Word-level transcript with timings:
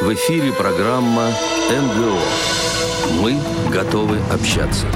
В 0.00 0.14
эфире 0.14 0.52
программа 0.52 1.32
МГО. 1.68 2.20
Мы 3.20 3.36
готовы 3.72 4.18
общаться. 4.32 4.86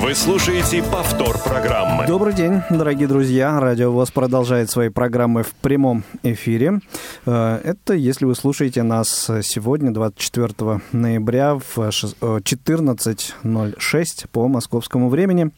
Вы 0.00 0.12
слушаете 0.16 0.82
повтор 0.82 1.38
программы. 1.38 2.04
Добрый 2.04 2.34
день, 2.34 2.62
дорогие 2.68 3.06
друзья. 3.06 3.60
Радио 3.60 3.92
ВОЗ 3.92 4.10
продолжает 4.10 4.70
свои 4.70 4.88
программы 4.88 5.44
в 5.44 5.54
прямом 5.54 6.02
эфире. 6.24 6.80
Э, 7.26 7.60
это 7.62 7.94
если 7.94 8.24
вы 8.24 8.34
слушаете 8.34 8.82
нас 8.82 9.30
сегодня, 9.42 9.94
24 9.94 10.80
ноября 10.90 11.54
в 11.54 11.78
14.06 11.78 14.28
по 14.32 14.48
московскому 14.48 15.08
времени. 15.08 15.52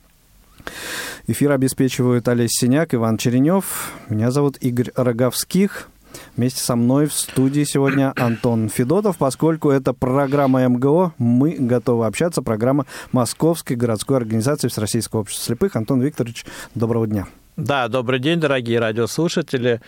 Эфир 1.29 1.53
обеспечивают 1.53 2.29
Олесь 2.29 2.53
Синяк, 2.53 2.95
Иван 2.95 3.17
Черенев. 3.17 3.95
Меня 4.11 4.31
зовут 4.31 4.59
Игорь 4.59 4.93
Роговских. 4.95 5.89
Вместе 6.37 6.61
со 6.61 6.77
мной 6.77 7.07
в 7.07 7.13
студии 7.13 7.65
сегодня 7.65 8.13
Антон 8.17 8.69
Федотов. 8.69 9.17
Поскольку 9.17 9.71
это 9.71 9.93
программа 9.93 10.69
МГО, 10.69 11.15
мы 11.19 11.57
готовы 11.59 12.07
общаться. 12.07 12.43
Программа 12.43 12.87
Московской 13.13 13.77
городской 13.77 14.17
организации 14.17 14.69
Всероссийского 14.69 15.21
общества 15.21 15.47
слепых. 15.47 15.77
Антон 15.77 16.01
Викторович, 16.01 16.45
доброго 16.75 17.07
дня. 17.07 17.27
Да, 17.57 17.89
добрый 17.89 18.19
день, 18.19 18.39
дорогие 18.39 18.79
радиослушатели. 18.79 19.81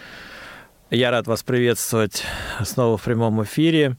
Я 0.90 1.10
рад 1.10 1.26
вас 1.26 1.42
приветствовать 1.42 2.24
снова 2.64 2.96
в 2.96 3.02
прямом 3.02 3.42
эфире. 3.42 3.96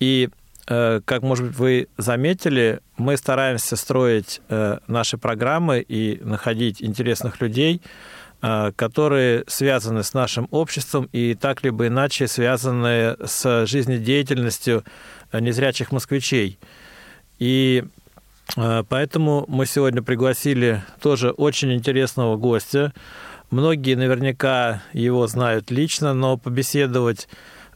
И, 0.00 0.28
э, 0.68 1.00
как, 1.04 1.22
может 1.22 1.46
быть, 1.46 1.56
вы 1.56 1.88
заметили, 1.96 2.80
мы 2.98 3.16
стараемся 3.16 3.76
строить 3.76 4.42
э, 4.48 4.78
наши 4.86 5.16
программы 5.16 5.80
и 5.80 6.20
находить 6.22 6.82
интересных 6.82 7.40
людей– 7.40 7.80
которые 8.76 9.44
связаны 9.46 10.02
с 10.02 10.12
нашим 10.12 10.48
обществом 10.50 11.08
и 11.12 11.34
так 11.34 11.64
либо 11.64 11.86
иначе 11.86 12.28
связаны 12.28 13.16
с 13.24 13.66
жизнедеятельностью 13.66 14.84
незрячих 15.32 15.92
москвичей. 15.92 16.58
И 17.38 17.84
э, 18.56 18.84
поэтому 18.88 19.44
мы 19.48 19.66
сегодня 19.66 20.02
пригласили 20.02 20.82
тоже 21.00 21.30
очень 21.30 21.72
интересного 21.72 22.36
гостя. 22.36 22.92
Многие 23.50 23.94
наверняка 23.94 24.82
его 24.92 25.26
знают 25.26 25.70
лично, 25.70 26.14
но 26.14 26.36
побеседовать 26.36 27.28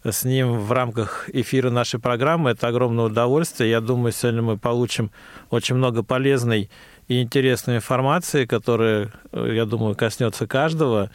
с 0.04 0.24
ним 0.24 0.58
в 0.58 0.72
рамках 0.72 1.28
эфира 1.32 1.70
нашей 1.70 2.00
программы– 2.00 2.50
это 2.52 2.68
огромное 2.68 3.06
удовольствие. 3.06 3.70
Я 3.70 3.80
думаю, 3.80 4.12
сегодня 4.12 4.42
мы 4.42 4.56
получим 4.56 5.10
очень 5.50 5.74
много 5.74 6.02
полезной 6.02 6.70
и 7.08 7.22
интересной 7.22 7.76
информации, 7.76 8.44
которая, 8.44 9.10
э, 9.32 9.52
я 9.54 9.64
думаю, 9.64 9.96
коснется 9.96 10.46
каждого. 10.46 11.10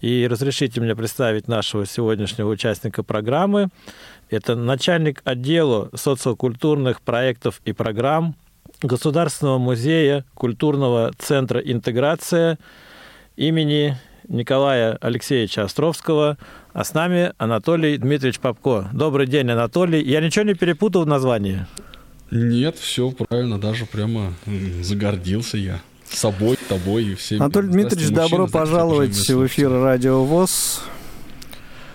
И 0.00 0.26
разрешите 0.28 0.80
мне 0.80 0.96
представить 0.96 1.48
нашего 1.48 1.86
сегодняшнего 1.86 2.48
участника 2.48 3.02
программы. 3.02 3.68
Это 4.28 4.54
начальник 4.56 5.22
отдела 5.24 5.90
социокультурных 5.94 7.00
проектов 7.00 7.60
и 7.64 7.72
программ 7.72 8.34
Государственного 8.82 9.58
музея 9.58 10.24
культурного 10.34 11.12
центра 11.18 11.60
«Интеграция» 11.60 12.58
имени 13.36 13.96
Николая 14.28 14.96
Алексеевича 15.00 15.64
Островского, 15.64 16.38
а 16.72 16.84
с 16.84 16.92
нами 16.92 17.32
Анатолий 17.38 17.96
Дмитриевич 17.96 18.40
Попко. 18.40 18.88
Добрый 18.92 19.26
день, 19.26 19.50
Анатолий. 19.50 20.02
Я 20.02 20.20
ничего 20.20 20.44
не 20.44 20.54
перепутал 20.54 21.04
в 21.04 21.06
названии? 21.06 21.66
Нет, 22.34 22.76
все 22.78 23.12
правильно, 23.12 23.60
даже 23.60 23.86
прямо 23.86 24.34
загордился 24.82 25.56
я 25.56 25.80
собой, 26.08 26.58
тобой 26.68 27.04
и 27.04 27.14
всеми. 27.14 27.40
Анатолий 27.40 27.68
Дмитриевич, 27.68 28.10
добро 28.10 28.48
пожаловать 28.48 29.16
в 29.16 29.46
эфир 29.46 29.70
Радио 29.70 30.24
ВОЗ. 30.24 30.82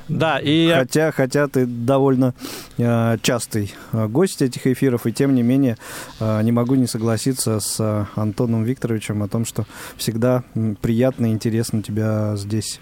Да, 0.09 0.39
и... 0.39 0.71
Хотя, 0.73 1.11
хотя 1.11 1.47
ты 1.47 1.65
довольно 1.65 2.33
э, 2.77 3.17
частый 3.21 3.73
э, 3.91 4.07
гость 4.07 4.41
этих 4.41 4.67
эфиров, 4.67 5.05
и 5.05 5.13
тем 5.13 5.35
не 5.35 5.43
менее 5.43 5.77
э, 6.19 6.41
не 6.41 6.51
могу 6.51 6.75
не 6.75 6.87
согласиться 6.87 7.59
с 7.59 8.07
Антоном 8.15 8.63
Викторовичем 8.63 9.23
о 9.23 9.27
том, 9.27 9.45
что 9.45 9.65
всегда 9.97 10.43
приятно 10.81 11.27
и 11.27 11.29
интересно 11.29 11.81
тебя 11.81 12.35
здесь, 12.35 12.79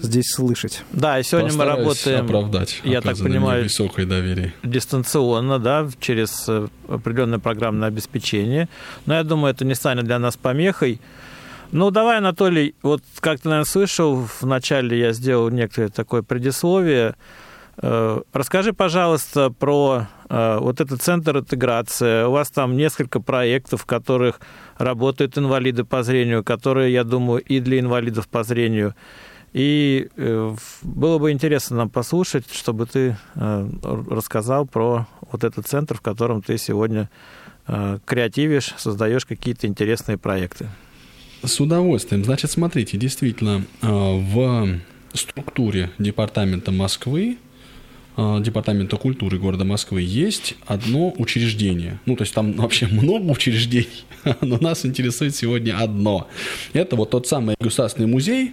здесь 0.00 0.26
слышать. 0.34 0.82
Да, 0.92 1.18
и 1.18 1.22
сегодня 1.22 1.48
Постараюсь 1.48 1.78
мы 1.78 1.84
работаем, 1.84 2.24
оправдать, 2.24 2.80
я 2.84 3.00
так 3.00 3.16
понимаю, 3.18 3.62
высокое 3.64 4.06
доверие. 4.06 4.52
дистанционно, 4.62 5.58
да, 5.58 5.88
через 6.00 6.48
определенное 6.88 7.38
программное 7.38 7.88
обеспечение. 7.88 8.68
Но 9.06 9.14
я 9.14 9.24
думаю, 9.24 9.54
это 9.54 9.64
не 9.64 9.74
станет 9.74 10.04
для 10.04 10.18
нас 10.18 10.36
помехой. 10.36 11.00
Ну, 11.72 11.90
давай, 11.90 12.18
Анатолий, 12.18 12.74
вот 12.82 13.02
как 13.20 13.40
ты, 13.40 13.48
наверное, 13.48 13.68
слышал, 13.68 14.28
вначале 14.40 14.98
я 14.98 15.12
сделал 15.12 15.50
некое 15.50 15.88
такое 15.88 16.22
предисловие. 16.22 17.16
Э, 17.82 18.20
расскажи, 18.32 18.72
пожалуйста, 18.72 19.50
про 19.50 20.06
э, 20.28 20.58
вот 20.60 20.80
этот 20.80 21.02
центр 21.02 21.38
интеграции. 21.38 22.24
У 22.24 22.30
вас 22.30 22.50
там 22.50 22.76
несколько 22.76 23.20
проектов, 23.20 23.82
в 23.82 23.86
которых 23.86 24.40
работают 24.78 25.36
инвалиды 25.36 25.84
по 25.84 26.02
зрению, 26.02 26.44
которые, 26.44 26.92
я 26.92 27.02
думаю, 27.02 27.42
и 27.42 27.58
для 27.58 27.80
инвалидов 27.80 28.28
по 28.28 28.44
зрению. 28.44 28.94
И 29.52 30.08
э, 30.16 30.54
было 30.82 31.18
бы 31.18 31.32
интересно 31.32 31.76
нам 31.76 31.90
послушать, 31.90 32.44
чтобы 32.52 32.86
ты 32.86 33.16
рассказал 33.34 34.66
про 34.66 35.06
вот 35.32 35.42
этот 35.42 35.66
центр, 35.66 35.96
в 35.96 36.00
котором 36.00 36.42
ты 36.42 36.58
сегодня 36.58 37.10
креативишь, 37.66 38.74
создаешь 38.76 39.26
какие-то 39.26 39.66
интересные 39.66 40.16
проекты. 40.16 40.68
С 41.42 41.60
удовольствием. 41.60 42.24
Значит, 42.24 42.50
смотрите, 42.50 42.96
действительно, 42.96 43.64
э, 43.82 43.86
в 43.86 44.80
структуре 45.12 45.90
департамента 45.98 46.72
Москвы, 46.72 47.38
э, 48.16 48.38
департамента 48.40 48.96
культуры 48.96 49.38
города 49.38 49.64
Москвы 49.64 50.02
есть 50.02 50.54
одно 50.66 51.12
учреждение. 51.16 52.00
Ну, 52.06 52.16
то 52.16 52.22
есть 52.22 52.34
там 52.34 52.52
вообще 52.56 52.86
много 52.86 53.30
учреждений, 53.30 54.04
но 54.40 54.58
нас 54.58 54.84
интересует 54.84 55.34
сегодня 55.36 55.78
одно. 55.78 56.28
Это 56.72 56.96
вот 56.96 57.10
тот 57.10 57.26
самый 57.26 57.56
государственный 57.60 58.08
музей, 58.08 58.52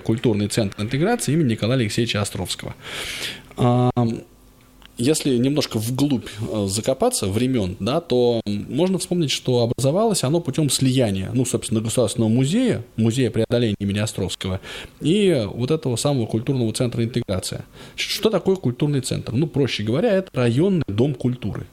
культурный 0.00 0.48
центр 0.48 0.80
интеграции 0.80 1.34
имени 1.34 1.50
Николая 1.50 1.78
Алексеевича 1.78 2.22
Островского. 2.22 2.74
Если 4.98 5.36
немножко 5.36 5.78
вглубь 5.78 6.28
э, 6.40 6.66
закопаться 6.68 7.26
времен, 7.26 7.76
да, 7.80 8.00
то 8.00 8.40
можно 8.46 8.98
вспомнить, 8.98 9.30
что 9.30 9.60
образовалось 9.60 10.24
оно 10.24 10.40
путем 10.40 10.70
слияния, 10.70 11.30
ну, 11.34 11.44
собственно, 11.44 11.82
Государственного 11.82 12.30
музея, 12.30 12.82
музея 12.96 13.30
преодоления 13.30 13.76
имени 13.78 13.98
Островского, 13.98 14.60
и 15.00 15.46
вот 15.52 15.70
этого 15.70 15.96
самого 15.96 16.24
культурного 16.24 16.72
центра 16.72 17.04
интеграция. 17.04 17.66
Что 17.94 18.30
такое 18.30 18.56
культурный 18.56 19.02
центр? 19.02 19.32
Ну, 19.32 19.46
проще 19.46 19.82
говоря, 19.82 20.12
это 20.12 20.30
районный 20.32 20.84
дом 20.88 21.14
культуры. 21.14 21.66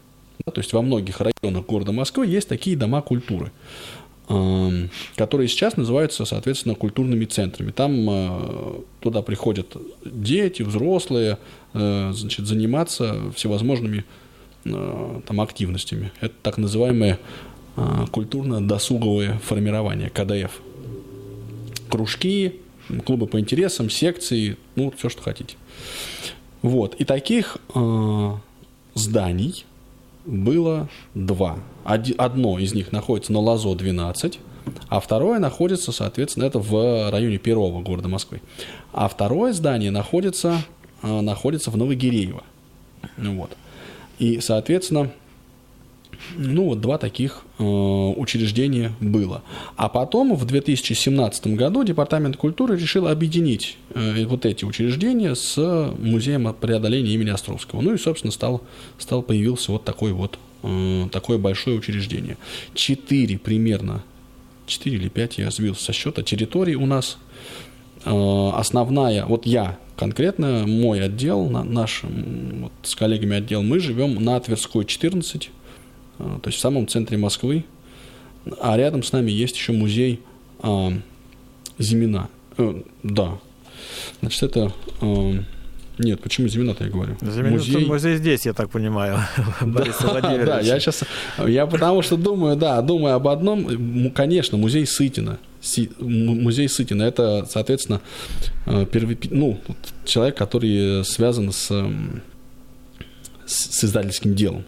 Да, 0.45 0.51
то 0.51 0.59
есть 0.59 0.73
во 0.73 0.81
многих 0.81 1.22
районах 1.22 1.66
города 1.66 1.94
Москвы 1.94 2.28
есть 2.28 2.50
такие 2.50 2.75
дома 2.75 3.01
культуры 3.01 3.51
которые 5.16 5.47
сейчас 5.47 5.77
называются, 5.77 6.25
соответственно, 6.25 6.75
культурными 6.75 7.25
центрами. 7.25 7.71
Там 7.71 8.09
э, 8.09 8.81
туда 8.99 9.21
приходят 9.21 9.75
дети, 10.05 10.63
взрослые, 10.63 11.38
э, 11.73 12.11
значит, 12.13 12.47
заниматься 12.47 13.31
всевозможными 13.35 14.05
э, 14.66 15.21
там, 15.25 15.41
активностями. 15.41 16.11
Это 16.21 16.33
так 16.41 16.57
называемое 16.57 17.19
культурно-досуговое 18.11 19.39
формирование, 19.39 20.11
КДФ. 20.11 20.61
Кружки, 21.89 22.59
клубы 23.03 23.25
по 23.25 23.39
интересам, 23.39 23.89
секции, 23.89 24.57
ну, 24.75 24.94
все, 24.95 25.09
что 25.09 25.23
хотите. 25.23 25.55
Вот. 26.61 26.94
И 27.00 27.03
таких 27.03 27.57
зданий 28.94 29.65
было 30.25 30.89
два. 31.13 31.57
Одно 31.84 32.59
из 32.59 32.73
них 32.73 32.91
находится 32.91 33.34
на 33.34 33.39
Лазо 33.39 33.75
12, 33.75 34.39
а 34.88 35.00
второе 35.00 35.39
находится, 35.39 35.91
соответственно, 35.91 36.45
это 36.45 36.59
в 36.59 37.11
районе 37.11 37.38
первого 37.38 37.81
города 37.81 38.07
Москвы. 38.07 38.41
А 38.94 39.07
второе 39.07 39.53
здание 39.53 39.91
находится, 39.91 40.57
а, 41.01 41.22
находится 41.22 41.72
в 41.72 41.78
Новогиреево. 41.78 42.44
Вот. 43.18 43.51
И, 44.19 44.39
соответственно, 44.39 45.12
ну, 46.38 46.65
вот 46.65 46.81
два 46.81 46.98
таких 46.98 47.44
э, 47.60 47.63
учреждения 47.63 48.92
было. 49.00 49.44
А 49.75 49.89
потом, 49.89 50.36
в 50.36 50.45
2017 50.45 51.48
году, 51.48 51.83
Департамент 51.83 52.38
культуры 52.38 52.77
решил 52.77 53.07
объединить 53.07 53.77
э, 53.94 54.25
вот 54.25 54.45
эти 54.45 54.65
учреждения 54.65 55.36
с 55.36 55.57
Музеем 56.00 56.54
преодоления 56.54 57.12
имени 57.13 57.30
Островского. 57.30 57.81
Ну 57.81 57.94
и, 57.94 57.98
собственно, 57.98 58.31
стал, 58.31 58.62
стал 58.98 59.21
появился 59.21 59.71
вот 59.71 59.83
такой 59.83 60.12
вот 60.13 60.38
э, 60.63 61.07
такое 61.12 61.38
большое 61.38 61.77
учреждение. 61.77 62.38
Четыре 62.74 63.38
примерно 63.38 64.04
4 64.65 64.95
или 64.95 65.10
5, 65.10 65.38
я 65.39 65.51
сбился 65.51 65.83
со 65.83 65.94
счета, 65.94 66.24
территорий 66.24 66.75
у 66.75 66.86
нас. 66.86 67.18
Э, 68.06 68.51
основная, 68.54 69.25
вот 69.25 69.45
я 69.45 69.77
конкретно, 69.95 70.65
мой 70.68 71.04
отдел, 71.04 71.50
наш 71.50 72.04
вот 72.04 72.71
с 72.83 72.95
коллегами 72.95 73.38
отдел, 73.38 73.62
мы 73.62 73.80
живем 73.80 74.15
на 74.15 74.39
Тверской 74.39 74.86
14, 74.86 75.50
э, 75.50 75.50
то 76.42 76.48
есть 76.48 76.58
в 76.58 76.62
самом 76.62 76.88
центре 76.88 77.18
Москвы. 77.18 77.66
А 78.60 78.75
рядом 78.78 79.04
с 79.04 79.12
нами 79.12 79.31
есть 79.31 79.56
еще 79.56 79.72
музей 79.72 80.20
а, 80.60 80.92
Зимина. 81.80 82.30
Э, 82.58 82.81
да. 83.04 83.40
Значит, 84.22 84.44
это 84.44 84.74
э, 85.02 85.40
Нет, 85.98 86.22
почему 86.22 86.48
Зимино-то 86.48 86.84
я 86.84 86.90
говорю? 86.90 87.16
Зимино, 87.22 87.52
музей... 87.52 87.86
музей 87.86 88.18
здесь, 88.18 88.46
я 88.46 88.54
так 88.54 88.70
понимаю. 88.70 89.20
Да, 89.62 90.60
я 90.60 90.80
сейчас, 90.80 91.04
я 91.46 91.66
потому 91.66 92.02
что 92.02 92.18
думаю, 92.18 92.56
да, 92.56 92.81
думаю 92.81 93.16
об 93.16 93.28
одном, 93.28 94.12
конечно, 94.12 94.58
музей 94.58 94.86
Сытина. 94.86 95.40
Музей 96.00 96.68
Сытина, 96.68 97.04
это, 97.04 97.46
соответственно, 97.50 98.02
э, 98.66 98.86
первый, 98.92 99.18
ну, 99.30 99.60
человек, 100.06 100.36
который 100.38 101.06
связан 101.06 101.52
с, 101.52 101.72
с 103.46 103.84
издательским 103.84 104.36
делом. 104.36 104.64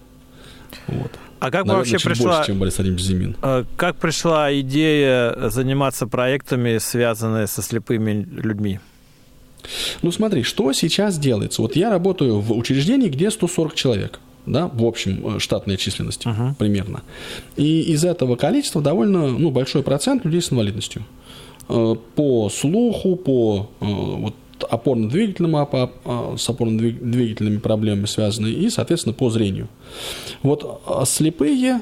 Вот. 0.87 1.11
А 1.39 1.51
как 1.51 1.65
Наверное, 1.65 1.91
вообще 1.91 2.07
пришла... 2.07 2.37
больше, 2.37 2.47
чем 2.47 2.59
Борис 2.59 2.77
Владимирович 2.77 3.05
Зимин. 3.05 3.35
Э, 3.41 3.65
как 3.75 3.97
пришла 3.97 4.57
идея 4.59 5.49
заниматься 5.49 6.07
проектами, 6.07 6.77
связанными 6.77 7.45
со 7.45 7.61
слепыми 7.61 8.27
людьми? 8.31 8.79
Ну 10.01 10.11
смотри, 10.11 10.43
что 10.43 10.71
сейчас 10.73 11.17
делается? 11.17 11.61
Вот 11.61 11.75
я 11.75 11.89
работаю 11.89 12.39
в 12.39 12.51
учреждении, 12.53 13.09
где 13.09 13.31
140 13.31 13.75
человек 13.75 14.19
да, 14.45 14.67
в 14.67 14.85
общем 14.85 15.37
э, 15.37 15.39
штатной 15.39 15.77
численности 15.77 16.27
uh-huh. 16.27 16.55
примерно. 16.55 17.01
И 17.55 17.81
из 17.81 18.03
этого 18.05 18.35
количества 18.35 18.81
довольно 18.81 19.27
ну, 19.27 19.51
большой 19.51 19.83
процент 19.83 20.25
людей 20.25 20.41
с 20.41 20.51
инвалидностью. 20.51 21.03
Э, 21.67 21.95
по 22.15 22.49
слуху, 22.49 23.15
по 23.15 23.69
э, 23.79 23.85
вот, 23.85 24.35
опорно-двигательным, 24.69 25.55
с 26.37 26.49
опорно-двигательными 26.49 27.59
проблемами 27.59 28.05
связаны, 28.05 28.47
и, 28.47 28.69
соответственно, 28.69 29.13
по 29.13 29.29
зрению. 29.29 29.67
Вот 30.43 30.81
слепые 31.05 31.81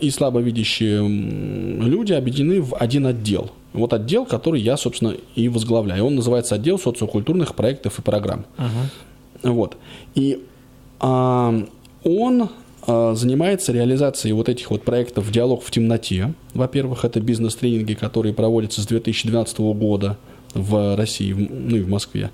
и 0.00 0.10
слабовидящие 0.10 1.06
люди 1.06 2.12
объединены 2.12 2.62
в 2.62 2.74
один 2.74 3.06
отдел– 3.06 3.52
вот 3.72 3.92
отдел, 3.92 4.26
который 4.26 4.60
я, 4.60 4.76
собственно, 4.76 5.14
и 5.34 5.48
возглавляю. 5.48 6.04
Он 6.04 6.16
называется 6.16 6.56
отдел 6.56 6.78
социокультурных 6.78 7.54
проектов 7.54 7.98
и 7.98 8.02
программ. 8.02 8.44
Uh-huh. 8.56 9.50
Вот. 9.52 9.76
И 10.14 10.44
а, 10.98 11.54
он 12.02 12.48
а, 12.86 13.14
занимается 13.14 13.72
реализацией 13.72 14.32
вот 14.32 14.48
этих 14.48 14.70
вот 14.70 14.82
проектов 14.82 15.30
«Диалог 15.30 15.62
в 15.62 15.70
темноте». 15.70 16.34
Во-первых, 16.52 17.04
это 17.04 17.20
бизнес-тренинги, 17.20 17.94
которые 17.94 18.34
проводятся 18.34 18.80
с 18.80 18.86
2012 18.86 19.58
года 19.60 20.18
в 20.54 20.96
России, 20.96 21.32
ну 21.32 21.76
и 21.76 21.80
в 21.80 21.88
Москве. 21.88 22.30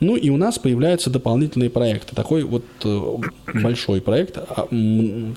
Ну 0.00 0.16
и 0.16 0.30
у 0.30 0.36
нас 0.36 0.58
появляются 0.58 1.10
дополнительные 1.10 1.70
проекты. 1.70 2.14
Такой 2.14 2.42
вот 2.42 2.64
э, 2.84 3.16
большой 3.62 4.00
проект, 4.00 4.38
а, 4.38 4.66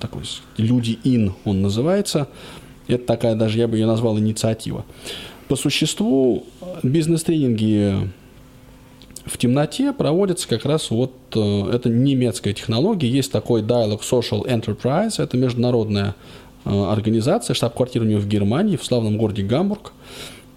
такой 0.00 0.22
«Люди 0.56 0.98
Ин» 1.04 1.34
он 1.44 1.62
называется. 1.62 2.28
Это 2.88 3.04
такая 3.04 3.34
даже, 3.34 3.58
я 3.58 3.68
бы 3.68 3.76
ее 3.76 3.86
назвал, 3.86 4.18
инициатива. 4.18 4.84
По 5.48 5.56
существу 5.56 6.46
бизнес-тренинги 6.82 8.10
в 9.26 9.38
темноте 9.38 9.92
проводятся 9.92 10.48
как 10.48 10.64
раз 10.64 10.90
вот, 10.90 11.12
э, 11.34 11.70
это 11.72 11.88
немецкая 11.88 12.52
технология, 12.52 13.08
есть 13.08 13.32
такой 13.32 13.62
Dialog 13.62 14.00
Social 14.00 14.46
Enterprise, 14.46 15.22
это 15.22 15.36
международная 15.36 16.14
э, 16.64 16.70
организация, 16.70 17.54
штаб-квартира 17.54 18.04
у 18.04 18.06
нее 18.06 18.18
в 18.18 18.28
Германии, 18.28 18.76
в 18.76 18.84
славном 18.84 19.16
городе 19.16 19.42
Гамбург. 19.42 19.92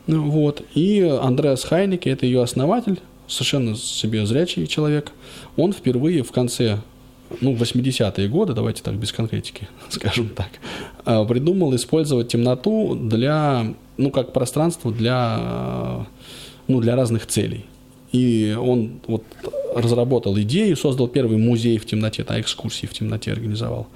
Вот. 0.08 0.64
И 0.74 1.02
Андреас 1.02 1.64
Хайнеке, 1.64 2.12
это 2.12 2.26
ее 2.26 2.42
основатель, 2.42 3.00
совершенно 3.28 3.76
себе 3.76 4.26
зрячий 4.26 4.68
человек, 4.68 5.12
он 5.58 5.74
впервые 5.74 6.24
в 6.24 6.32
конце 6.32 6.80
ну, 7.42 7.54
80-е 7.56 8.30
годы, 8.30 8.54
давайте 8.54 8.82
так 8.84 8.96
без 8.96 9.12
конкретики, 9.12 9.68
скажем 9.90 10.30
так, 10.30 10.50
э, 11.06 11.26
придумал 11.28 11.76
использовать 11.76 12.30
темноту 12.30 12.96
для 12.96 13.74
ну, 13.98 14.12
как 14.12 14.32
пространство 14.32 14.92
для, 14.92 16.08
ну, 16.68 16.80
для 16.80 16.96
разных 16.96 17.26
целей. 17.28 17.66
И 18.12 18.56
он 18.58 19.02
вот 19.08 19.24
разработал 19.76 20.38
идею, 20.40 20.78
создал 20.78 21.08
первый 21.08 21.38
музей 21.38 21.78
в 21.78 21.86
темноте, 21.86 22.24
а 22.28 22.40
экскурсии 22.40 22.86
в 22.86 22.94
темноте 22.94 23.32
организовал. 23.32 23.88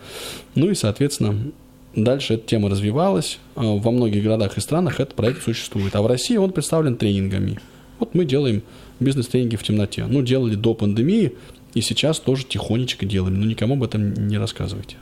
Ну 0.55 0.69
и, 0.69 0.75
соответственно, 0.75 1.51
дальше 1.95 2.35
эта 2.35 2.47
тема 2.47 2.69
развивалась. 2.69 3.39
А, 3.55 3.63
во 3.63 3.91
многих 3.91 4.23
городах 4.23 4.57
и 4.57 4.61
странах 4.61 4.99
этот 4.99 5.15
проект 5.15 5.43
существует. 5.43 5.95
А 5.95 6.01
в 6.01 6.07
России 6.07 6.37
он 6.37 6.51
представлен 6.51 6.95
тренингами. 6.95 7.59
Вот 7.99 8.15
мы 8.15 8.25
делаем 8.25 8.63
бизнес-тренинги 8.99 9.55
в 9.55 9.63
темноте. 9.63 10.05
Ну, 10.05 10.21
делали 10.21 10.55
до 10.55 10.73
пандемии, 10.73 11.33
и 11.73 11.81
сейчас 11.81 12.19
тоже 12.19 12.45
тихонечко 12.45 13.05
делаем. 13.05 13.39
Но 13.39 13.45
никому 13.45 13.75
об 13.75 13.83
этом 13.83 14.13
не 14.27 14.37
рассказывайте. 14.37 14.97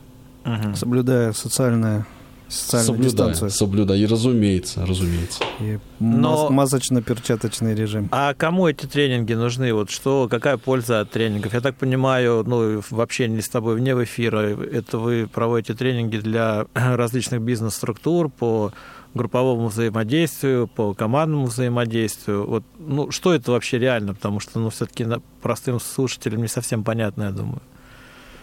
Соблюдая 0.76 1.34
социальное 1.34 2.08
социальную 2.50 2.86
соблюдаю, 2.86 3.30
дистанцию. 3.30 3.50
Соблюдаю, 3.52 4.02
и 4.02 4.06
разумеется, 4.06 4.86
разумеется. 4.86 5.44
И 5.60 5.80
Но... 6.00 6.50
масочно-перчаточный 6.50 7.76
режим. 7.76 8.10
А 8.12 8.34
кому 8.34 8.68
эти 8.68 8.86
тренинги 8.86 9.34
нужны? 9.34 9.74
Вот 9.74 9.90
что, 9.90 10.28
какая 10.30 10.58
польза 10.58 11.02
от 11.02 11.12
тренингов? 11.12 11.54
Я 11.54 11.62
так 11.62 11.76
понимаю, 11.76 12.44
ну, 12.46 12.82
в 12.90 13.02
общении 13.02 13.40
с 13.40 13.50
тобой 13.50 13.76
вне 13.76 13.92
эфира, 13.92 14.40
это 14.40 14.98
вы 14.98 15.28
проводите 15.32 15.74
тренинги 15.74 16.18
для 16.18 16.66
различных 16.74 17.42
бизнес-структур 17.42 18.30
по 18.30 18.74
групповому 19.14 19.68
взаимодействию, 19.68 20.68
по 20.68 20.94
командному 20.94 21.46
взаимодействию. 21.46 22.46
Вот, 22.46 22.64
ну, 22.78 23.12
что 23.12 23.34
это 23.34 23.52
вообще 23.52 23.80
реально? 23.80 24.14
Потому 24.14 24.40
что, 24.40 24.60
ну, 24.60 24.70
все-таки 24.70 25.06
простым 25.42 25.80
слушателям 25.80 26.42
не 26.42 26.48
совсем 26.48 26.84
понятно, 26.84 27.24
я 27.24 27.32
думаю. 27.32 27.62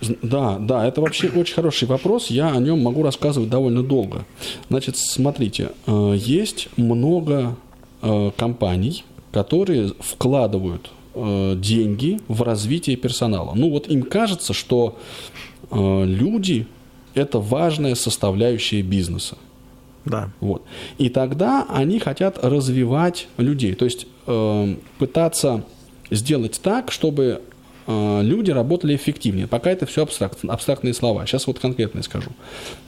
Да, 0.00 0.58
да, 0.58 0.87
это 0.87 1.00
вообще 1.00 1.28
очень 1.28 1.54
хороший 1.54 1.88
вопрос. 1.88 2.28
Я 2.28 2.50
о 2.50 2.58
нем 2.58 2.82
могу 2.82 3.02
рассказывать 3.02 3.48
довольно 3.48 3.82
долго. 3.82 4.25
Значит, 4.69 4.96
смотрите, 4.96 5.70
э, 5.87 6.14
есть 6.19 6.69
много 6.76 7.56
э, 8.02 8.31
компаний, 8.37 9.04
которые 9.32 9.93
вкладывают 10.00 10.90
э, 11.14 11.54
деньги 11.56 12.20
в 12.28 12.43
развитие 12.43 12.96
персонала. 12.96 13.52
Ну 13.54 13.70
вот 13.70 13.88
им 13.88 14.02
кажется, 14.02 14.52
что 14.52 14.98
люди– 15.72 16.69
это 17.14 17.40
важная 17.40 17.96
составляющая 17.96 18.82
бизнеса. 18.82 19.37
Да. 20.04 20.31
Вот. 20.38 20.62
И 20.96 21.08
тогда 21.08 21.66
они 21.69 21.99
хотят 21.99 22.38
развивать 22.44 23.26
людей, 23.37 23.75
то 23.75 23.84
есть 23.84 24.06
пытаться 24.99 25.64
сделать 26.10 26.60
так, 26.62 26.92
чтобы 26.92 27.40
Э, 27.40 27.56
люди 27.87 28.50
работали 28.50 28.97
эффективнее. 28.97 29.47
Пока 29.47 29.71
это 29.71 29.87
все 29.87 30.03
абстракт, 30.03 30.38
абстрактные 30.47 30.94
слова. 30.94 31.27
Сейчас 31.27 31.47
вот 31.47 31.59
конкретно 31.59 32.03
скажу. 32.03 32.31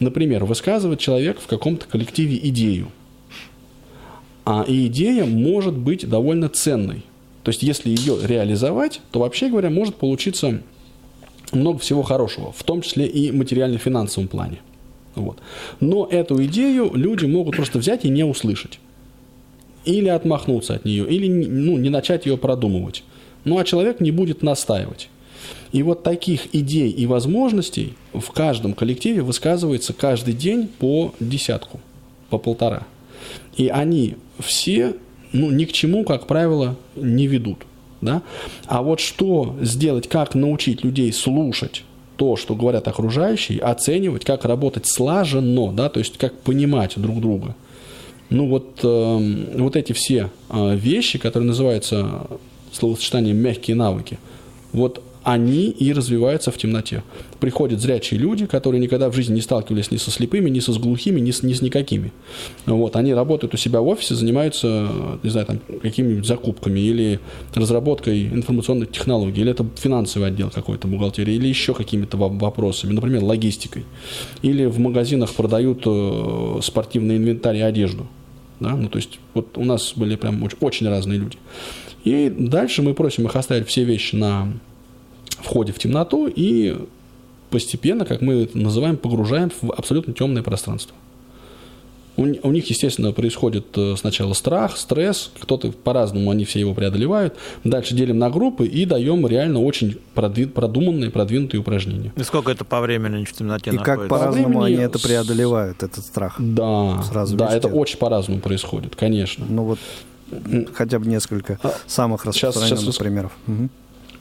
Например, 0.00 0.44
высказывает 0.44 0.98
человек 0.98 1.38
в 1.40 1.46
каком-то 1.46 1.86
коллективе 1.86 2.38
идею. 2.48 2.88
А 4.44 4.64
идея 4.66 5.24
может 5.26 5.76
быть 5.76 6.08
довольно 6.08 6.48
ценной. 6.48 7.04
То 7.44 7.50
есть, 7.50 7.62
если 7.62 7.90
ее 7.90 8.18
реализовать, 8.22 9.00
то, 9.10 9.20
вообще 9.20 9.48
говоря, 9.48 9.70
может 9.70 9.96
получиться 9.96 10.60
много 11.52 11.78
всего 11.78 12.02
хорошего, 12.02 12.52
в 12.52 12.62
том 12.62 12.82
числе 12.82 13.06
и 13.06 13.30
материально-финансовом 13.30 14.28
плане. 14.28 14.58
Вот. 15.14 15.38
Но 15.80 16.06
эту 16.10 16.42
идею 16.44 16.90
люди 16.94 17.24
могут 17.26 17.56
просто 17.56 17.78
взять 17.78 18.04
и 18.04 18.08
не 18.08 18.24
услышать. 18.24 18.78
Или 19.84 20.08
отмахнуться 20.08 20.74
от 20.74 20.84
нее, 20.84 21.08
или 21.08 21.28
ну, 21.28 21.78
не 21.78 21.88
начать 21.88 22.26
ее 22.26 22.36
продумывать. 22.36 23.04
Ну 23.48 23.58
а 23.58 23.64
человек 23.64 24.00
не 24.00 24.10
будет 24.10 24.42
настаивать. 24.42 25.08
И 25.72 25.82
вот 25.82 26.02
таких 26.02 26.54
идей 26.54 26.90
и 26.90 27.06
возможностей 27.06 27.94
в 28.12 28.30
каждом 28.32 28.74
коллективе 28.74 29.22
высказывается 29.22 29.92
каждый 29.92 30.34
день 30.34 30.68
по 30.68 31.14
десятку, 31.20 31.80
по 32.30 32.38
полтора. 32.38 32.82
И 33.56 33.68
они 33.68 34.16
все 34.38 34.94
ну, 35.32 35.50
ни 35.50 35.64
к 35.64 35.72
чему, 35.72 36.04
как 36.04 36.26
правило, 36.26 36.76
не 36.96 37.26
ведут. 37.26 37.58
Да? 38.00 38.22
А 38.66 38.82
вот 38.82 39.00
что 39.00 39.56
сделать, 39.60 40.08
как 40.08 40.34
научить 40.34 40.84
людей 40.84 41.12
слушать 41.12 41.84
то, 42.16 42.36
что 42.36 42.54
говорят 42.54 42.88
окружающие, 42.88 43.60
оценивать, 43.60 44.24
как 44.24 44.44
работать 44.44 44.86
слаженно, 44.86 45.72
да, 45.72 45.88
то 45.88 46.00
есть 46.00 46.18
как 46.18 46.38
понимать 46.40 46.94
друг 46.96 47.20
друга. 47.20 47.54
Ну 48.28 48.48
вот, 48.48 48.80
э, 48.82 49.54
вот 49.56 49.76
эти 49.76 49.92
все 49.92 50.30
э, 50.50 50.76
вещи, 50.76 51.18
которые 51.18 51.46
называются 51.46 52.26
словосочетание 52.78 53.34
«мягкие 53.34 53.76
навыки», 53.76 54.18
вот 54.72 55.02
они 55.22 55.68
и 55.68 55.92
развиваются 55.92 56.50
в 56.50 56.56
темноте. 56.56 57.02
Приходят 57.38 57.80
зрячие 57.80 58.18
люди, 58.18 58.46
которые 58.46 58.80
никогда 58.80 59.10
в 59.10 59.14
жизни 59.14 59.34
не 59.34 59.40
сталкивались 59.42 59.90
ни 59.90 59.98
со 59.98 60.10
слепыми, 60.10 60.48
ни 60.48 60.60
со 60.60 60.72
с 60.72 60.78
глухими, 60.78 61.20
ни 61.20 61.32
с, 61.32 61.42
ни 61.42 61.52
с 61.52 61.60
никакими. 61.60 62.12
Вот, 62.64 62.96
они 62.96 63.12
работают 63.12 63.52
у 63.52 63.56
себя 63.58 63.82
в 63.82 63.88
офисе, 63.88 64.14
занимаются, 64.14 64.88
не 65.22 65.28
знаю, 65.28 65.46
там, 65.46 65.60
какими-нибудь 65.82 66.26
закупками 66.26 66.80
или 66.80 67.20
разработкой 67.54 68.26
информационных 68.28 68.90
технологий, 68.90 69.42
или 69.42 69.50
это 69.50 69.66
финансовый 69.76 70.28
отдел 70.28 70.50
какой-то, 70.50 70.88
бухгалтерии, 70.88 71.34
или 71.34 71.46
еще 71.46 71.74
какими-то 71.74 72.16
вопросами, 72.16 72.92
например, 72.92 73.22
логистикой. 73.22 73.84
Или 74.40 74.64
в 74.64 74.78
магазинах 74.78 75.34
продают 75.34 75.82
э, 75.84 76.60
спортивный 76.62 77.18
инвентарь 77.18 77.58
и 77.58 77.60
одежду. 77.60 78.06
Да? 78.60 78.74
Ну, 78.74 78.88
то 78.88 78.96
есть, 78.96 79.18
вот 79.34 79.58
у 79.58 79.64
нас 79.64 79.92
были 79.94 80.16
прям 80.16 80.42
очень, 80.42 80.58
очень 80.60 80.88
разные 80.88 81.18
люди. 81.18 81.36
И 82.08 82.30
дальше 82.30 82.80
мы 82.82 82.94
просим 82.94 83.26
их 83.26 83.36
оставить 83.36 83.68
все 83.68 83.84
вещи 83.84 84.14
на 84.16 84.48
входе 85.42 85.72
в 85.72 85.78
темноту 85.78 86.26
и 86.26 86.76
постепенно, 87.50 88.04
как 88.06 88.20
мы 88.22 88.44
это 88.44 88.56
называем, 88.56 88.96
погружаем 88.96 89.50
в 89.60 89.70
абсолютно 89.72 90.14
темное 90.14 90.42
пространство. 90.42 90.94
У, 92.16 92.24
ни- 92.26 92.40
у 92.42 92.50
них, 92.50 92.66
естественно, 92.68 93.12
происходит 93.12 93.66
э, 93.76 93.94
сначала 93.96 94.32
страх, 94.32 94.76
стресс, 94.76 95.30
кто-то 95.38 95.70
по-разному, 95.70 96.30
они 96.32 96.44
все 96.44 96.58
его 96.60 96.74
преодолевают. 96.74 97.34
Дальше 97.62 97.94
делим 97.94 98.18
на 98.18 98.28
группы 98.28 98.66
и 98.66 98.84
даем 98.86 99.24
реально 99.26 99.60
очень 99.60 99.98
продви- 100.16 100.46
продуманные, 100.48 101.10
продвинутые 101.10 101.60
упражнения. 101.60 102.12
И 102.16 102.22
сколько 102.24 102.50
это 102.50 102.64
по 102.64 102.80
времени 102.80 103.24
в 103.24 103.32
темноте 103.32 103.70
И 103.70 103.76
как 103.76 103.86
находится? 104.00 104.08
по-разному 104.08 104.58
времени 104.60 104.74
они 104.76 104.84
это 104.84 104.98
преодолевают, 104.98 105.82
этот 105.84 106.04
страх. 106.04 106.34
Да, 106.40 107.02
Сразу 107.04 107.36
да, 107.36 107.54
это 107.54 107.68
очень 107.68 107.98
по-разному 107.98 108.40
происходит, 108.40 108.96
конечно. 108.96 109.44
Ну 109.48 109.62
вот 109.62 109.78
хотя 110.74 110.98
бы 110.98 111.06
несколько 111.06 111.58
самых 111.86 112.26
А, 112.26 112.32
Сейчас- 112.32 112.56
распространенных 112.56 112.78
сейчас 112.80 112.86
рас- 112.86 112.96
примеров. 112.98 113.32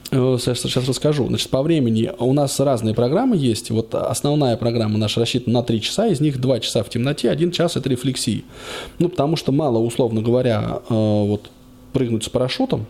Э, 0.09 0.37
Сейчас, 0.39 0.61
сейчас 0.61 0.87
расскажу. 0.87 1.27
Значит, 1.27 1.49
по 1.49 1.61
времени 1.61 2.09
у 2.17 2.31
нас 2.31 2.57
разные 2.61 2.95
программы 2.95 3.35
есть. 3.35 3.71
Вот 3.71 3.93
основная 3.93 4.55
программа 4.55 4.97
наша 4.97 5.19
рассчитана 5.19 5.59
на 5.59 5.63
3 5.63 5.81
часа, 5.81 6.07
из 6.07 6.21
них 6.21 6.39
2 6.39 6.61
часа 6.61 6.81
в 6.83 6.89
темноте, 6.89 7.29
1 7.29 7.51
час 7.51 7.75
это 7.75 7.89
рефлексии. 7.89 8.45
Ну, 8.99 9.09
потому 9.09 9.35
что 9.35 9.51
мало, 9.51 9.79
условно 9.79 10.21
говоря, 10.21 10.79
э, 10.89 10.93
вот 10.93 11.49
прыгнуть 11.91 12.23
с 12.23 12.29
парашютом. 12.29 12.85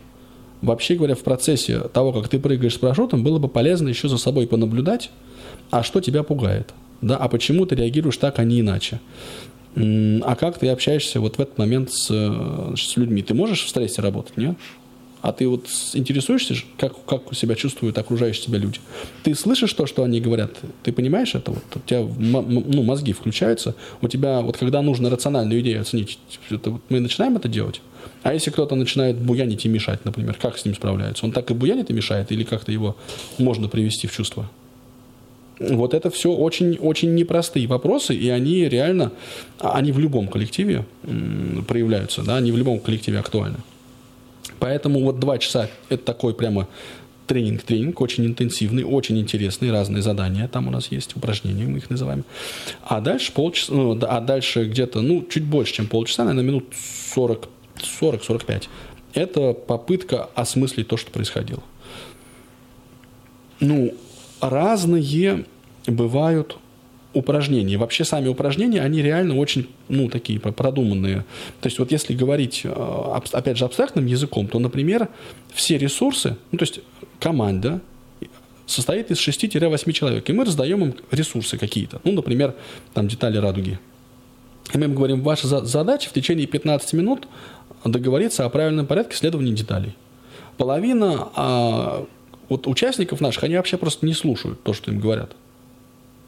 Вообще 0.62 0.96
говоря, 0.96 1.16
в 1.16 1.20
процессе 1.20 1.80
того, 1.80 2.12
как 2.14 2.30
ты 2.30 2.40
прыгаешь 2.40 2.76
с 2.76 2.78
парашютом, 2.78 3.24
было 3.24 3.40
бы 3.40 3.48
полезно 3.48 3.88
еще 3.90 4.10
за 4.10 4.18
собой 4.18 4.46
понаблюдать, 4.48 5.10
а 5.72 5.82
что 5.84 6.02
тебя 6.02 6.22
пугает. 6.24 6.74
Да, 7.02 7.16
а 7.18 7.28
почему 7.30 7.66
ты 7.68 7.76
реагируешь 7.76 8.18
так, 8.18 8.40
а 8.40 8.44
не 8.44 8.60
иначе? 8.62 9.00
А 9.80 10.36
как 10.36 10.58
ты 10.58 10.70
общаешься 10.70 11.20
вот 11.20 11.38
в 11.38 11.42
этот 11.42 11.58
момент 11.58 11.92
с, 11.92 12.08
с 12.08 12.98
людьми? 12.98 13.22
Ты 13.22 13.34
можешь 13.34 13.64
в 13.64 13.70
стрессе 13.70 14.02
работать, 14.02 14.36
нет? 14.38 14.56
А 15.22 15.34
ты 15.34 15.48
вот 15.48 15.68
интересуешься, 15.94 16.56
как, 16.78 16.94
как 17.06 17.34
себя 17.34 17.56
чувствуют 17.56 17.98
окружающие 17.98 18.46
тебя 18.46 18.60
люди? 18.60 18.80
Ты 19.24 19.36
слышишь 19.36 19.74
то, 19.74 19.86
что 19.86 20.04
они 20.04 20.22
говорят? 20.22 20.52
Ты 20.84 20.92
понимаешь 20.92 21.36
это? 21.36 21.52
Вот 21.52 21.64
у 21.76 21.80
тебя 21.80 22.08
ну, 22.18 22.84
мозги 22.84 23.14
включаются. 23.14 23.76
У 24.02 24.08
тебя, 24.08 24.42
вот 24.42 24.58
когда 24.58 24.82
нужно 24.82 25.10
рациональную 25.10 25.62
идею 25.62 25.82
оценить, 25.82 26.20
это 26.50 26.72
вот 26.72 26.82
мы 26.90 27.00
начинаем 27.00 27.36
это 27.36 27.48
делать? 27.48 27.82
А 28.24 28.34
если 28.34 28.52
кто-то 28.52 28.76
начинает 28.76 29.18
буянить 29.18 29.66
и 29.66 29.70
мешать, 29.70 30.06
например, 30.06 30.36
как 30.40 30.58
с 30.58 30.66
ним 30.66 30.76
справляются? 30.76 31.26
Он 31.26 31.32
так 31.32 31.50
и 31.52 31.54
буянит 31.54 31.90
и 31.90 31.94
мешает? 31.94 32.32
Или 32.32 32.44
как-то 32.44 32.72
его 32.72 32.96
можно 33.38 33.68
привести 33.68 34.08
в 34.08 34.14
чувство? 34.14 34.50
Вот 35.60 35.94
это 35.94 36.10
все 36.10 36.32
очень-очень 36.32 37.16
непростые 37.16 37.68
вопросы, 37.68 38.16
и 38.16 38.30
они 38.30 38.68
реально, 38.70 39.12
а, 39.60 39.74
они 39.74 39.92
в 39.92 40.00
любом 40.00 40.28
коллективе 40.28 40.86
проявляются, 41.68 42.24
да, 42.24 42.38
они 42.38 42.52
в 42.52 42.58
любом 42.58 42.80
коллективе 42.80 43.20
актуальны. 43.20 43.58
Поэтому 44.60 45.02
вот 45.02 45.20
два 45.20 45.38
часа– 45.38 45.70
это 45.90 46.04
такой 46.04 46.34
прямо 46.34 46.68
тренинг-тренинг, 47.28 48.00
очень 48.02 48.26
интенсивный, 48.26 48.84
очень 48.84 49.20
интересный, 49.20 49.72
разные 49.72 50.02
задания 50.02 50.48
там 50.48 50.68
у 50.68 50.72
нас 50.72 50.92
есть, 50.92 51.16
упражнения 51.16 51.66
мы 51.66 51.80
их 51.80 51.90
называем. 51.90 52.24
А 52.84 53.02
дальше 53.02 53.32
полчаса, 53.34 53.74
ну, 53.74 54.00
а 54.02 54.22
дальше 54.22 54.66
где-то, 54.66 55.02
ну, 55.02 55.26
чуть 55.30 55.44
больше, 55.44 55.74
чем 55.74 55.88
полчаса, 55.88 56.24
наверное, 56.24 56.48
минут 56.48 56.66
40, 57.14 57.50
40-45. 58.02 58.64
Это 59.14 59.54
попытка 59.54 60.30
осмыслить 60.36 60.88
то, 60.88 60.98
что 60.98 61.12
происходило. 61.12 61.64
Ну, 63.60 63.94
разные 64.42 65.46
бывают 65.88 66.58
упражнения. 67.14 67.78
Вообще 67.78 68.06
сами 68.06 68.28
упражнения, 68.28 68.82
они 68.82 69.02
реально 69.02 69.38
очень, 69.38 69.68
ну, 69.90 70.10
такие 70.10 70.40
продуманные. 70.40 71.26
То 71.62 71.68
есть 71.68 71.80
вот 71.80 71.92
если 71.92 72.14
говорить, 72.14 72.62
э, 72.64 73.20
опять 73.32 73.58
же, 73.58 73.66
абстрактным 73.66 74.06
языком, 74.06 74.48
то, 74.48 74.60
например, 74.60 75.10
все 75.54 75.78
ресурсы, 75.78 76.38
ну, 76.52 76.58
то 76.58 76.64
есть 76.64 76.82
команда 77.20 77.82
состоит 78.66 79.12
из 79.12 79.18
6-8 79.18 79.92
человек, 79.94 80.30
и 80.30 80.34
мы 80.34 80.46
раздаем 80.46 80.84
им 80.84 80.96
ресурсы 81.10 81.58
какие-то. 81.58 82.02
Ну, 82.04 82.12
например, 82.12 82.54
там 82.94 83.08
детали 83.08 83.38
радуги. 83.38 83.80
И 84.74 84.78
мы 84.78 84.86
им 84.86 84.96
говорим, 84.96 85.22
ваша 85.22 85.48
за- 85.48 85.66
задача 85.66 86.10
в 86.10 86.14
течение 86.14 86.46
15 86.46 86.94
минут 86.94 87.28
договориться 87.86 88.46
о 88.46 88.50
правильном 88.50 88.86
порядке 88.86 89.16
следования 89.16 89.54
деталей. 89.54 89.96
Половина 90.58 91.30
а, 91.36 92.06
вот 92.50 92.68
участников 92.68 93.22
наших, 93.22 93.44
они 93.44 93.56
вообще 93.56 93.78
просто 93.78 94.06
не 94.06 94.14
слушают 94.14 94.62
то, 94.64 94.74
что 94.74 94.92
им 94.92 95.00
говорят. 95.00 95.32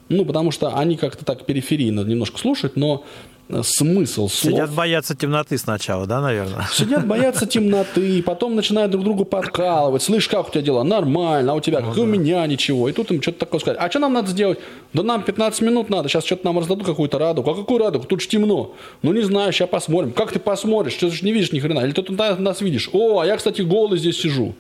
Ну, 0.10 0.26
потому 0.26 0.52
что 0.52 0.76
они 0.76 0.98
как-то 0.98 1.24
так 1.24 1.46
периферийно 1.46 2.02
немножко 2.02 2.40
слушают, 2.40 2.76
но 2.76 3.04
э, 3.48 3.62
смысл 3.64 4.28
слов... 4.28 4.54
Сидят 4.54 4.72
боятся 4.72 5.16
темноты 5.16 5.56
сначала, 5.60 6.08
да, 6.08 6.20
наверное? 6.20 6.68
Сидят, 6.74 7.06
боятся 7.06 7.46
темноты, 7.46 8.24
потом 8.24 8.56
начинают 8.56 8.92
друг 8.92 9.04
другу 9.04 9.24
подкалывать. 9.24 10.02
Слышь, 10.02 10.28
как 10.28 10.50
у 10.50 10.52
тебя 10.52 10.64
дела? 10.64 10.84
Нормально, 10.84 11.52
а 11.52 11.56
у 11.56 11.62
тебя, 11.62 11.82
как 11.82 11.96
и 11.96 12.00
у 12.00 12.08
меня, 12.08 12.46
ничего. 12.48 12.90
И 12.90 12.92
тут 12.92 13.12
им 13.12 13.22
что-то 13.22 13.38
такое 13.38 13.60
сказать. 13.60 13.78
А 13.80 13.88
что 13.88 14.00
нам 14.00 14.14
надо 14.14 14.32
сделать? 14.32 14.58
Да 14.94 15.04
нам 15.04 15.22
15 15.22 15.62
минут 15.62 15.92
надо, 15.92 16.10
сейчас 16.10 16.26
что-то 16.26 16.44
нам 16.46 16.58
раздадут 16.58 16.88
какую-то 16.88 17.20
радугу. 17.20 17.52
А 17.52 17.56
какую 17.56 17.78
радугу? 17.78 18.06
Тут 18.06 18.22
же 18.22 18.28
темно. 18.28 18.74
Ну, 19.04 19.14
не 19.14 19.22
знаю, 19.22 19.54
сейчас 19.54 19.70
посмотрим. 19.70 20.12
Как 20.12 20.32
ты 20.32 20.40
посмотришь? 20.40 20.94
Что 20.94 21.10
ты 21.12 21.16
же 21.16 21.24
не 21.24 21.32
видишь 21.32 21.52
ни 21.52 21.60
хрена? 21.60 21.82
Или 21.82 21.92
ты 21.92 22.02
тут 22.02 22.18
нас 22.18 22.62
видишь? 22.62 22.90
О, 22.94 23.20
а 23.20 23.28
я, 23.28 23.38
кстати, 23.38 23.62
голый 23.62 24.00
здесь 24.00 24.20
сижу. 24.20 24.56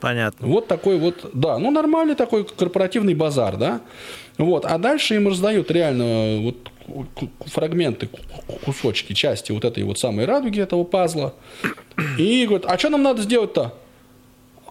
Понятно. 0.00 0.46
Вот 0.46 0.66
такой 0.66 0.98
вот, 0.98 1.30
да, 1.32 1.58
ну 1.58 1.70
нормальный 1.70 2.14
такой 2.14 2.44
корпоративный 2.44 3.14
базар, 3.14 3.56
да. 3.56 3.80
Вот, 4.38 4.66
а 4.66 4.76
дальше 4.78 5.14
им 5.14 5.28
раздают 5.28 5.70
реально 5.70 6.40
вот 6.42 6.56
фрагменты, 7.46 8.06
ку- 8.06 8.18
ку- 8.46 8.58
кусочки, 8.66 9.12
части 9.14 9.52
вот 9.52 9.64
этой 9.64 9.82
вот 9.84 9.98
самой 9.98 10.26
радуги 10.26 10.60
этого 10.60 10.84
пазла. 10.84 11.34
И 12.18 12.44
говорят, 12.46 12.66
а 12.70 12.78
что 12.78 12.90
нам 12.90 13.02
надо 13.02 13.22
сделать-то? 13.22 13.74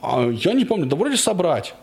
А 0.01 0.29
я 0.29 0.53
не 0.53 0.65
помню, 0.65 0.85
да 0.85 0.95
вроде 0.95 1.17
собрать. 1.17 1.73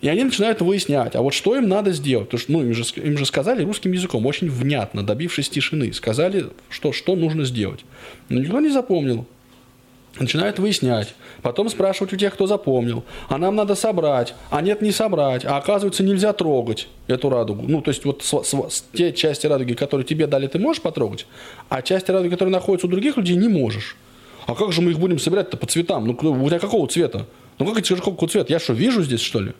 И 0.00 0.08
они 0.08 0.22
начинают 0.22 0.60
выяснять, 0.60 1.16
а 1.16 1.22
вот 1.22 1.34
что 1.34 1.56
им 1.56 1.68
надо 1.68 1.90
сделать. 1.90 2.26
Потому 2.26 2.40
что 2.40 2.52
ну, 2.52 2.62
им, 2.62 2.72
же, 2.72 2.84
им 2.96 3.18
же 3.18 3.26
сказали 3.26 3.64
русским 3.64 3.90
языком, 3.90 4.24
очень 4.26 4.48
внятно, 4.48 5.04
добившись 5.04 5.48
тишины. 5.50 5.92
Сказали, 5.92 6.46
что, 6.68 6.92
что 6.92 7.16
нужно 7.16 7.44
сделать. 7.44 7.84
Но 8.28 8.38
никто 8.40 8.60
не 8.60 8.70
запомнил. 8.70 9.26
Начинают 10.18 10.58
выяснять. 10.58 11.14
Потом 11.42 11.68
спрашивать 11.68 12.12
у 12.12 12.16
тех, 12.16 12.34
кто 12.34 12.46
запомнил. 12.46 13.04
А 13.28 13.38
нам 13.38 13.54
надо 13.54 13.74
собрать. 13.76 14.34
А 14.50 14.60
нет, 14.62 14.82
не 14.82 14.90
собрать. 14.90 15.44
А 15.44 15.56
оказывается, 15.56 16.02
нельзя 16.02 16.32
трогать 16.32 16.88
эту 17.06 17.28
радугу. 17.30 17.64
Ну, 17.68 17.82
то 17.82 17.90
есть, 17.90 18.04
вот 18.04 18.22
св- 18.24 18.44
с- 18.72 18.84
те 18.92 19.12
части 19.12 19.46
радуги, 19.46 19.74
которые 19.74 20.04
тебе 20.04 20.26
дали, 20.26 20.46
ты 20.48 20.58
можешь 20.58 20.82
потрогать. 20.82 21.26
А 21.68 21.82
части 21.82 22.10
радуги, 22.10 22.30
которые 22.30 22.52
находятся 22.52 22.86
у 22.88 22.90
других 22.90 23.16
людей, 23.16 23.36
не 23.36 23.48
можешь. 23.48 23.96
А 24.46 24.54
как 24.54 24.72
же 24.72 24.80
мы 24.82 24.90
их 24.92 24.98
будем 24.98 25.18
собирать-то 25.18 25.56
по 25.56 25.66
цветам? 25.66 26.06
Ну, 26.06 26.12
у 26.14 26.48
тебя 26.48 26.58
какого 26.58 26.88
цвета? 26.88 27.26
Ну, 27.58 27.66
как 27.66 27.78
это 27.78 27.96
какого 27.96 28.28
цвета? 28.28 28.52
Я 28.52 28.58
что, 28.58 28.72
вижу 28.72 29.02
здесь, 29.02 29.20
что 29.20 29.40
ли? 29.40 29.52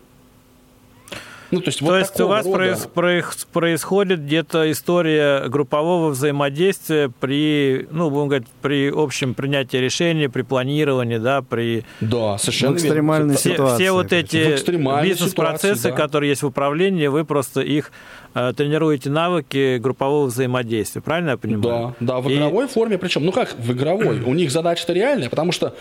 Ну, 1.51 1.61
то 1.61 1.69
есть, 1.69 1.81
вот 1.81 1.89
То 1.91 1.99
есть 1.99 2.21
у 2.21 2.29
вас 2.29 2.45
рода. 2.45 2.59
проис- 2.59 2.89
проис- 2.95 3.47
происходит 3.53 4.21
где-то 4.25 4.71
история 4.71 5.49
группового 5.49 6.11
взаимодействия 6.11 7.11
при, 7.21 7.87
ну, 7.91 8.11
будем 8.11 8.29
говорить, 8.29 8.49
при 8.61 8.91
общем 8.95 9.33
принятии 9.35 9.79
решений, 9.79 10.29
при 10.29 10.43
планировании, 10.43 11.17
да, 11.19 11.41
при 11.43 11.85
Да, 12.01 12.37
совершенно 12.39 12.73
В 12.75 12.77
экстремальной 12.77 13.37
все, 13.37 13.53
ситуации. 13.55 13.83
все 13.85 13.93
вот 13.93 14.11
В 14.11 14.13
эти 14.13 15.03
бизнес-процессы, 15.03 15.91
да. 15.91 15.97
которые 15.97 16.31
есть 16.31 16.43
в 16.43 16.47
управлении, 16.47 17.07
вы 17.07 17.25
просто 17.25 17.61
их 17.63 17.93
тренируете 18.33 19.11
навыки 19.11 19.79
группового 19.79 20.27
взаимодействия. 20.27 21.01
Правильно 21.03 21.31
я 21.31 21.37
понимаю? 21.37 21.95
Да, 22.01 22.15
да, 22.15 22.21
в 22.21 22.29
И- 22.29 22.35
игровой 22.37 22.67
форме, 22.69 22.99
причем, 22.99 23.25
ну 23.25 23.33
как 23.33 23.57
в 23.59 23.73
игровой, 23.73 24.21
у 24.27 24.35
них 24.35 24.51
задача-то 24.51 24.93
реальная, 24.93 25.29
потому 25.31 25.53
что 25.53 25.75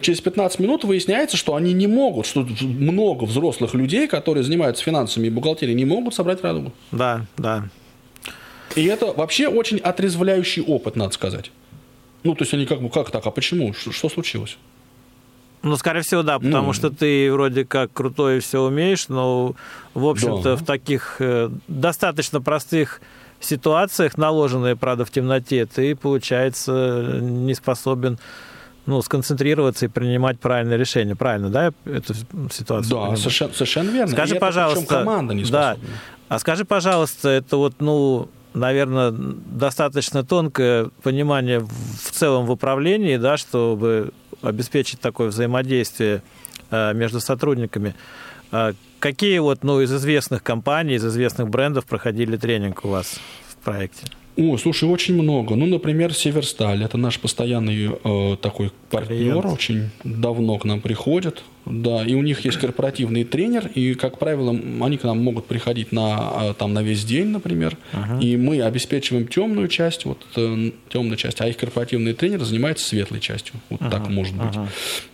через 0.00 0.20
15 0.20 0.58
минут 0.58 0.84
выясняется, 0.84 1.36
что 1.36 1.54
они 1.54 1.72
не 1.72 1.86
могут, 1.86 2.26
что 2.26 2.46
много 2.62 3.24
взрослых 3.24 3.74
людей, 3.74 4.08
которые 4.08 4.44
занимаются 4.44 4.82
финансами 4.82 5.26
и 5.26 5.30
бухгалтерией, 5.30 5.76
не 5.76 5.84
могут 5.84 6.14
собрать 6.14 6.42
радугу. 6.42 6.72
Да, 6.90 7.26
да. 7.36 7.64
И 8.74 8.84
это 8.86 9.12
вообще 9.12 9.48
очень 9.48 9.78
отрезвляющий 9.78 10.62
опыт, 10.62 10.96
надо 10.96 11.12
сказать. 11.12 11.50
Ну, 12.24 12.34
то 12.34 12.42
есть 12.42 12.54
они 12.54 12.66
как 12.66 12.80
бы, 12.80 12.88
как 12.88 13.10
так, 13.10 13.26
а 13.26 13.30
почему? 13.30 13.72
Что, 13.74 13.92
что 13.92 14.08
случилось? 14.08 14.56
Ну, 15.62 15.76
скорее 15.76 16.00
всего, 16.02 16.22
да, 16.22 16.38
потому 16.38 16.68
Ну. 16.68 16.72
что 16.72 16.90
ты 16.90 17.32
вроде 17.32 17.64
как 17.64 17.92
крутой 17.92 18.38
и 18.38 18.40
все 18.40 18.60
умеешь, 18.62 19.08
но, 19.08 19.54
в 19.94 20.06
общем-то, 20.06 20.42
Да. 20.42 20.56
в 20.56 20.64
таких 20.64 21.16
э, 21.20 21.50
достаточно 21.68 22.40
простых 22.40 23.00
ситуациях, 23.38 24.16
наложенные, 24.18 24.74
правда, 24.76 25.04
в 25.04 25.10
темноте, 25.10 25.66
ты, 25.66 25.94
получается, 25.96 27.18
не 27.20 27.54
способен 27.54 28.18
ну, 28.84 29.00
сконцентрироваться 29.00 29.84
и 29.86 29.88
принимать 29.88 30.40
правильное 30.40 30.76
решение. 30.76 31.14
Правильно, 31.14 31.50
да, 31.50 31.72
эту 31.84 32.14
ситуацию 32.50 32.90
Да, 32.90 32.96
понимаю? 32.96 33.16
совершенно, 33.16 33.52
совершенно 33.52 33.90
верно. 33.90 34.10
И 34.10 34.12
Скажи, 34.14 34.34
это 34.34 34.40
причем 34.44 34.54
пожалуйста, 34.54 34.94
команда 34.98 35.34
не 35.34 35.44
да, 35.44 35.76
а 36.28 36.38
скажи, 36.40 36.64
пожалуйста, 36.64 37.28
это 37.28 37.56
вот, 37.58 37.74
ну, 37.78 38.28
наверное, 38.54 39.12
достаточно 39.12 40.24
тонкое 40.24 40.90
понимание 41.04 41.60
в 41.60 42.10
целом 42.10 42.46
в 42.46 42.50
управлении, 42.50 43.16
да, 43.18 43.36
чтобы 43.36 44.10
обеспечить 44.42 45.00
такое 45.00 45.28
взаимодействие 45.28 46.22
э, 46.70 46.92
между 46.94 47.20
сотрудниками. 47.20 47.94
А 48.50 48.74
Какие 49.02 49.40
вот, 49.40 49.64
ну, 49.64 49.80
из 49.80 49.92
известных 49.92 50.44
компаний, 50.44 50.94
из 50.94 51.04
известных 51.04 51.48
брендов 51.48 51.86
проходили 51.86 52.36
тренинг 52.36 52.84
у 52.84 52.88
вас 52.88 53.18
в 53.48 53.56
проекте? 53.56 54.06
О, 54.36 54.56
слушай, 54.58 54.88
очень 54.88 55.20
много. 55.20 55.56
Ну, 55.56 55.66
например, 55.66 56.14
Северсталь. 56.14 56.84
Это 56.84 56.98
наш 56.98 57.18
постоянный 57.18 57.90
э, 57.92 58.36
такой 58.40 58.70
партнер. 58.90 59.08
Клиент. 59.08 59.44
Очень 59.44 59.90
давно 60.04 60.56
к 60.58 60.64
нам 60.64 60.80
приходит. 60.80 61.42
Да, 61.64 62.04
и 62.04 62.14
у 62.14 62.22
них 62.22 62.44
есть 62.44 62.58
корпоративный 62.58 63.24
тренер, 63.24 63.70
и, 63.74 63.94
как 63.94 64.18
правило, 64.18 64.50
они 64.80 64.96
к 64.96 65.04
нам 65.04 65.22
могут 65.22 65.46
приходить 65.46 65.92
на, 65.92 66.16
а, 66.18 66.54
там, 66.54 66.74
на 66.74 66.82
весь 66.82 67.04
день, 67.04 67.28
например, 67.28 67.76
uh-huh. 67.92 68.20
и 68.20 68.36
мы 68.36 68.60
обеспечиваем 68.62 69.28
темную 69.28 69.68
часть, 69.68 70.04
вот 70.04 70.26
э, 70.34 70.70
темную 70.88 71.16
часть, 71.16 71.40
а 71.40 71.46
их 71.46 71.56
корпоративный 71.56 72.14
тренер 72.14 72.42
занимается 72.42 72.86
светлой 72.86 73.20
частью. 73.20 73.54
Вот 73.70 73.80
uh-huh. 73.80 73.90
так 73.90 74.08
может 74.08 74.34
быть. 74.34 74.56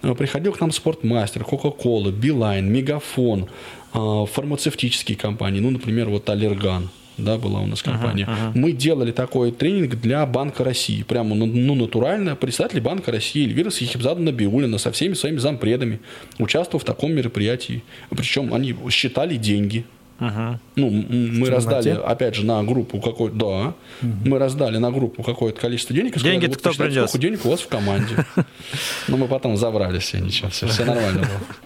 Uh-huh. 0.03 0.15
Приходил 0.15 0.53
к 0.53 0.61
нам 0.61 0.73
спортмастер, 0.73 1.45
Кока-Кола, 1.45 2.11
Билайн, 2.11 2.73
Мегафон, 2.73 3.49
э, 3.93 4.25
фармацевтические 4.33 5.19
компании, 5.19 5.61
ну, 5.61 5.71
например, 5.71 6.09
вот 6.09 6.31
Аллерган 6.31 6.89
да, 7.19 7.37
была 7.37 7.61
у 7.61 7.67
нас 7.67 7.83
компания. 7.83 8.25
Uh-huh, 8.25 8.53
uh-huh. 8.55 8.59
Мы 8.59 8.73
делали 8.73 9.13
такой 9.13 9.53
тренинг 9.53 9.97
для 9.97 10.25
Банка 10.27 10.65
России. 10.65 11.03
Прямо, 11.03 11.35
ну, 11.35 11.47
ну 11.47 11.75
натурально. 11.75 12.37
Председатель 12.37 12.81
Банка 12.81 13.11
России 13.13 13.45
Эльвира 13.45 13.71
Сихибзада 13.71 14.21
Набиулина 14.21 14.79
со 14.79 14.93
всеми 14.93 15.15
своими 15.15 15.39
зампредами 15.39 16.01
участвовал 16.39 16.81
в 16.81 16.85
таком 16.85 17.13
мероприятии. 17.13 17.83
Причем 18.11 18.55
они 18.55 18.75
считали 18.91 19.37
деньги. 19.37 19.85
Uh-huh. 20.21 20.57
Ну, 20.75 20.91
мы 20.91 21.49
раздали, 21.49 21.91
опять 21.91 22.35
же, 22.35 22.45
на 22.45 22.63
группу 22.65 23.01
какой-то, 23.01 23.37
да, 23.37 23.47
uh-huh. 23.47 24.13
мы 24.25 24.39
раздали 24.41 24.79
на 24.79 24.91
группу 24.91 25.23
какое-то 25.23 25.61
количество 25.61 25.95
денег. 25.95 26.17
И 26.17 26.21
деньги 26.21 26.47
сказали, 26.47 26.75
кто 26.75 26.85
принес? 26.85 27.09
Сколько 27.09 27.19
денег 27.19 27.47
у 27.47 27.51
вас 27.51 27.61
в 27.61 27.69
команде? 27.69 28.27
Но 29.09 29.17
мы 29.17 29.29
потом 29.29 29.57
забрали 29.57 30.01
все, 30.01 30.19
ничего, 30.19 30.49
все, 30.51 30.67
все 30.67 30.85
нормально 30.85 31.21
было. 31.21 31.57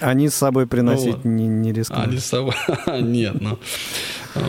Они 0.00 0.28
с 0.28 0.34
собой 0.34 0.66
приносить 0.66 1.24
ну, 1.24 1.30
не, 1.30 1.46
не 1.46 1.72
рискуют. 1.72 2.08
Они 2.08 2.18
с 2.18 2.26
собой... 2.26 2.54
Нет, 3.00 3.40
ну... 3.40 3.58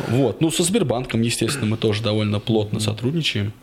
Вот. 0.10 0.42
Ну, 0.42 0.52
со 0.52 0.64
Сбербанком, 0.64 1.22
естественно, 1.22 1.66
мы 1.66 1.78
тоже 1.78 2.04
довольно 2.04 2.40
плотно 2.40 2.80
сотрудничаем. 2.80 3.54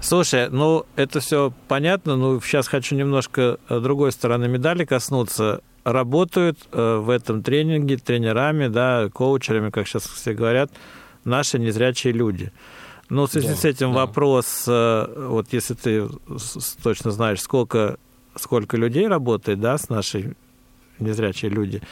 Слушай, 0.00 0.50
ну, 0.50 0.84
это 0.96 1.20
все 1.20 1.52
понятно, 1.68 2.16
но 2.16 2.40
сейчас 2.40 2.68
хочу 2.68 2.94
немножко 2.94 3.58
э, 3.68 3.80
другой 3.80 4.12
стороны 4.12 4.48
медали 4.48 4.84
коснуться. 4.84 5.62
Работают 5.84 6.58
э, 6.72 6.96
в 6.96 7.08
этом 7.08 7.42
тренинге 7.42 7.96
тренерами, 7.96 8.68
да, 8.68 9.08
коучерами, 9.12 9.70
как 9.70 9.86
сейчас 9.86 10.04
все 10.04 10.34
говорят, 10.34 10.70
наши 11.24 11.58
незрячие 11.58 12.12
люди. 12.12 12.52
Ну, 13.08 13.26
в 13.26 13.30
связи 13.30 13.48
да, 13.48 13.54
с 13.54 13.64
этим 13.64 13.92
да. 13.92 14.00
вопрос, 14.00 14.64
э, 14.66 15.26
вот 15.28 15.52
если 15.52 15.74
ты 15.74 16.08
точно 16.82 17.10
знаешь, 17.10 17.40
сколько, 17.40 17.96
сколько 18.36 18.76
людей 18.76 19.06
работает, 19.08 19.60
да, 19.60 19.78
с 19.78 19.88
нашей 19.88 20.34
незрячие 21.04 21.50
люди. 21.50 21.82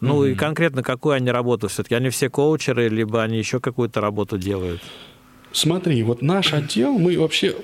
Ну 0.00 0.24
mm-hmm. 0.24 0.32
и 0.32 0.34
конкретно 0.34 0.82
какую 0.82 1.14
они 1.14 1.30
работу 1.30 1.68
все-таки? 1.68 1.94
Они 1.94 2.10
все 2.10 2.28
коучеры, 2.28 2.88
либо 2.88 3.22
они 3.22 3.38
еще 3.38 3.60
какую-то 3.60 4.00
работу 4.00 4.38
делают? 4.38 4.82
Смотри, 5.54 6.02
вот 6.02 6.20
наш 6.20 6.52
отдел, 6.52 6.98
мы 6.98 7.16
вообще, 7.16 7.54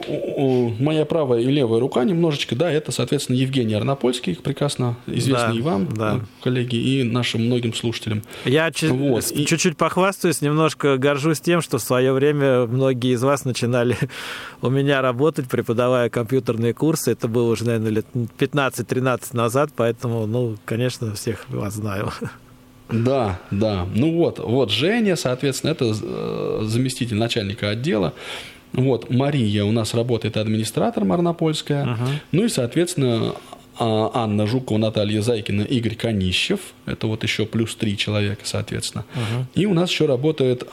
моя 0.78 1.04
правая 1.04 1.40
и 1.40 1.47
левая 1.47 1.80
рука 1.80 2.04
немножечко, 2.04 2.54
да, 2.54 2.70
это, 2.70 2.92
соответственно, 2.92 3.37
Евгений 3.37 3.75
Арнопольский, 3.75 4.37
прекрасно 4.37 4.97
известный 5.09 5.54
да, 5.54 5.59
и 5.59 5.61
вам, 5.61 5.88
да. 5.92 6.20
коллеги, 6.40 6.76
и 6.76 7.02
нашим 7.02 7.47
многим 7.47 7.75
слушателям. 7.75 8.23
Я 8.44 8.70
вот. 8.82 9.25
чуть-чуть 9.25 9.76
похвастаюсь, 9.76 10.40
немножко 10.40 10.99
горжусь 10.99 11.40
тем, 11.40 11.62
что 11.62 11.78
в 11.78 11.82
свое 11.82 12.12
время 12.12 12.66
многие 12.66 13.14
из 13.14 13.23
вас 13.25 13.44
начинали 13.44 13.97
у 14.62 14.70
меня 14.70 15.02
работать, 15.02 15.49
преподавая 15.49 16.11
компьютерные 16.11 16.75
курсы. 16.75 17.11
Это 17.11 17.26
было 17.26 17.50
уже, 17.50 17.64
наверное, 17.64 17.90
лет 17.90 18.06
15-13 18.38 19.20
назад, 19.32 19.70
поэтому, 19.75 20.26
ну, 20.26 20.56
конечно, 20.64 21.12
всех 21.16 21.44
вас 21.50 21.75
знаю. 21.75 22.12
Да, 22.92 23.40
да. 23.50 23.87
Ну 23.94 24.16
вот, 24.16 24.38
вот 24.38 24.70
Женя, 24.70 25.16
соответственно, 25.16 25.70
это 25.70 25.94
э, 26.00 26.61
заместитель 26.64 27.16
начальника 27.16 27.70
отдела. 27.70 28.14
Вот, 28.73 29.11
Мария 29.11 29.64
у 29.64 29.73
нас 29.73 29.94
работает 29.94 30.37
администратор 30.37 31.04
Марнопольская. 31.04 31.85
Uh-huh. 31.85 32.09
Ну 32.32 32.44
и, 32.44 32.49
соответственно, 32.49 33.35
а, 33.78 34.11
Анна 34.14 34.47
Жукова, 34.47 34.78
Наталья 34.78 35.23
Зайкина, 35.23 35.62
Игорь 35.62 35.97
Конищев. 35.97 36.61
Это 36.87 37.09
вот 37.09 37.25
еще 37.25 37.47
плюс 37.47 37.75
три 37.75 37.97
человека, 37.97 38.42
соответственно. 38.44 39.04
Uh-huh. 39.14 39.44
И 39.54 39.66
у 39.66 39.75
нас 39.75 39.90
еще 39.90 40.06
работает 40.06 40.64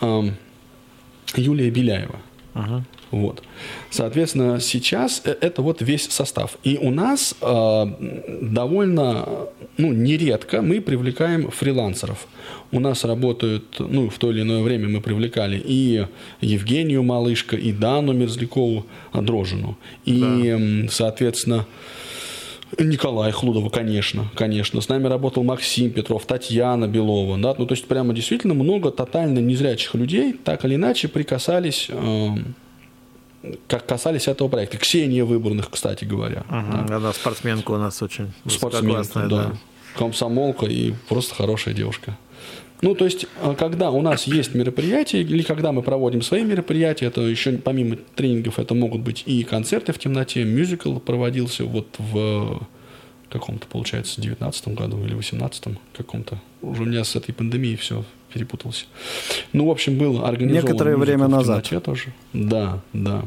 Юлия 1.35 1.71
Беляева. 1.71 2.19
Uh-huh. 2.53 2.83
Вот. 3.11 3.43
Соответственно, 3.89 4.59
сейчас 4.59 5.21
э, 5.23 5.35
это 5.39 5.61
вот 5.61 5.81
весь 5.81 6.09
состав. 6.09 6.57
И 6.63 6.77
у 6.77 6.91
нас 6.91 7.35
э, 7.41 7.85
довольно, 8.41 9.47
ну, 9.77 9.93
нередко 9.93 10.61
мы 10.61 10.81
привлекаем 10.81 11.49
фрилансеров. 11.49 12.27
У 12.71 12.79
нас 12.79 13.05
работают, 13.05 13.77
ну, 13.79 14.09
в 14.09 14.17
то 14.17 14.31
или 14.31 14.41
иное 14.41 14.61
время 14.61 14.89
мы 14.89 15.01
привлекали 15.01 15.61
и 15.63 16.05
Евгению 16.41 17.03
Малышко, 17.03 17.55
и 17.55 17.71
Дану 17.71 18.13
Мерзлякову 18.13 18.85
Дрожину. 19.13 19.77
И, 20.05 20.83
да. 20.83 20.91
соответственно, 20.91 21.65
Николай 22.77 23.31
Хлудова, 23.31 23.69
конечно, 23.69 24.29
конечно. 24.35 24.81
С 24.81 24.89
нами 24.89 25.07
работал 25.07 25.43
Максим 25.43 25.91
Петров, 25.91 26.25
Татьяна 26.25 26.87
Белова. 26.87 27.37
Да? 27.37 27.55
Ну, 27.57 27.65
то 27.65 27.73
есть, 27.73 27.85
прямо 27.85 28.13
действительно 28.13 28.53
много 28.53 28.91
тотально 28.91 29.39
незрячих 29.39 29.95
людей 29.95 30.33
так 30.33 30.65
или 30.65 30.75
иначе 30.75 31.07
прикасались 31.07 31.87
э, 31.89 32.29
как 33.67 33.85
касались 33.85 34.27
этого 34.27 34.47
проекта. 34.47 34.77
Ксения 34.77 35.23
Выборных, 35.25 35.69
кстати 35.69 36.05
говоря. 36.05 36.43
Ага, 36.49 36.85
да. 36.87 36.95
Она 36.97 37.13
спортсменка 37.13 37.71
у 37.71 37.77
нас 37.77 38.01
очень 38.01 38.31
Спортсменка, 38.47 39.19
да. 39.19 39.27
да. 39.27 39.53
Комсомолка 39.95 40.65
и 40.65 40.93
просто 41.07 41.35
хорошая 41.35 41.73
девушка. 41.73 42.17
Ну, 42.81 42.93
то 42.93 43.05
есть, 43.05 43.25
а, 43.41 43.55
когда 43.55 43.89
у 43.89 44.01
нас 44.01 44.27
есть 44.27 44.53
мероприятия, 44.53 45.21
или 45.21 45.41
когда 45.41 45.71
мы 45.71 45.81
проводим 45.81 46.21
свои 46.21 46.43
мероприятия, 46.43 47.07
это 47.07 47.21
еще 47.21 47.53
помимо 47.53 47.97
тренингов, 48.15 48.59
это 48.59 48.75
могут 48.75 49.01
быть 49.01 49.23
и 49.25 49.43
концерты 49.43 49.93
в 49.93 49.99
темноте, 49.99 50.43
мюзикл 50.43 50.99
проводился 50.99 51.65
вот 51.65 51.87
в 51.97 52.61
каком-то, 53.29 53.65
получается, 53.67 54.21
19 54.21 54.67
году 54.69 55.03
или 55.03 55.15
18 55.15 55.77
каком-то. 55.95 56.39
Уже 56.61 56.83
у 56.83 56.85
меня 56.85 57.03
с 57.03 57.15
этой 57.15 57.33
пандемией 57.33 57.77
все 57.77 58.03
перепутался. 58.33 58.85
Ну, 59.53 59.67
в 59.67 59.71
общем, 59.71 59.97
был 59.97 60.25
организован... 60.25 60.65
Некоторое 60.65 60.97
время 60.97 61.27
назад. 61.27 61.65
тоже. 61.83 62.13
Да, 62.33 62.81
да. 62.93 63.23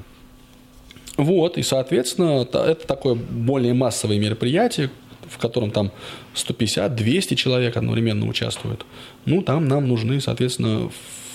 Вот, 1.16 1.58
и, 1.58 1.62
соответственно, 1.62 2.42
это 2.42 2.86
такое 2.86 3.14
более 3.14 3.74
массовое 3.74 4.18
мероприятие, 4.18 4.90
в 5.28 5.38
котором 5.38 5.70
там 5.70 5.92
150-200 6.34 7.34
человек 7.34 7.76
одновременно 7.76 8.26
участвуют. 8.26 8.86
Ну, 9.26 9.42
там 9.42 9.68
нам 9.68 9.86
нужны, 9.86 10.20
соответственно, 10.20 10.90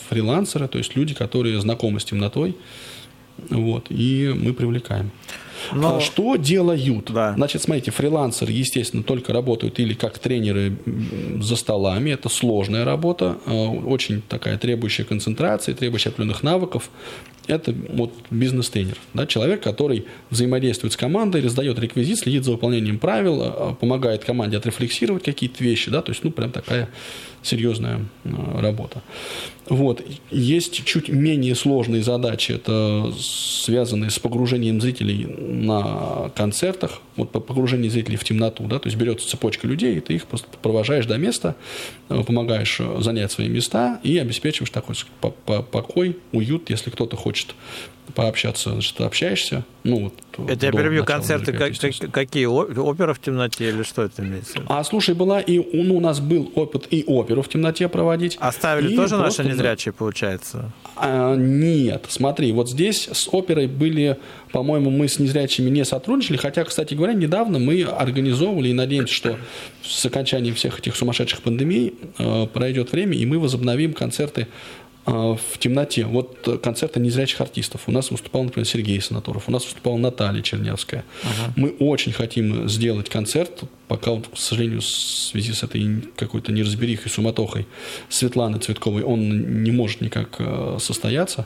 фрилансеры, 0.09 0.67
то 0.67 0.77
есть 0.77 0.95
люди, 0.95 1.13
которые 1.13 1.59
знакомы 1.59 1.99
с 1.99 2.05
темнотой, 2.05 2.55
вот, 3.49 3.87
и 3.89 4.33
мы 4.35 4.53
привлекаем. 4.53 5.11
Но... 5.73 5.97
А 5.97 6.01
что 6.01 6.35
делают? 6.35 7.11
Да. 7.11 7.33
Значит, 7.33 7.61
смотрите, 7.61 7.91
фрилансеры, 7.91 8.51
естественно, 8.51 9.03
только 9.03 9.33
работают 9.33 9.79
или 9.79 9.93
как 9.93 10.19
тренеры 10.19 10.77
за 11.39 11.55
столами. 11.55 12.11
Это 12.11 12.29
сложная 12.29 12.85
работа, 12.85 13.37
а, 13.45 13.51
очень 13.51 14.21
такая 14.21 14.57
требующая 14.57 15.05
концентрации, 15.05 15.73
требующая 15.73 16.11
определенных 16.11 16.43
навыков. 16.43 16.89
Это 17.47 17.75
вот 17.89 18.11
бизнес-тренер. 18.31 18.97
Да, 19.13 19.27
человек, 19.27 19.61
который 19.61 20.05
взаимодействует 20.31 20.93
с 20.93 20.97
командой, 20.97 21.41
раздает 21.41 21.77
реквизит, 21.77 22.19
следит 22.19 22.43
за 22.43 22.51
выполнением 22.51 22.97
правил, 22.97 23.41
а, 23.41 23.73
помогает 23.73 24.23
команде 24.23 24.57
отрефлексировать 24.57 25.23
какие-то 25.23 25.63
вещи. 25.63 25.91
Да, 25.91 26.01
то 26.01 26.11
есть, 26.11 26.23
ну, 26.23 26.31
прям 26.31 26.51
такая 26.51 26.89
серьезная 27.45 28.01
работа. 28.23 29.01
Вот. 29.67 30.05
Есть 30.29 30.83
чуть 30.85 31.09
менее 31.09 31.55
сложные 31.55 32.03
задачи, 32.03 32.51
это 32.51 33.11
связанные 33.19 34.11
с 34.11 34.19
погружением 34.19 34.79
зрителей 34.79 35.25
на 35.25 36.31
концертах, 36.35 36.99
вот 37.15 37.31
погружение 37.31 37.89
зрителей 37.89 38.17
в 38.17 38.23
темноту, 38.23 38.65
да, 38.65 38.79
то 38.79 38.87
есть 38.87 38.97
берется 38.97 39.27
цепочка 39.27 39.67
людей, 39.67 39.97
и 39.97 39.99
ты 40.01 40.13
их 40.13 40.27
просто 40.27 40.47
провожаешь 40.61 41.05
до 41.05 41.17
места, 41.17 41.55
э, 42.09 42.23
помогаешь 42.23 42.77
э, 42.79 43.01
занять 43.01 43.31
свои 43.31 43.47
места 43.47 43.99
и 44.03 44.17
обеспечиваешь 44.17 44.69
такой 44.69 44.95
покой, 45.45 46.17
уют, 46.31 46.69
если 46.69 46.91
кто-то 46.91 47.15
хочет 47.15 47.55
пообщаться, 48.13 48.71
значит, 48.71 48.99
общаешься. 49.01 49.65
Ну, 49.83 50.11
вот, 50.37 50.49
это 50.49 50.65
я 50.65 50.71
перебью, 50.71 51.05
концерты 51.05 51.53
как, 51.53 51.73
какие? 52.11 52.45
Опера 52.45 53.13
в 53.13 53.19
темноте 53.19 53.69
или 53.69 53.83
что 53.83 54.03
это 54.03 54.23
имеется? 54.23 54.59
А, 54.67 54.83
слушай, 54.83 55.13
была 55.13 55.39
и, 55.39 55.59
ну, 55.83 55.97
у 55.97 55.99
нас 55.99 56.19
был 56.19 56.51
опыт 56.55 56.87
и 56.89 57.03
оперу 57.05 57.41
в 57.41 57.49
темноте 57.49 57.87
проводить. 57.87 58.37
Оставили 58.39 58.95
тоже 58.95 59.15
просто, 59.15 59.43
наши 59.43 59.53
незрячие, 59.53 59.93
получается? 59.93 60.71
А, 60.95 61.35
нет, 61.35 62.05
смотри, 62.09 62.51
вот 62.51 62.69
здесь 62.69 63.07
с 63.11 63.29
оперой 63.31 63.67
были, 63.67 64.17
по-моему, 64.51 64.89
мы 64.89 65.07
с 65.07 65.19
незрячими 65.19 65.69
не 65.69 65.85
сотрудничали, 65.85 66.37
хотя, 66.37 66.63
кстати 66.63 66.95
говоря, 66.95 67.13
недавно 67.13 67.59
мы 67.59 67.83
организовывали 67.83 68.69
и 68.69 68.73
надеемся, 68.73 69.13
что 69.13 69.37
с 69.83 70.05
окончанием 70.05 70.55
всех 70.55 70.79
этих 70.79 70.95
сумасшедших 70.95 71.41
пандемий 71.41 71.93
э, 72.17 72.47
пройдет 72.47 72.91
время, 72.91 73.15
и 73.15 73.25
мы 73.25 73.37
возобновим 73.37 73.93
концерты 73.93 74.47
в 75.05 75.57
темноте. 75.59 76.05
Вот 76.05 76.47
э, 76.47 76.57
концерты 76.57 76.99
незрячих 76.99 77.39
артистов. 77.39 77.81
У 77.87 77.91
нас 77.91 78.09
выступал, 78.09 78.43
например, 78.43 78.67
Сергей 78.67 78.99
Санаторов, 79.01 79.43
у 79.47 79.51
нас 79.51 79.63
выступала 79.63 79.97
Наталья 79.97 80.41
Чернявская. 80.41 81.05
Ага. 81.23 81.53
Мы 81.55 81.69
очень 81.79 82.11
хотим 82.11 82.67
сделать 82.67 83.09
концерт, 83.09 83.63
пока, 83.87 84.11
вот, 84.11 84.27
к 84.27 84.37
сожалению, 84.37 84.81
в 84.81 84.85
связи 84.85 85.53
с 85.53 85.63
этой 85.63 86.03
какой-то 86.15 86.51
неразберихой, 86.51 87.11
суматохой 87.11 87.67
Светланы 88.09 88.57
Цветковой, 88.57 89.03
он 89.03 89.63
не 89.63 89.71
может 89.71 90.01
никак 90.01 90.35
э, 90.39 90.77
состояться. 90.79 91.45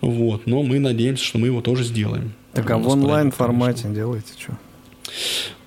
Вот. 0.00 0.46
Но 0.46 0.62
мы 0.62 0.78
надеемся, 0.78 1.24
что 1.24 1.38
мы 1.38 1.48
его 1.48 1.60
тоже 1.60 1.84
сделаем. 1.84 2.32
Так 2.54 2.70
а 2.70 2.78
в 2.78 2.88
онлайн 2.88 3.30
формате 3.30 3.88
делаете 3.88 4.32
что? 4.38 4.56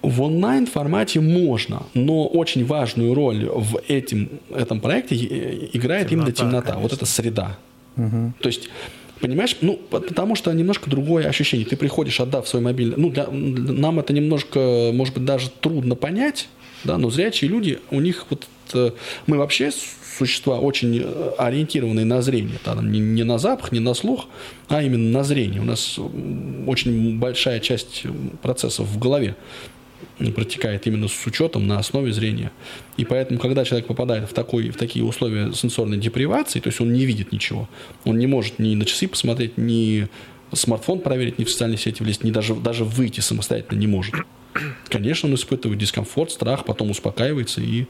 В 0.01 0.21
онлайн-формате 0.21 1.19
можно, 1.19 1.83
но 1.93 2.27
очень 2.27 2.65
важную 2.65 3.13
роль 3.13 3.45
в 3.45 3.81
этим, 3.87 4.29
этом 4.53 4.79
проекте 4.79 5.15
играет 5.15 6.09
темнота, 6.09 6.13
именно 6.13 6.31
темнота, 6.31 6.61
конечно. 6.61 6.81
вот 6.81 6.93
эта 6.93 7.05
среда. 7.05 7.57
Угу. 7.97 8.33
То 8.39 8.47
есть 8.49 8.69
Понимаешь? 9.23 9.55
Ну, 9.61 9.79
потому 9.89 10.35
что 10.35 10.51
немножко 10.51 10.89
другое 10.89 11.29
ощущение. 11.29 11.65
Ты 11.65 11.77
приходишь, 11.77 12.19
отдав 12.19 12.45
свой 12.45 12.61
мобильный... 12.61 12.97
Ну, 12.97 13.09
для, 13.09 13.25
нам 13.31 13.99
это 13.99 14.11
немножко, 14.11 14.91
может 14.93 15.13
быть, 15.13 15.23
даже 15.23 15.49
трудно 15.49 15.95
понять, 15.95 16.49
да, 16.83 16.97
но 16.97 17.09
зрячие 17.09 17.49
люди, 17.49 17.79
у 17.89 18.01
них 18.01 18.25
вот... 18.29 18.47
Э, 18.73 18.91
мы 19.25 19.37
вообще 19.37 19.71
существа 20.17 20.59
очень 20.59 20.99
э, 20.99 21.31
ориентированные 21.37 22.05
на 22.05 22.21
зрение. 22.21 22.59
Там, 22.63 22.91
не, 22.91 22.99
не 22.99 23.23
на 23.23 23.37
запах, 23.37 23.71
не 23.71 23.79
на 23.79 23.93
слух, 23.93 24.27
а 24.67 24.81
именно 24.81 25.09
на 25.09 25.23
зрение. 25.23 25.61
У 25.61 25.65
нас 25.65 25.99
очень 26.67 27.17
большая 27.19 27.59
часть 27.59 28.03
процессов 28.41 28.87
в 28.87 28.99
голове 28.99 29.35
протекает 30.35 30.85
именно 30.87 31.07
с 31.07 31.25
учетом 31.25 31.67
на 31.67 31.79
основе 31.79 32.11
зрения. 32.13 32.51
И 32.97 33.05
поэтому, 33.05 33.39
когда 33.39 33.65
человек 33.65 33.87
попадает 33.87 34.29
в, 34.29 34.33
такой, 34.33 34.69
в 34.69 34.77
такие 34.77 35.03
условия 35.03 35.51
сенсорной 35.53 35.97
депривации, 35.97 36.59
то 36.59 36.67
есть 36.67 36.79
он 36.79 36.93
не 36.93 37.05
видит 37.05 37.31
ничего, 37.31 37.67
он 38.05 38.17
не 38.17 38.27
может 38.27 38.59
ни 38.59 38.75
на 38.75 38.85
часы 38.85 39.07
посмотреть, 39.07 39.57
ни 39.57 40.07
смартфон 40.53 40.99
проверить, 40.99 41.39
ни 41.39 41.43
в 41.43 41.49
социальные 41.49 41.77
сети 41.77 42.03
влезть, 42.03 42.23
ни 42.23 42.31
даже, 42.31 42.53
даже 42.55 42.85
выйти 42.85 43.21
самостоятельно 43.21 43.79
не 43.79 43.87
может. 43.87 44.15
Конечно, 44.87 45.27
он 45.27 45.35
испытывает 45.35 45.79
дискомфорт, 45.79 46.31
страх, 46.31 46.65
потом 46.65 46.91
успокаивается 46.91 47.59
и 47.61 47.87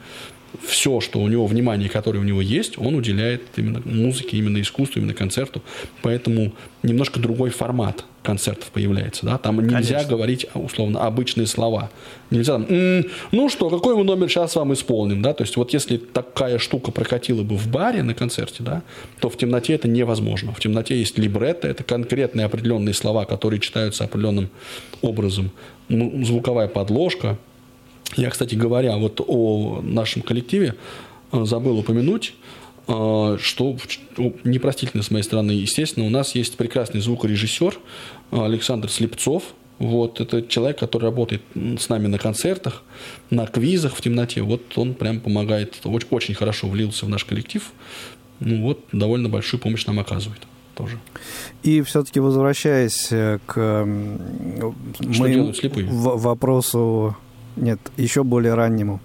все, 0.61 0.99
что 0.99 1.19
у 1.19 1.27
него, 1.27 1.45
внимание, 1.47 1.89
которое 1.89 2.19
у 2.19 2.23
него 2.23 2.41
есть, 2.41 2.77
он 2.77 2.95
уделяет 2.95 3.41
именно 3.55 3.81
музыке, 3.85 4.37
именно 4.37 4.61
искусству, 4.61 4.99
именно 4.99 5.13
концерту. 5.13 5.61
Поэтому 6.01 6.53
немножко 6.83 7.19
другой 7.19 7.49
формат 7.49 8.05
концертов 8.21 8.71
появляется. 8.71 9.25
Да? 9.25 9.37
Там 9.37 9.59
нельзя 9.59 9.95
Конечно. 9.95 10.09
говорить, 10.09 10.45
условно, 10.53 11.01
обычные 11.05 11.47
слова. 11.47 11.91
Нельзя 12.29 12.53
там, 12.53 12.65
м-м, 12.69 13.05
ну 13.31 13.49
что, 13.49 13.69
какой 13.69 13.95
мы 13.95 14.03
номер 14.03 14.29
сейчас 14.29 14.55
вам 14.55 14.73
исполним? 14.73 15.21
Да? 15.21 15.33
То 15.33 15.43
есть 15.43 15.57
вот 15.57 15.73
если 15.73 15.97
такая 15.97 16.57
штука 16.57 16.91
прокатила 16.91 17.43
бы 17.43 17.57
в 17.57 17.67
баре 17.67 18.01
на 18.03 18.13
концерте, 18.13 18.63
да, 18.63 18.81
то 19.19 19.29
в 19.29 19.37
темноте 19.37 19.73
это 19.73 19.87
невозможно. 19.87 20.53
В 20.53 20.59
темноте 20.59 20.97
есть 20.97 21.17
либретто, 21.17 21.67
это 21.67 21.83
конкретные 21.83 22.45
определенные 22.45 22.93
слова, 22.93 23.25
которые 23.25 23.59
читаются 23.59 24.05
определенным 24.05 24.49
образом. 25.01 25.51
Ну, 25.89 26.23
звуковая 26.23 26.67
подложка, 26.67 27.37
я, 28.15 28.29
кстати 28.29 28.55
говоря, 28.55 28.97
вот 28.97 29.21
о 29.25 29.81
нашем 29.81 30.21
коллективе 30.21 30.75
э, 31.31 31.45
забыл 31.45 31.79
упомянуть, 31.79 32.35
э, 32.87 33.37
что 33.39 33.77
непростительно 34.43 35.03
с 35.03 35.11
моей 35.11 35.23
стороны, 35.23 35.51
естественно, 35.51 36.05
у 36.05 36.09
нас 36.09 36.35
есть 36.35 36.57
прекрасный 36.57 37.01
звукорежиссер 37.01 37.77
Александр 38.31 38.89
Слепцов. 38.89 39.43
Вот, 39.79 40.21
это 40.21 40.43
человек, 40.43 40.79
который 40.79 41.05
работает 41.05 41.41
с 41.55 41.89
нами 41.89 42.07
на 42.07 42.17
концертах, 42.17 42.83
на 43.29 43.47
квизах 43.47 43.95
в 43.95 44.01
темноте. 44.01 44.41
Вот 44.41 44.77
он 44.77 44.93
прям 44.93 45.19
помогает, 45.19 45.81
очень, 45.83 46.07
очень 46.11 46.35
хорошо 46.35 46.69
влился 46.69 47.05
в 47.05 47.09
наш 47.09 47.25
коллектив. 47.25 47.63
Ну 48.39 48.61
вот, 48.61 48.85
довольно 48.91 49.29
большую 49.29 49.59
помощь 49.59 49.85
нам 49.85 49.99
оказывает 49.99 50.41
тоже. 50.75 50.99
И 51.63 51.81
все-таки 51.81 52.19
возвращаясь 52.19 53.11
э, 53.11 53.39
к 53.45 53.51
что 53.53 55.21
моему 55.21 55.53
вопросу 56.17 57.15
нет, 57.55 57.79
еще 57.97 58.23
более 58.23 58.53
раннему. 58.53 58.99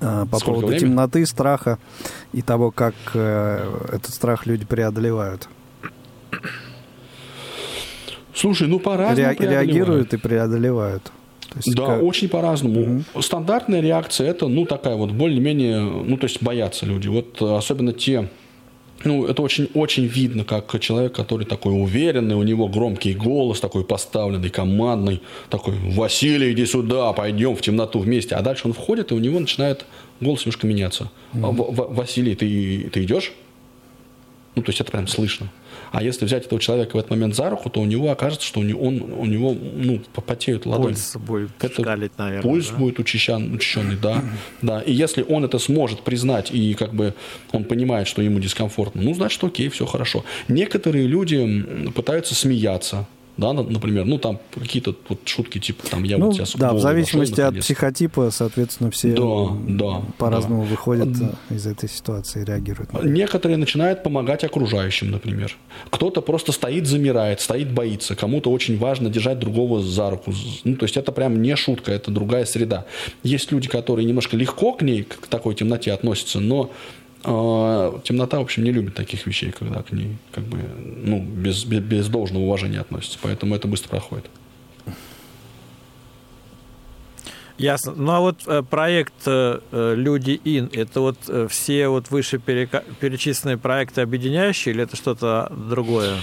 А, 0.00 0.26
по 0.26 0.38
Сколько 0.38 0.60
поводу 0.60 0.66
времени? 0.68 0.90
темноты, 0.90 1.26
страха 1.26 1.78
и 2.32 2.42
того, 2.42 2.70
как 2.70 2.94
э, 3.14 3.88
этот 3.92 4.12
страх 4.12 4.46
люди 4.46 4.64
преодолевают. 4.64 5.48
Слушай, 8.34 8.68
ну 8.68 8.78
по-разному 8.80 9.28
Ре- 9.30 9.36
Реагируют 9.38 10.12
и 10.12 10.16
преодолевают. 10.16 11.12
есть 11.56 11.76
да, 11.76 11.86
как... 11.86 12.02
очень 12.02 12.28
по-разному. 12.28 13.04
Угу. 13.14 13.22
Стандартная 13.22 13.80
реакция 13.80 14.28
это, 14.28 14.48
ну, 14.48 14.66
такая 14.66 14.96
вот 14.96 15.12
более-менее, 15.12 15.80
ну, 15.80 16.16
то 16.16 16.24
есть 16.24 16.42
боятся 16.42 16.84
люди. 16.84 17.06
Вот 17.08 17.40
особенно 17.40 17.92
те 17.92 18.28
ну, 19.04 19.26
это 19.26 19.42
очень, 19.42 19.68
очень 19.74 20.06
видно, 20.06 20.44
как 20.44 20.78
человек, 20.80 21.12
который 21.14 21.46
такой 21.46 21.72
уверенный, 21.72 22.34
у 22.34 22.42
него 22.42 22.68
громкий 22.68 23.14
голос, 23.14 23.60
такой 23.60 23.84
поставленный, 23.84 24.50
командный, 24.50 25.20
такой, 25.50 25.74
Василий, 25.74 26.52
иди 26.52 26.66
сюда, 26.66 27.12
пойдем 27.12 27.54
в 27.56 27.60
темноту 27.60 27.98
вместе. 27.98 28.34
А 28.34 28.42
дальше 28.42 28.66
он 28.66 28.72
входит, 28.72 29.12
и 29.12 29.14
у 29.14 29.18
него 29.18 29.38
начинает 29.38 29.84
голос 30.20 30.44
немножко 30.44 30.66
меняться. 30.66 31.10
Mm-hmm. 31.32 31.94
Василий, 31.94 32.34
ты, 32.34 32.90
ты 32.92 33.04
идешь? 33.04 33.32
Ну, 34.54 34.62
то 34.62 34.70
есть 34.70 34.80
это 34.80 34.90
прям 34.90 35.06
слышно. 35.06 35.50
А 35.94 36.02
если 36.02 36.24
взять 36.24 36.46
этого 36.46 36.60
человека 36.60 36.96
в 36.96 36.98
этот 36.98 37.10
момент 37.10 37.34
за 37.34 37.48
руку, 37.50 37.70
то 37.70 37.80
у 37.80 37.84
него 37.84 38.10
окажется, 38.10 38.46
что 38.46 38.60
у 38.60 38.62
него, 38.62 38.82
он, 38.84 39.00
у 39.02 39.24
него 39.24 39.54
ну, 39.54 40.00
попотеют 40.12 40.66
ладони. 40.66 40.94
Пульс 40.94 41.16
будет 41.16 41.50
это, 41.60 41.82
шкалить, 41.82 42.18
наверное. 42.18 42.42
Пульс 42.42 42.68
да? 42.68 42.76
будет 42.76 42.98
учащен, 42.98 43.54
учащенный, 43.54 43.96
да, 43.96 44.22
да. 44.60 44.80
И 44.80 44.92
если 44.92 45.22
он 45.22 45.44
это 45.44 45.58
сможет 45.58 46.02
признать 46.02 46.50
и 46.50 46.74
как 46.74 46.94
бы 46.94 47.14
он 47.52 47.64
понимает, 47.64 48.08
что 48.08 48.22
ему 48.22 48.40
дискомфортно, 48.40 49.02
ну, 49.02 49.14
значит, 49.14 49.42
окей, 49.44 49.68
все 49.68 49.86
хорошо. 49.86 50.24
Некоторые 50.48 51.06
люди 51.06 51.90
пытаются 51.94 52.34
смеяться 52.34 53.06
да, 53.36 53.52
например, 53.52 54.04
ну 54.04 54.18
там 54.18 54.38
какие-то 54.54 54.94
вот 55.08 55.20
шутки 55.24 55.58
типа 55.58 55.88
там 55.88 56.04
я 56.04 56.18
ну, 56.18 56.26
вот 56.26 56.34
сейчас 56.34 56.54
да, 56.54 56.72
в 56.72 56.78
зависимости 56.78 57.40
от 57.40 57.58
психотипа, 57.58 58.30
соответственно, 58.30 58.90
все 58.90 59.14
да, 59.14 59.56
да, 59.68 60.02
по-разному 60.18 60.62
да. 60.62 60.70
выходят 60.70 61.08
из 61.50 61.66
этой 61.66 61.88
ситуации 61.88 62.42
и 62.42 62.44
реагируют. 62.44 62.92
Некоторые 63.04 63.56
начинают 63.56 64.02
помогать 64.02 64.44
окружающим, 64.44 65.10
например. 65.10 65.56
Кто-то 65.90 66.20
просто 66.20 66.52
стоит, 66.52 66.86
замирает, 66.86 67.40
стоит, 67.40 67.72
боится. 67.72 68.14
Кому-то 68.14 68.50
очень 68.52 68.78
важно 68.78 69.10
держать 69.10 69.38
другого 69.38 69.82
за 69.82 70.10
руку. 70.10 70.32
Ну, 70.62 70.76
то 70.76 70.84
есть 70.84 70.96
это 70.96 71.10
прям 71.10 71.42
не 71.42 71.56
шутка, 71.56 71.92
это 71.92 72.10
другая 72.10 72.44
среда. 72.44 72.86
Есть 73.22 73.50
люди, 73.50 73.68
которые 73.68 74.06
немножко 74.06 74.36
легко 74.36 74.72
к 74.72 74.82
ней, 74.82 75.02
к 75.02 75.26
такой 75.26 75.54
темноте 75.54 75.92
относятся, 75.92 76.40
но 76.40 76.70
темнота, 77.24 78.38
в 78.38 78.42
общем, 78.42 78.64
не 78.64 78.72
любит 78.72 78.94
таких 78.94 79.26
вещей, 79.26 79.50
когда 79.50 79.82
к 79.82 79.92
ней 79.92 80.16
как 80.30 80.44
бы, 80.44 80.58
ну, 81.04 81.20
без, 81.20 81.64
без, 81.64 81.80
без 81.80 82.08
должного 82.08 82.44
уважения 82.44 82.80
относится. 82.80 83.18
Поэтому 83.22 83.54
это 83.54 83.66
быстро 83.66 83.88
проходит. 83.88 84.26
Ясно. 87.56 87.94
Ну 87.96 88.10
а 88.10 88.20
вот 88.20 88.40
э, 88.46 88.62
проект 88.68 89.14
э, 89.26 89.60
э, 89.70 89.94
«Люди 89.96 90.40
Ин»– 90.44 90.70
это 90.72 91.00
вот 91.00 91.18
все 91.50 91.88
вот 91.88 92.10
выше 92.10 92.38
перечисленные 92.38 93.58
проекты 93.58 94.00
объединяющие 94.00 94.74
или 94.74 94.82
это 94.82 94.96
что-то 94.96 95.52
другое? 95.70 96.16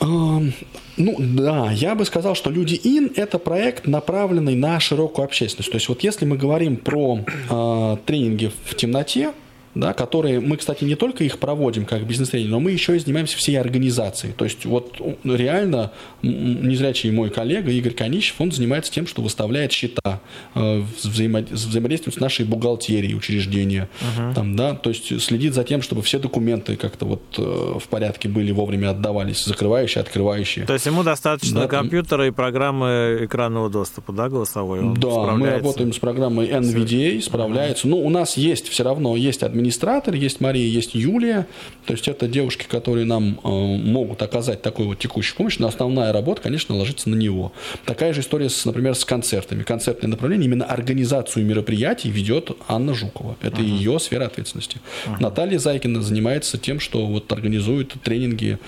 Ну 0.00 1.16
да, 1.18 1.72
я 1.72 1.94
бы 1.94 2.04
сказал, 2.04 2.34
что 2.34 2.50
«Люди 2.50 2.78
Ин»– 2.84 3.10
это 3.16 3.38
проект, 3.38 3.86
направленный 3.86 4.54
на 4.54 4.78
широкую 4.80 5.24
общественность. 5.24 5.70
То 5.70 5.76
есть 5.76 5.88
вот 5.88 6.04
если 6.04 6.26
мы 6.26 6.36
говорим 6.36 6.76
про 6.76 7.20
э, 7.24 7.96
тренинги 8.04 8.52
в 8.66 8.74
темноте, 8.74 9.32
да, 9.74 9.92
которые 9.92 10.40
мы, 10.40 10.56
кстати, 10.56 10.84
не 10.84 10.94
только 10.94 11.24
их 11.24 11.38
проводим 11.38 11.84
как 11.84 12.06
бизнес-тренинг, 12.06 12.50
но 12.50 12.60
мы 12.60 12.70
еще 12.70 12.96
и 12.96 12.98
занимаемся 12.98 13.36
всей 13.36 13.58
организацией. 13.58 14.32
То 14.32 14.44
есть 14.44 14.64
вот 14.64 15.00
реально 15.24 15.92
незрячий 16.22 17.10
мой 17.10 17.30
коллега 17.30 17.70
Игорь 17.70 17.92
Конищев, 17.92 18.40
он 18.40 18.52
занимается 18.52 18.92
тем, 18.92 19.06
что 19.06 19.22
выставляет 19.22 19.72
счета, 19.72 20.20
э, 20.54 20.82
взаимо 21.02 21.40
взаимодействует 21.50 22.16
с 22.16 22.20
нашей 22.20 22.44
бухгалтерией 22.44 23.14
учреждения, 23.14 23.88
uh-huh. 24.00 24.34
там, 24.34 24.56
да, 24.56 24.74
то 24.74 24.90
есть 24.90 25.20
следит 25.20 25.54
за 25.54 25.64
тем, 25.64 25.82
чтобы 25.82 26.02
все 26.02 26.18
документы 26.18 26.76
как-то 26.76 27.06
вот 27.06 27.22
э, 27.38 27.78
в 27.78 27.88
порядке 27.88 28.28
были, 28.28 28.52
вовремя 28.52 28.90
отдавались, 28.90 29.44
закрывающие, 29.44 30.00
открывающие. 30.00 30.66
То 30.66 30.74
есть 30.74 30.86
ему 30.86 31.02
достаточно 31.02 31.62
да. 31.62 31.68
компьютера 31.68 32.26
и 32.26 32.30
программы 32.30 33.18
экранного 33.22 33.70
доступа, 33.70 34.12
да, 34.12 34.28
голосовой? 34.28 34.80
Он 34.80 34.94
да, 34.94 35.32
мы 35.32 35.50
работаем 35.50 35.92
с 35.92 35.98
программой 35.98 36.48
NVDA, 36.48 37.20
справляется. 37.20 37.86
Uh-huh. 37.86 37.90
Ну, 37.90 38.04
у 38.04 38.10
нас 38.10 38.36
есть 38.36 38.68
все 38.68 38.84
равно, 38.84 39.16
есть 39.16 39.42
администрация 39.42 39.63
администратор, 39.64 40.14
есть 40.14 40.40
Мария, 40.40 40.66
есть 40.66 40.94
Юлия. 40.94 41.46
То 41.86 41.94
есть 41.94 42.06
это 42.06 42.28
девушки, 42.28 42.66
которые 42.68 43.06
нам 43.06 43.40
э, 43.42 43.48
могут 43.48 44.20
оказать 44.20 44.60
такую 44.60 44.88
вот 44.88 44.98
текущую 44.98 45.36
помощь, 45.36 45.58
но 45.58 45.66
основная 45.66 46.12
работа, 46.12 46.42
конечно, 46.42 46.74
ложится 46.74 47.08
на 47.08 47.14
него. 47.14 47.52
Такая 47.86 48.12
же 48.12 48.20
история, 48.20 48.50
с, 48.50 48.64
например, 48.66 48.94
с 48.94 49.04
концертами. 49.04 49.62
Концертное 49.62 50.08
направление, 50.08 50.46
именно 50.46 50.66
организацию 50.66 51.46
мероприятий 51.46 52.10
ведет 52.10 52.50
Анна 52.68 52.94
Жукова. 52.94 53.36
Это 53.40 53.62
uh-huh. 53.62 53.78
ее 53.78 53.98
сфера 53.98 54.26
ответственности. 54.26 54.78
Uh-huh. 55.06 55.16
Наталья 55.20 55.58
Зайкина 55.58 56.02
занимается 56.02 56.58
тем, 56.58 56.78
что 56.78 57.06
вот 57.06 57.32
организует 57.32 57.94
тренинги 58.02 58.58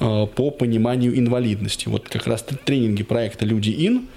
э, 0.00 0.26
по 0.34 0.50
пониманию 0.50 1.18
инвалидности. 1.18 1.88
Вот 1.88 2.08
как 2.08 2.26
раз 2.26 2.44
тренинги 2.64 3.02
проекта 3.02 3.44
«Люди 3.44 3.74
Ин», 3.86 4.08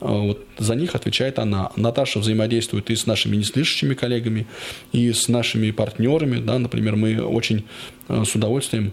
вот 0.00 0.46
за 0.58 0.74
них 0.74 0.94
отвечает 0.94 1.38
она. 1.38 1.70
Наташа 1.76 2.18
взаимодействует 2.18 2.90
и 2.90 2.96
с 2.96 3.06
нашими 3.06 3.36
неслышащими 3.36 3.94
коллегами, 3.94 4.46
и 4.92 5.12
с 5.12 5.28
нашими 5.28 5.70
партнерами. 5.70 6.38
Да, 6.38 6.58
например, 6.58 6.96
мы 6.96 7.22
очень 7.22 7.64
а, 8.08 8.24
с 8.24 8.34
удовольствием 8.34 8.92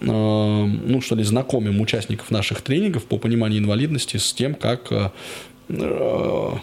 а, 0.00 0.66
ну, 0.66 1.00
что 1.00 1.14
ли, 1.14 1.22
знакомим 1.22 1.80
участников 1.80 2.30
наших 2.30 2.62
тренингов 2.62 3.04
по 3.04 3.18
пониманию 3.18 3.60
инвалидности 3.60 4.16
с 4.16 4.32
тем, 4.32 4.54
как, 4.54 4.88
как, 4.88 5.12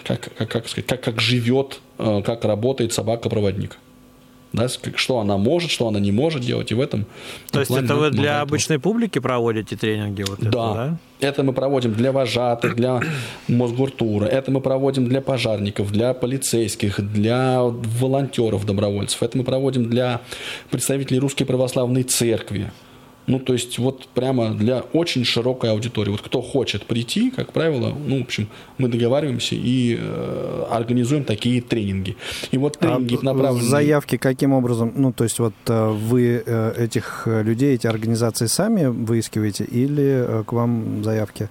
как, 0.03 0.49
как, 0.49 0.67
сказать, 0.67 0.88
как, 0.88 1.01
как 1.01 1.21
живет, 1.21 1.79
как 1.97 2.43
работает 2.45 2.93
собака-проводник. 2.93 3.77
Да, 4.55 4.67
что 4.95 5.19
она 5.19 5.37
может, 5.37 5.71
что 5.71 5.87
она 5.87 5.99
не 5.99 6.11
может 6.11 6.41
делать, 6.41 6.71
и 6.71 6.75
в 6.75 6.81
этом... 6.81 7.05
То 7.51 7.59
есть 7.59 7.71
это 7.71 7.95
вы 7.95 8.11
для 8.11 8.41
обычной 8.41 8.79
публики 8.79 9.19
проводите 9.19 9.75
тренинги? 9.75 10.23
Вот 10.23 10.39
да. 10.39 10.47
Это, 10.47 10.51
да, 10.51 10.97
это 11.19 11.43
мы 11.43 11.53
проводим 11.53 11.93
для 11.93 12.11
вожатых, 12.11 12.75
для 12.75 13.01
Мосгортура, 13.47 14.25
это 14.25 14.51
мы 14.51 14.61
проводим 14.61 15.07
для 15.07 15.21
пожарников, 15.21 15.91
для 15.91 16.13
полицейских, 16.13 16.99
для 16.99 17.61
волонтеров, 17.61 18.65
добровольцев, 18.65 19.23
это 19.23 19.37
мы 19.37 19.43
проводим 19.43 19.89
для 19.89 20.21
представителей 20.69 21.19
Русской 21.19 21.45
Православной 21.45 22.03
Церкви, 22.03 22.71
ну, 23.27 23.39
то 23.39 23.53
есть 23.53 23.79
вот 23.79 24.07
прямо 24.09 24.53
для 24.53 24.81
очень 24.93 25.25
широкой 25.25 25.71
аудитории. 25.71 26.11
Вот 26.11 26.21
кто 26.21 26.41
хочет 26.41 26.85
прийти, 26.85 27.31
как 27.31 27.53
правило, 27.53 27.95
ну, 28.05 28.19
в 28.19 28.21
общем, 28.21 28.47
мы 28.77 28.88
договариваемся 28.88 29.55
и 29.55 29.97
э, 29.99 30.65
организуем 30.69 31.23
такие 31.23 31.61
тренинги. 31.61 32.15
И 32.51 32.57
вот 32.57 32.77
тренинги 32.77 33.17
а 33.21 33.25
направлены... 33.25 33.67
Заявки 33.67 34.17
каким 34.17 34.53
образом? 34.53 34.93
Ну, 34.95 35.11
то 35.11 35.23
есть 35.23 35.39
вот 35.39 35.53
э, 35.67 35.89
вы 35.89 36.43
э, 36.45 36.73
этих 36.77 37.23
людей, 37.25 37.75
эти 37.75 37.88
организации 37.88 38.45
сами 38.45 38.85
выискиваете 38.85 39.63
или 39.63 40.25
э, 40.27 40.43
к 40.45 40.53
вам 40.53 41.03
заявки 41.03 41.49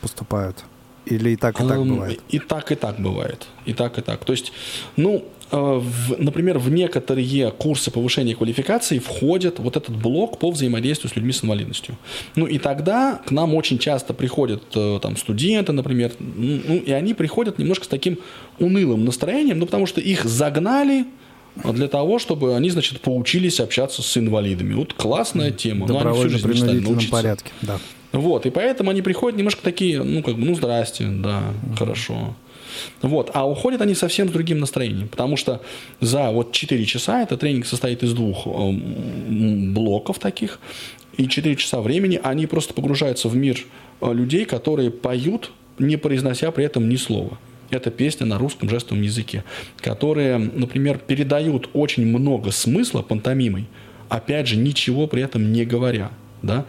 поступают? 0.00 0.64
Или 1.04 1.30
и 1.30 1.36
так, 1.36 1.60
и 1.60 1.66
так 1.66 1.84
бывает? 1.84 2.20
И 2.28 2.38
так, 2.38 2.72
и 2.72 2.74
так 2.74 3.00
бывает. 3.00 3.46
И 3.66 3.74
так, 3.74 3.98
и 3.98 4.02
так. 4.02 4.24
То 4.24 4.32
есть, 4.32 4.52
ну, 4.96 5.24
Э, 5.39 5.39
в, 5.50 6.16
например, 6.18 6.58
в 6.58 6.70
некоторые 6.70 7.50
курсы 7.50 7.90
повышения 7.90 8.34
квалификации 8.34 8.98
входит 8.98 9.58
вот 9.58 9.76
этот 9.76 9.96
блок 9.96 10.38
по 10.38 10.50
взаимодействию 10.50 11.10
с 11.10 11.16
людьми 11.16 11.32
с 11.32 11.42
инвалидностью. 11.42 11.96
Ну 12.36 12.46
и 12.46 12.58
тогда 12.58 13.20
к 13.26 13.30
нам 13.30 13.54
очень 13.54 13.78
часто 13.78 14.14
приходят 14.14 14.62
э, 14.74 14.98
там 15.02 15.16
студенты, 15.16 15.72
например, 15.72 16.12
ну 16.18 16.76
и 16.76 16.92
они 16.92 17.14
приходят 17.14 17.58
немножко 17.58 17.84
с 17.84 17.88
таким 17.88 18.18
унылым 18.58 19.04
настроением, 19.04 19.58
ну 19.58 19.66
потому 19.66 19.86
что 19.86 20.00
их 20.00 20.24
загнали 20.24 21.06
для 21.64 21.88
того, 21.88 22.18
чтобы 22.18 22.54
они, 22.54 22.70
значит, 22.70 23.00
поучились 23.00 23.60
общаться 23.60 24.02
с 24.02 24.16
инвалидами. 24.16 24.74
Вот 24.74 24.94
классная 24.94 25.50
тема. 25.50 25.86
Добровольно-принудительном 25.86 27.10
порядке, 27.10 27.52
да. 27.62 27.78
Вот, 28.12 28.46
и 28.46 28.50
поэтому 28.50 28.90
они 28.90 29.02
приходят 29.02 29.38
немножко 29.38 29.62
такие, 29.62 30.02
ну, 30.02 30.22
как 30.22 30.34
бы, 30.34 30.44
ну, 30.44 30.54
здрасте, 30.54 31.06
да, 31.06 31.42
угу. 31.64 31.76
хорошо. 31.76 32.34
Вот. 33.02 33.30
А 33.34 33.48
уходят 33.48 33.80
они 33.80 33.94
совсем 33.94 34.28
с 34.28 34.32
другим 34.32 34.58
настроением, 34.58 35.08
потому 35.08 35.36
что 35.36 35.60
за 36.00 36.30
вот 36.30 36.52
4 36.52 36.84
часа, 36.84 37.22
это 37.22 37.36
тренинг 37.36 37.66
состоит 37.66 38.02
из 38.02 38.12
двух 38.12 38.46
э, 38.46 38.72
блоков 39.72 40.18
таких, 40.18 40.60
и 41.16 41.28
4 41.28 41.56
часа 41.56 41.80
времени 41.80 42.20
они 42.22 42.46
просто 42.46 42.74
погружаются 42.74 43.28
в 43.28 43.36
мир 43.36 43.64
э, 44.00 44.12
людей, 44.12 44.44
которые 44.44 44.90
поют, 44.90 45.50
не 45.78 45.96
произнося 45.96 46.50
при 46.50 46.64
этом 46.64 46.88
ни 46.88 46.96
слова. 46.96 47.38
Это 47.70 47.90
песня 47.90 48.26
на 48.26 48.38
русском 48.38 48.68
жестовом 48.68 49.02
языке, 49.02 49.44
которые, 49.78 50.38
например, 50.38 50.98
передают 50.98 51.70
очень 51.72 52.04
много 52.04 52.50
смысла 52.50 53.02
пантомимой, 53.02 53.66
опять 54.08 54.48
же, 54.48 54.56
ничего 54.56 55.06
при 55.06 55.22
этом 55.22 55.52
не 55.52 55.64
говоря. 55.64 56.10
Да? 56.42 56.66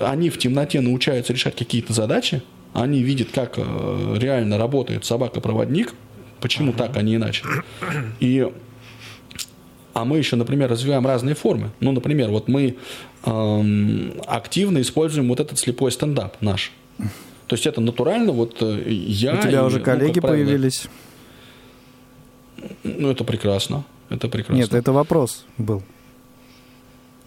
Они 0.00 0.30
в 0.30 0.38
темноте 0.38 0.80
научаются 0.80 1.32
решать 1.32 1.56
какие-то 1.56 1.92
задачи, 1.92 2.42
они 2.74 3.02
видят, 3.02 3.28
как 3.32 3.54
э, 3.56 4.16
реально 4.18 4.58
работает 4.58 5.04
собака-проводник, 5.04 5.94
почему 6.40 6.72
uh-huh. 6.72 6.76
так, 6.76 6.96
а 6.96 7.02
не 7.02 7.14
иначе. 7.14 7.44
И, 8.18 8.46
а 9.94 10.04
мы 10.04 10.18
еще, 10.18 10.34
например, 10.34 10.68
развиваем 10.68 11.06
разные 11.06 11.36
формы. 11.36 11.70
Ну, 11.78 11.92
например, 11.92 12.30
вот 12.30 12.48
мы 12.48 12.76
эм, 13.24 14.14
активно 14.26 14.80
используем 14.80 15.28
вот 15.28 15.38
этот 15.38 15.58
слепой 15.58 15.92
стендап 15.92 16.42
наш. 16.42 16.72
То 17.46 17.54
есть 17.54 17.66
это 17.66 17.80
натурально, 17.80 18.32
вот 18.32 18.60
э, 18.60 18.82
я... 18.90 19.34
У 19.34 19.42
тебя 19.42 19.60
и, 19.60 19.64
уже 19.64 19.78
коллеги 19.78 20.18
ну, 20.18 20.28
появились? 20.28 20.88
Ну, 22.82 23.10
это 23.10 23.22
прекрасно. 23.22 23.84
Это 24.08 24.28
прекрасно. 24.28 24.60
Нет, 24.60 24.74
это 24.74 24.92
вопрос 24.92 25.46
был. 25.58 25.82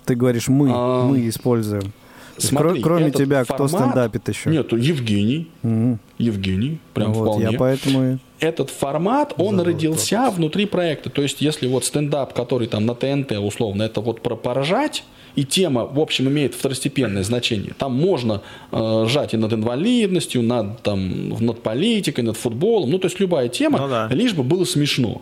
Ты 0.03 0.15
говоришь, 0.15 0.49
мы, 0.49 0.71
а... 0.73 1.05
мы 1.05 1.27
используем. 1.29 1.93
Смотри, 2.38 2.82
Кроме 2.82 3.12
тебя, 3.12 3.43
формат... 3.43 3.69
кто 3.69 3.78
стендапит 3.78 4.30
еще? 4.30 4.50
Нет, 4.50 4.71
Евгений. 4.71 5.50
Угу. 5.63 6.00
Евгений, 6.17 6.80
прям 6.93 7.13
вот, 7.13 7.23
вполне. 7.23 7.52
Я 7.52 7.58
поэтому 7.58 8.19
Этот 8.39 8.69
формат, 8.69 9.34
он 9.38 9.60
родился 9.60 10.17
вопрос. 10.17 10.36
внутри 10.36 10.65
проекта. 10.65 11.10
То 11.10 11.21
есть, 11.21 11.41
если 11.41 11.67
вот 11.67 11.86
стендап, 11.86 12.34
который 12.34 12.67
там 12.67 12.86
на 12.86 12.95
ТНТ 12.95 13.34
условно, 13.34 13.84
это 13.84 14.02
вот 14.02 14.21
про 14.21 14.36
поражать, 14.36 15.04
и 15.36 15.43
тема, 15.43 15.86
в 15.86 16.00
общем, 16.00 16.28
имеет 16.30 16.56
второстепенное 16.56 17.23
значение. 17.23 17.73
Там 17.78 17.93
можно 17.93 18.41
э, 18.71 19.06
жать 19.08 19.36
и 19.36 19.38
над 19.38 19.54
инвалидностью, 19.54 20.41
над, 20.41 20.82
там, 20.82 21.30
над 21.30 21.62
политикой, 21.62 22.21
над 22.21 22.38
футболом. 22.38 22.89
Ну, 22.89 22.97
то 22.97 23.06
есть 23.06 23.19
любая 23.19 23.47
тема, 23.47 23.78
ну, 23.80 23.88
да. 23.88 24.08
лишь 24.10 24.34
бы 24.34 24.41
было 24.41 24.65
смешно. 24.65 25.21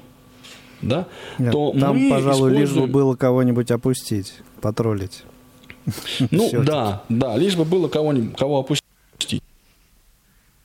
Да? 0.81 1.07
Нет, 1.37 1.51
то 1.51 1.73
там, 1.77 1.97
мы 1.97 2.09
пожалуй, 2.09 2.51
используем... 2.51 2.61
лишь 2.61 2.71
бы 2.71 2.87
было 2.87 3.15
кого-нибудь 3.15 3.71
опустить, 3.71 4.35
потроллить. 4.61 5.23
Ну 6.31 6.47
Все 6.47 6.63
да, 6.63 7.03
да, 7.09 7.37
лишь 7.37 7.55
бы 7.55 7.65
было 7.65 7.87
кого-нибудь, 7.87 8.37
кого 8.37 8.59
опустить. 8.59 9.43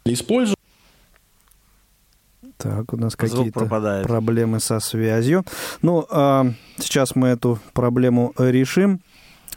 Использую. 0.04 0.56
Так, 2.56 2.92
у 2.92 2.96
нас 2.96 3.16
какие-то 3.16 3.64
проблемы 3.64 4.60
со 4.60 4.80
связью. 4.80 5.44
Ну, 5.80 6.06
а 6.10 6.46
сейчас 6.78 7.16
мы 7.16 7.28
эту 7.28 7.58
проблему 7.72 8.34
решим. 8.36 9.00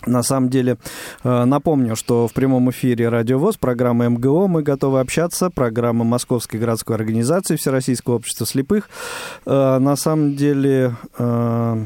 На 0.05 0.21
самом 0.23 0.49
деле, 0.49 0.77
э, 1.23 1.45
напомню, 1.45 1.95
что 1.95 2.27
в 2.27 2.33
прямом 2.33 2.69
эфире 2.71 3.09
Радио 3.09 3.39
ВОЗ, 3.39 3.57
программа 3.57 4.09
МГО 4.09 4.47
«Мы 4.47 4.61
готовы 4.61 4.99
общаться», 4.99 5.49
программа 5.49 6.03
Московской 6.03 6.59
городской 6.59 6.95
организации 6.95 7.55
Всероссийского 7.55 8.15
общества 8.15 8.45
слепых. 8.45 8.89
Э, 9.45 9.77
на 9.79 9.95
самом 9.95 10.35
деле, 10.35 10.95
э, 11.17 11.85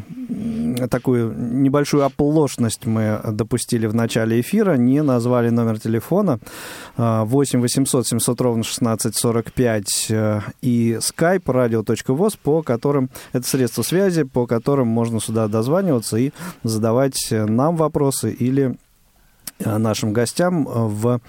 такую 0.89 1.33
небольшую 1.37 2.05
оплошность 2.05 2.85
мы 2.85 3.19
допустили 3.31 3.85
в 3.85 3.93
начале 3.93 4.39
эфира, 4.41 4.77
не 4.77 5.03
назвали 5.03 5.49
номер 5.49 5.79
телефона. 5.79 6.39
8 6.97 7.61
800 7.61 8.07
700 8.07 8.41
ровно 8.41 8.63
16 8.63 9.15
45 9.15 10.11
и 10.61 10.97
skype 10.99 11.43
radio.voz, 11.43 12.37
по 12.41 12.63
которым, 12.63 13.09
это 13.33 13.47
средства 13.47 13.83
связи, 13.83 14.23
по 14.23 14.47
которым 14.47 14.87
можно 14.87 15.19
сюда 15.19 15.47
дозваниваться 15.47 16.17
и 16.17 16.31
задавать 16.63 17.27
нам 17.31 17.75
вопросы, 17.75 18.06
вопросы 18.07 18.31
или 18.31 18.75
э, 19.59 19.77
нашим 19.77 20.13
гостям 20.13 20.65
в 20.65 21.19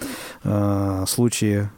э, 0.44 1.04
случае 1.06 1.70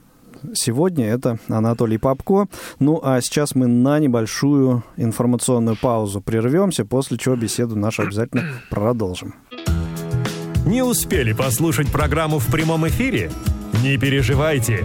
сегодня 0.55 1.07
это 1.07 1.39
Анатолий 1.49 1.99
Попко. 1.99 2.49
Ну 2.79 3.01
а 3.03 3.21
сейчас 3.21 3.55
мы 3.55 3.67
на 3.67 3.99
небольшую 3.99 4.83
информационную 4.97 5.77
паузу 5.77 6.21
прервемся, 6.21 6.85
после 6.85 7.19
чего 7.19 7.37
беседу 7.37 7.77
нашу 7.77 8.03
обязательно 8.03 8.45
продолжим. 8.71 9.35
Не 10.67 10.83
успели 10.83 11.33
послушать 11.33 11.91
программу 11.91 12.39
в 12.39 12.47
прямом 12.47 12.87
эфире? 12.87 13.31
Не 13.83 13.97
переживайте. 13.99 14.85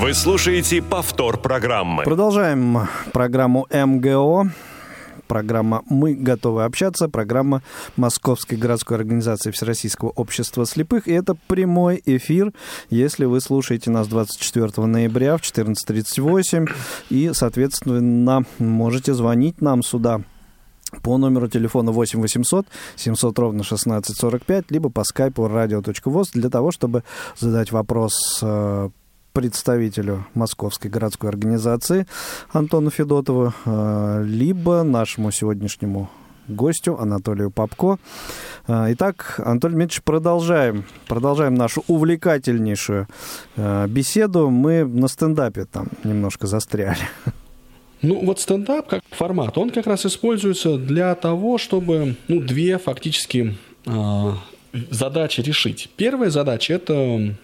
Вы 0.00 0.14
слушаете 0.14 0.80
повтор 0.80 1.38
программы. 1.38 2.04
Продолжаем 2.04 2.86
программу 3.12 3.66
МГО 3.68 4.52
программа 5.26 5.82
«Мы 5.90 6.14
готовы 6.14 6.64
общаться», 6.64 7.08
программа 7.08 7.62
Московской 7.96 8.56
городской 8.56 8.96
организации 8.96 9.50
Всероссийского 9.50 10.10
общества 10.10 10.66
слепых. 10.66 11.08
И 11.08 11.12
это 11.12 11.34
прямой 11.48 12.00
эфир, 12.06 12.52
если 12.90 13.24
вы 13.24 13.40
слушаете 13.40 13.90
нас 13.90 14.06
24 14.06 14.86
ноября 14.86 15.36
в 15.36 15.42
14.38. 15.42 16.70
И, 17.10 17.30
соответственно, 17.34 18.44
можете 18.60 19.14
звонить 19.14 19.60
нам 19.60 19.82
сюда 19.82 20.22
по 21.02 21.18
номеру 21.18 21.48
телефона 21.48 21.90
8 21.90 22.20
800 22.20 22.66
700 22.94 23.38
ровно 23.38 23.60
1645, 23.62 24.70
либо 24.70 24.90
по 24.90 25.02
скайпу 25.02 25.42
radio.voz 25.46 26.28
для 26.32 26.48
того, 26.50 26.70
чтобы 26.70 27.02
задать 27.36 27.72
вопрос 27.72 28.38
э, 28.42 28.90
представителю 29.38 30.26
Московской 30.34 30.90
городской 30.90 31.30
организации 31.30 32.08
Антону 32.52 32.90
Федотову, 32.90 33.54
э, 33.64 34.24
либо 34.26 34.82
нашему 34.82 35.30
сегодняшнему 35.30 36.10
гостю 36.48 36.98
Анатолию 36.98 37.52
Попко. 37.52 37.98
Э, 38.66 38.86
итак, 38.88 39.40
Анатолий 39.44 39.74
Дмитриевич, 39.74 40.02
продолжаем. 40.02 40.84
Продолжаем 41.06 41.54
нашу 41.54 41.84
увлекательнейшую 41.86 43.06
э, 43.54 43.86
беседу. 43.86 44.50
Мы 44.50 44.84
на 44.84 45.06
стендапе 45.06 45.66
там 45.66 45.86
немножко 46.02 46.48
застряли. 46.48 46.98
Ну, 48.02 48.24
вот 48.24 48.40
стендап 48.40 48.88
как 48.88 49.02
формат, 49.10 49.56
он 49.56 49.70
как 49.70 49.86
раз 49.86 50.04
используется 50.04 50.78
для 50.78 51.14
того, 51.14 51.58
чтобы 51.58 52.16
ну, 52.26 52.40
две 52.40 52.78
фактически 52.78 53.56
э, 53.86 54.32
задачи 54.90 55.42
решить. 55.42 55.90
Первая 55.96 56.30
задача 56.30 56.74
это 56.74 57.36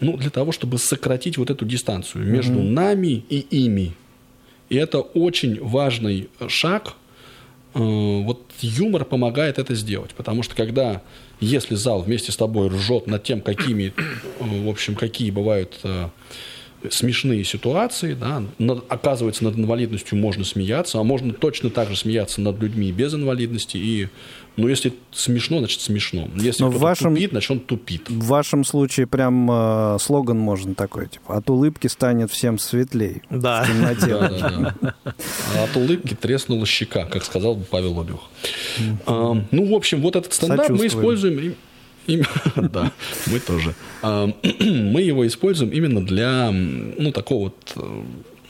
ну, 0.00 0.16
для 0.16 0.30
того, 0.30 0.52
чтобы 0.52 0.78
сократить 0.78 1.38
вот 1.38 1.50
эту 1.50 1.64
дистанцию 1.64 2.26
между 2.26 2.58
mm-hmm. 2.58 2.70
нами 2.70 3.24
и 3.28 3.38
ими. 3.38 3.92
И 4.68 4.76
это 4.76 5.00
очень 5.00 5.62
важный 5.62 6.28
шаг. 6.48 6.94
Э, 7.74 7.78
вот 7.78 8.42
юмор 8.60 9.04
помогает 9.04 9.58
это 9.58 9.74
сделать, 9.74 10.14
потому 10.14 10.42
что 10.42 10.54
когда, 10.54 11.02
если 11.40 11.74
зал 11.74 12.02
вместе 12.02 12.32
с 12.32 12.36
тобой 12.36 12.68
ржет 12.68 13.06
над 13.06 13.22
тем, 13.22 13.40
какими, 13.40 13.92
э, 13.96 14.64
в 14.64 14.68
общем, 14.68 14.94
какие 14.94 15.30
бывают 15.30 15.78
э, 15.82 16.08
смешные 16.90 17.44
ситуации, 17.44 18.14
да, 18.14 18.42
над, 18.58 18.84
оказывается, 18.88 19.44
над 19.44 19.56
инвалидностью 19.56 20.16
можно 20.16 20.44
смеяться, 20.44 20.98
а 20.98 21.02
можно 21.02 21.32
точно 21.32 21.70
так 21.70 21.90
же 21.90 21.96
смеяться 21.96 22.40
над 22.40 22.60
людьми 22.60 22.90
без 22.92 23.14
инвалидности. 23.14 23.76
И, 23.76 24.08
ну, 24.56 24.68
если 24.68 24.94
смешно, 25.10 25.58
значит 25.58 25.80
смешно. 25.80 26.28
Если 26.36 26.62
кто-то 26.62 26.78
вашем, 26.78 27.14
тупит, 27.14 27.30
значит 27.30 27.50
он 27.50 27.60
тупит. 27.60 28.08
В 28.08 28.26
вашем 28.26 28.64
случае 28.64 29.06
прям 29.06 29.50
э, 29.50 29.98
слоган 30.00 30.38
можно 30.38 30.74
такой, 30.74 31.08
типа, 31.08 31.36
от 31.36 31.50
улыбки 31.50 31.86
станет 31.86 32.30
всем 32.30 32.58
светлей. 32.58 33.22
Да. 33.30 33.64
В 33.64 33.68
темноте. 33.68 34.06
Да, 34.06 34.28
да, 34.28 34.74
да. 34.80 34.94
А 35.56 35.64
от 35.64 35.76
улыбки 35.76 36.14
треснула 36.14 36.66
щека, 36.66 37.04
как 37.04 37.24
сказал 37.24 37.56
Павел 37.70 38.00
Обюх. 38.00 38.28
А, 39.06 39.34
ну, 39.50 39.70
в 39.70 39.74
общем, 39.74 40.00
вот 40.00 40.16
этот 40.16 40.32
стендап 40.32 40.68
мы 40.70 40.86
используем 40.86 41.54
Да, 42.56 42.92
мы 43.26 43.40
тоже. 43.40 43.74
Мы 44.02 45.02
его 45.02 45.26
используем 45.26 45.70
именно 45.72 46.04
для, 46.04 46.50
ну, 46.50 47.12
такого 47.12 47.44
вот, 47.44 47.72
э, 47.76 48.02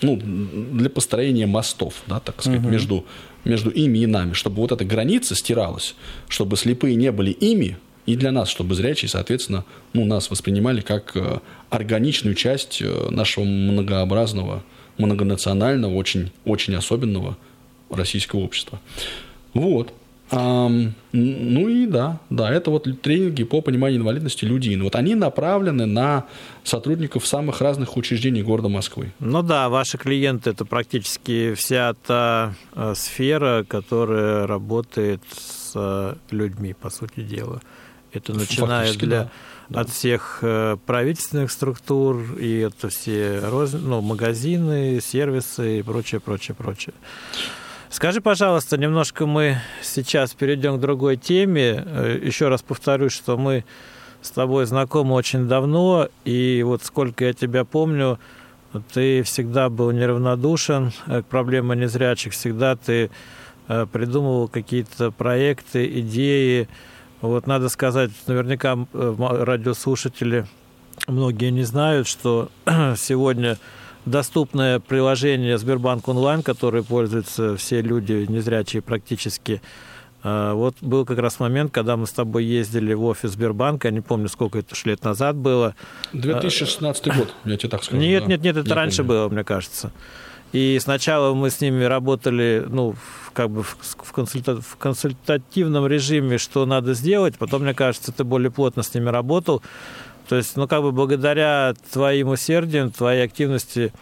ну, 0.02 0.16
для 0.16 0.88
построения 0.88 1.46
мостов, 1.46 1.94
да, 2.06 2.20
так 2.20 2.40
сказать, 2.40 2.62
между, 2.62 3.04
между 3.44 3.70
ими 3.70 3.98
и 3.98 4.06
нами, 4.06 4.32
чтобы 4.32 4.56
вот 4.56 4.72
эта 4.72 4.84
граница 4.84 5.34
стиралась, 5.34 5.94
чтобы 6.28 6.56
слепые 6.56 6.94
не 6.94 7.12
были 7.12 7.30
ими, 7.30 7.76
и 8.06 8.16
для 8.16 8.32
нас, 8.32 8.48
чтобы 8.48 8.74
зрячие, 8.74 9.08
соответственно, 9.08 9.64
ну, 9.92 10.04
нас 10.04 10.30
воспринимали 10.30 10.80
как 10.80 11.12
э, 11.16 11.38
органичную 11.68 12.34
часть 12.34 12.80
э, 12.80 13.08
нашего 13.10 13.44
многообразного, 13.44 14.64
многонационального, 14.98 15.94
очень, 15.94 16.32
очень 16.44 16.74
особенного 16.74 17.36
российского 17.90 18.40
общества. 18.40 18.80
Вот. 19.54 19.92
Um, 20.32 20.92
ну 21.12 21.68
и 21.68 21.86
да, 21.86 22.20
да, 22.30 22.52
это 22.52 22.70
вот 22.70 22.86
тренинги 23.02 23.42
по 23.42 23.62
пониманию 23.62 24.00
инвалидности 24.00 24.44
людей. 24.44 24.76
Вот 24.80 24.94
они 24.94 25.16
направлены 25.16 25.86
на 25.86 26.26
сотрудников 26.62 27.26
самых 27.26 27.60
разных 27.60 27.96
учреждений 27.96 28.42
города 28.42 28.68
Москвы. 28.68 29.12
Ну 29.18 29.42
да, 29.42 29.68
ваши 29.68 29.98
клиенты 29.98 30.50
это 30.50 30.64
практически 30.64 31.54
вся 31.54 31.94
та 32.06 32.54
э, 32.74 32.94
сфера, 32.94 33.64
которая 33.66 34.46
работает 34.46 35.20
с 35.36 35.72
э, 35.74 36.14
людьми, 36.30 36.74
по 36.74 36.90
сути 36.90 37.22
дела. 37.22 37.60
Это 38.12 38.32
начиная 38.32 38.92
для, 38.94 39.30
да. 39.68 39.80
от 39.80 39.90
всех 39.90 40.38
э, 40.42 40.76
правительственных 40.86 41.50
структур 41.50 42.36
и 42.38 42.58
это 42.58 42.88
все 42.88 43.40
роз, 43.40 43.72
ну, 43.72 44.00
магазины, 44.00 45.00
сервисы 45.00 45.80
и 45.80 45.82
прочее, 45.82 46.20
прочее, 46.20 46.54
прочее. 46.54 46.94
Скажи, 47.90 48.20
пожалуйста, 48.20 48.76
немножко 48.79 49.26
мы 49.26 49.59
сейчас 49.83 50.33
перейдем 50.33 50.79
к 50.79 50.81
другой 50.81 51.16
теме. 51.16 51.83
Э, 51.85 52.20
Еще 52.22 52.46
раз 52.46 52.62
повторюсь, 52.62 53.11
что 53.12 53.37
мы 53.37 53.64
с 54.22 54.31
тобой 54.31 54.66
знакомы 54.66 55.14
очень 55.14 55.48
давно, 55.48 56.09
и 56.24 56.62
вот 56.64 56.85
сколько 56.85 57.24
я 57.24 57.33
тебя 57.33 57.64
помню, 57.64 58.20
ты 58.94 59.24
всегда 59.24 59.68
был 59.70 59.90
неравнодушен 59.90 60.92
к 61.07 61.22
проблемам 61.22 61.81
незрячих, 61.81 62.33
всегда 62.33 62.76
ты 62.76 63.11
э, 63.66 63.87
придумывал 63.90 64.46
какие-то 64.46 65.11
проекты, 65.11 65.85
идеи. 66.00 66.68
Вот 67.20 67.48
надо 67.48 67.68
сказать, 67.68 68.12
наверняка 68.29 68.79
э, 68.92 69.14
радиослушатели 69.18 70.46
многие 71.09 71.50
не 71.50 71.64
знают, 71.64 72.07
что 72.07 72.50
сегодня 72.96 73.59
доступное 74.06 74.80
приложение 74.80 75.58
Сбербанк 75.58 76.08
онлайн, 76.08 76.42
которое 76.42 76.82
пользуются 76.82 77.56
все 77.56 77.82
люди 77.82 78.26
незрячие 78.28 78.82
практически. 78.82 79.60
А, 80.22 80.54
вот 80.54 80.76
был 80.80 81.04
как 81.04 81.18
раз 81.18 81.40
момент, 81.40 81.72
когда 81.72 81.96
мы 81.96 82.06
с 82.06 82.12
тобой 82.12 82.44
ездили 82.44 82.92
в 82.92 83.04
офис 83.04 83.30
Сбербанка, 83.30 83.88
я 83.88 83.94
не 83.94 84.00
помню, 84.00 84.28
сколько 84.28 84.58
это 84.58 84.72
уж 84.72 84.84
лет 84.84 85.02
назад 85.04 85.36
было. 85.36 85.74
2016 86.12 87.16
год, 87.16 87.34
я 87.44 87.56
тебе 87.56 87.68
так 87.68 87.84
скажу. 87.84 88.00
Нет, 88.00 88.24
да. 88.24 88.28
нет, 88.30 88.42
нет, 88.42 88.56
это 88.56 88.68
я 88.68 88.74
раньше 88.74 88.98
помню. 88.98 89.08
было, 89.08 89.28
мне 89.28 89.44
кажется. 89.44 89.92
И 90.52 90.78
сначала 90.82 91.32
мы 91.32 91.48
с 91.48 91.60
ними 91.60 91.84
работали, 91.84 92.64
ну, 92.68 92.96
как 93.32 93.50
бы 93.50 93.62
в, 93.62 94.12
консульта... 94.12 94.60
в 94.60 94.76
консультативном 94.76 95.86
режиме, 95.86 96.38
что 96.38 96.66
надо 96.66 96.94
сделать. 96.94 97.38
Потом, 97.38 97.62
мне 97.62 97.72
кажется, 97.72 98.10
ты 98.10 98.24
более 98.24 98.50
плотно 98.50 98.82
с 98.82 98.92
ними 98.92 99.08
работал. 99.08 99.62
То 100.30 100.36
есть, 100.36 100.56
ну, 100.56 100.68
как 100.68 100.82
бы 100.82 100.92
благодаря 100.92 101.74
твоим 101.92 102.28
усердиям, 102.28 102.92
твоей 102.92 103.24
активности 103.24 103.92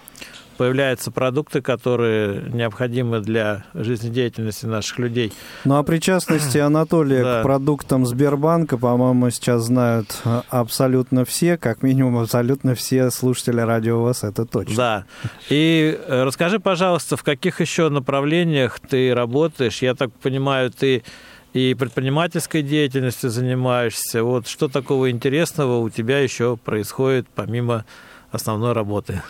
появляются 0.58 1.10
продукты, 1.10 1.62
которые 1.62 2.50
необходимы 2.52 3.20
для 3.20 3.64
жизнедеятельности 3.72 4.66
наших 4.66 4.98
людей. 4.98 5.32
Ну 5.64 5.76
а 5.78 5.82
причастности 5.82 6.58
Анатолия 6.58 7.22
да. 7.22 7.40
к 7.40 7.44
продуктам 7.44 8.04
Сбербанка, 8.04 8.76
по-моему, 8.76 9.30
сейчас 9.30 9.62
знают 9.62 10.20
абсолютно 10.50 11.24
все, 11.24 11.56
как 11.56 11.82
минимум 11.82 12.18
абсолютно 12.18 12.74
все 12.74 13.10
слушатели 13.10 13.62
радио 13.62 14.00
ВОЗ, 14.00 14.24
это 14.24 14.44
точно. 14.44 14.76
Да. 14.76 15.04
И 15.48 15.98
э, 16.06 16.24
расскажи, 16.24 16.58
пожалуйста, 16.58 17.16
в 17.16 17.22
каких 17.22 17.62
еще 17.62 17.88
направлениях 17.88 18.80
ты 18.80 19.14
работаешь? 19.14 19.80
Я 19.80 19.94
так 19.94 20.12
понимаю, 20.12 20.70
ты 20.72 21.04
и 21.52 21.74
предпринимательской 21.74 22.62
деятельностью 22.62 23.30
занимаешься. 23.30 24.22
Вот 24.22 24.46
что 24.46 24.68
такого 24.68 25.10
интересного 25.10 25.78
у 25.78 25.90
тебя 25.90 26.20
еще 26.20 26.56
происходит 26.56 27.26
помимо 27.34 27.84
основной 28.30 28.72
работы? 28.72 29.22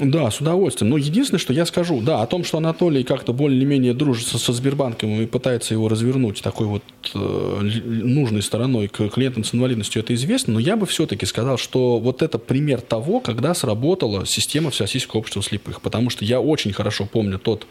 Да, 0.00 0.28
с 0.30 0.40
удовольствием. 0.40 0.90
Но 0.90 0.96
единственное, 0.96 1.38
что 1.38 1.52
я 1.52 1.64
скажу, 1.66 2.00
да, 2.00 2.20
о 2.22 2.26
том, 2.26 2.42
что 2.42 2.58
Анатолий 2.58 3.04
как-то 3.04 3.32
более-менее 3.32 3.94
дружит 3.94 4.26
со, 4.26 4.52
Сбербанком 4.52 5.20
и 5.20 5.26
пытается 5.26 5.72
его 5.74 5.88
развернуть 5.88 6.42
такой 6.42 6.66
вот 6.66 6.82
э, 7.14 7.60
нужной 7.84 8.42
стороной 8.42 8.88
к 8.88 9.08
клиентам 9.08 9.44
с 9.44 9.54
инвалидностью, 9.54 10.02
это 10.02 10.12
известно, 10.14 10.54
но 10.54 10.60
я 10.60 10.76
бы 10.76 10.86
все-таки 10.86 11.26
сказал, 11.26 11.58
что 11.58 12.00
вот 12.00 12.22
это 12.22 12.38
пример 12.38 12.80
того, 12.80 13.20
когда 13.20 13.54
сработала 13.54 14.26
система 14.26 14.70
Всероссийского 14.70 15.20
общества 15.20 15.42
слепых. 15.42 15.80
Потому 15.80 16.10
что 16.10 16.24
я 16.24 16.40
очень 16.40 16.72
хорошо 16.72 17.06
помню 17.06 17.38
тот 17.38 17.66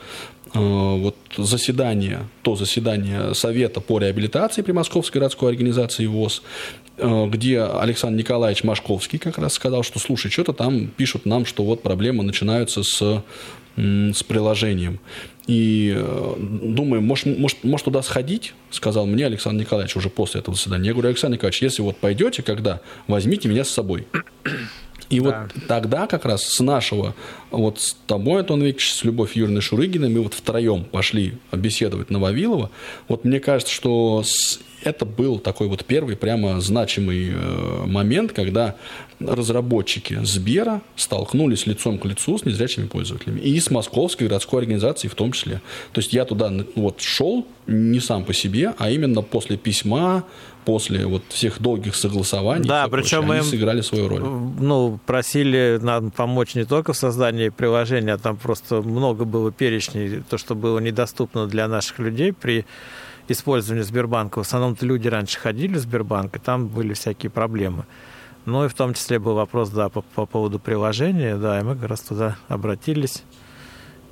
вот 0.53 1.15
заседание, 1.35 2.27
то 2.43 2.55
заседание 2.55 3.33
Совета 3.33 3.81
по 3.81 3.99
реабилитации 3.99 4.61
при 4.61 4.71
Московской 4.71 5.19
городской 5.19 5.51
организации 5.51 6.05
ВОЗ, 6.05 6.43
э, 6.97 7.27
где 7.27 7.61
Александр 7.61 8.19
Николаевич 8.19 8.63
Машковский 8.63 9.19
как 9.19 9.37
раз 9.37 9.53
сказал, 9.53 9.83
что, 9.83 9.99
слушай, 9.99 10.29
что-то 10.29 10.53
там 10.53 10.87
пишут 10.87 11.25
нам, 11.25 11.45
что 11.45 11.63
вот 11.63 11.81
проблемы 11.81 12.23
начинаются 12.23 12.83
с, 12.83 13.23
с 13.75 14.23
приложением. 14.23 14.99
И 15.47 15.93
э, 15.95 16.35
думаем, 16.37 17.03
может, 17.03 17.37
может, 17.37 17.63
может 17.63 17.85
туда 17.85 18.01
сходить, 18.01 18.53
сказал 18.69 19.05
мне 19.05 19.25
Александр 19.25 19.61
Николаевич 19.61 19.95
уже 19.97 20.09
после 20.09 20.39
этого 20.39 20.55
заседания. 20.55 20.87
Я 20.87 20.93
говорю, 20.93 21.09
Александр 21.09 21.37
Николаевич, 21.37 21.61
если 21.61 21.81
вот 21.81 21.97
пойдете, 21.97 22.43
когда, 22.43 22.79
возьмите 23.07 23.49
меня 23.49 23.65
с 23.65 23.69
собой. 23.69 24.07
И 25.13 25.19
да. 25.19 25.47
вот 25.53 25.67
тогда 25.67 26.07
как 26.07 26.25
раз 26.25 26.43
с 26.43 26.59
нашего, 26.59 27.13
вот 27.51 27.79
с 27.79 27.95
тобой, 28.07 28.41
Антон 28.41 28.61
Викторович, 28.63 28.93
с 28.93 29.03
Любовью 29.03 29.35
Юрьевной 29.35 29.61
Шурыгиной, 29.61 30.09
мы 30.09 30.21
вот 30.21 30.33
втроем 30.33 30.85
пошли 30.85 31.35
беседовать 31.51 32.09
на 32.09 32.19
Вавилова. 32.19 32.71
Вот 33.07 33.23
мне 33.23 33.39
кажется, 33.39 33.71
что 33.71 34.23
с 34.25 34.59
это 34.83 35.05
был 35.05 35.39
такой 35.39 35.67
вот 35.67 35.85
первый 35.85 36.15
прямо 36.15 36.59
значимый 36.59 37.31
э, 37.33 37.85
момент, 37.85 38.33
когда 38.33 38.75
разработчики 39.19 40.19
Сбера 40.23 40.81
столкнулись 40.95 41.65
лицом 41.65 41.97
к 41.97 42.05
лицу 42.05 42.37
с 42.37 42.45
незрячими 42.45 42.87
пользователями. 42.87 43.39
И 43.39 43.57
с 43.59 43.69
Московской 43.69 44.27
городской 44.27 44.61
организацией 44.61 45.09
в 45.09 45.15
том 45.15 45.31
числе. 45.31 45.61
То 45.93 46.01
есть 46.01 46.13
я 46.13 46.25
туда 46.25 46.51
вот 46.75 47.01
шел 47.01 47.47
не 47.67 47.99
сам 47.99 48.25
по 48.25 48.33
себе, 48.33 48.73
а 48.77 48.89
именно 48.89 49.21
после 49.21 49.57
письма, 49.57 50.25
после 50.65 51.05
вот 51.05 51.23
всех 51.29 51.61
долгих 51.61 51.95
согласований. 51.95 52.67
Да, 52.67 52.87
причем 52.87 53.25
мы 53.25 53.37
им, 53.37 53.43
сыграли 53.43 53.81
свою 53.81 54.07
роль. 54.07 54.21
Ну, 54.21 54.99
просили 55.05 55.79
нам 55.81 56.11
помочь 56.11 56.55
не 56.55 56.65
только 56.65 56.93
в 56.93 56.97
создании 56.97 57.49
приложения, 57.49 58.13
а 58.13 58.17
там 58.17 58.37
просто 58.37 58.81
много 58.81 59.25
было 59.25 59.51
перечней, 59.51 60.23
то, 60.29 60.37
что 60.37 60.55
было 60.55 60.79
недоступно 60.79 61.47
для 61.47 61.67
наших 61.67 61.99
людей 61.99 62.33
при 62.33 62.65
использовании 63.27 63.83
Сбербанка. 63.83 64.39
В 64.39 64.41
основном-то 64.41 64.85
люди 64.85 65.07
раньше 65.07 65.39
ходили 65.39 65.75
в 65.75 65.79
Сбербанк, 65.79 66.35
и 66.35 66.39
там 66.39 66.67
были 66.67 66.93
всякие 66.93 67.29
проблемы. 67.29 67.85
Ну 68.45 68.65
и 68.65 68.67
в 68.67 68.73
том 68.73 68.93
числе 68.93 69.19
был 69.19 69.35
вопрос, 69.35 69.69
да, 69.69 69.89
по, 69.89 70.01
по 70.01 70.25
поводу 70.25 70.59
приложения, 70.59 71.37
да, 71.37 71.59
и 71.59 71.63
мы 71.63 71.75
как 71.75 71.89
раз 71.89 72.01
туда 72.01 72.35
обратились 72.49 73.23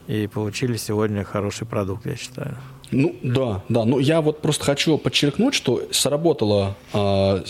и 0.07 0.27
получили 0.27 0.77
сегодня 0.77 1.23
хороший 1.23 1.67
продукт, 1.67 2.05
я 2.05 2.15
считаю. 2.15 2.57
Ну 2.91 3.15
да, 3.21 3.63
да. 3.69 3.85
Но 3.85 3.99
я 3.99 4.21
вот 4.21 4.41
просто 4.41 4.65
хочу 4.65 4.97
подчеркнуть, 4.97 5.53
что 5.53 5.83
сработала 5.91 6.75
э, 6.93 7.43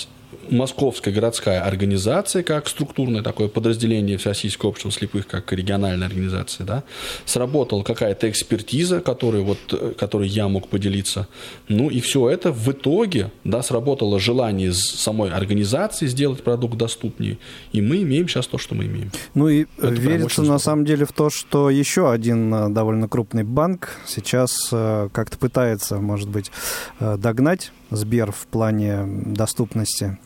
Московская 0.50 1.12
городская 1.12 1.62
организация, 1.62 2.44
как 2.44 2.68
структурное 2.68 3.22
такое 3.22 3.48
подразделение 3.48 4.18
Всероссийского 4.18 4.70
общества 4.70 4.92
слепых, 4.92 5.28
как 5.28 5.52
региональная 5.54 6.08
организация, 6.08 6.66
да, 6.66 6.84
сработала 7.26 7.84
какая-то 7.84 8.30
экспертиза, 8.30 9.02
которой, 9.02 9.42
вот, 9.42 9.96
которой 9.98 10.28
я 10.28 10.48
мог 10.48 10.68
поделиться. 10.68 11.28
Ну 11.68 11.90
и 11.90 12.00
все 12.02 12.30
это 12.30 12.52
в 12.52 12.72
итоге 12.72 13.32
да, 13.44 13.62
сработало 13.64 14.20
желание 14.20 14.74
самой 14.74 15.32
организации 15.32 16.08
сделать 16.08 16.44
продукт 16.44 16.78
доступнее, 16.78 17.38
и 17.72 17.82
мы 17.82 18.02
имеем 18.04 18.28
сейчас 18.28 18.48
то, 18.48 18.58
что 18.58 18.76
мы 18.76 18.86
имеем. 18.86 19.12
Ну 19.34 19.50
и 19.50 19.66
это 19.78 19.90
верится 19.90 20.44
на 20.44 20.60
самом 20.60 20.86
деле 20.86 21.06
в 21.06 21.12
то, 21.12 21.30
что 21.30 21.70
еще 21.70 22.12
один 22.12 22.54
э, 22.54 22.70
довольно 22.70 23.08
крупный 23.08 23.44
банк 23.44 23.90
сейчас 24.06 24.70
э, 24.72 25.10
как-то 25.12 25.38
пытается, 25.38 25.98
может 25.98 26.30
быть, 26.30 26.52
э, 27.00 27.18
догнать 27.18 27.72
Сбер 27.90 28.32
в 28.32 28.48
плане 28.48 29.04
доступности 29.06 30.18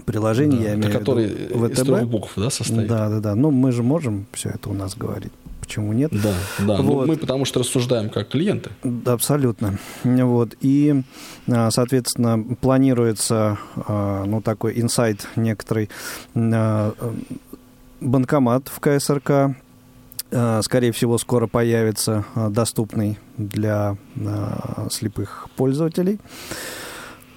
приложений, 0.00 0.58
да, 0.58 0.64
я 0.64 0.74
имею 0.74 0.92
который 0.92 1.26
в 1.26 1.30
виду 1.30 1.68
ВТБ. 1.68 2.02
из 2.02 2.08
букв, 2.08 2.32
да, 2.36 2.50
состоит? 2.50 2.88
Да, 2.88 3.08
да, 3.08 3.20
да. 3.20 3.34
Ну, 3.34 3.50
мы 3.50 3.72
же 3.72 3.82
можем 3.82 4.26
все 4.32 4.50
это 4.50 4.68
у 4.70 4.74
нас 4.74 4.96
говорить. 4.96 5.32
Почему 5.60 5.92
нет? 5.92 6.10
Да, 6.10 6.34
да. 6.58 6.78
Ну, 6.78 6.82
вот. 6.82 7.06
Ну, 7.06 7.12
мы 7.12 7.16
потому 7.16 7.44
что 7.44 7.60
рассуждаем 7.60 8.10
как 8.10 8.28
клиенты. 8.30 8.70
Да, 8.82 9.12
абсолютно. 9.12 9.78
Вот. 10.02 10.56
И, 10.60 11.02
а, 11.46 11.70
соответственно, 11.70 12.42
планируется, 12.60 13.56
а, 13.76 14.24
ну, 14.24 14.42
такой 14.42 14.80
инсайт 14.80 15.28
некоторый, 15.36 15.88
а, 16.34 16.92
банкомат 18.00 18.68
в 18.68 18.80
КСРК, 18.80 19.54
скорее 20.62 20.92
всего, 20.92 21.18
скоро 21.18 21.46
появится 21.46 22.24
доступный 22.50 23.18
для 23.36 23.96
слепых 24.90 25.48
пользователей. 25.56 26.18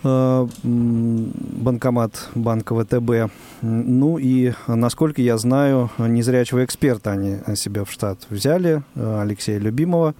Э, 0.03 0.47
банкомат 0.63 2.29
банка 2.35 2.75
ВТБ. 2.75 3.31
Ну 3.61 4.17
и, 4.17 4.53
насколько 4.67 5.21
я 5.21 5.37
знаю, 5.37 5.89
незрячего 5.97 6.65
эксперта 6.65 7.11
они 7.11 7.37
себя 7.55 7.85
в 7.85 7.91
штат 7.91 8.19
взяли, 8.29 8.83
э, 8.95 9.21
Алексея 9.21 9.59
Любимого. 9.59 10.13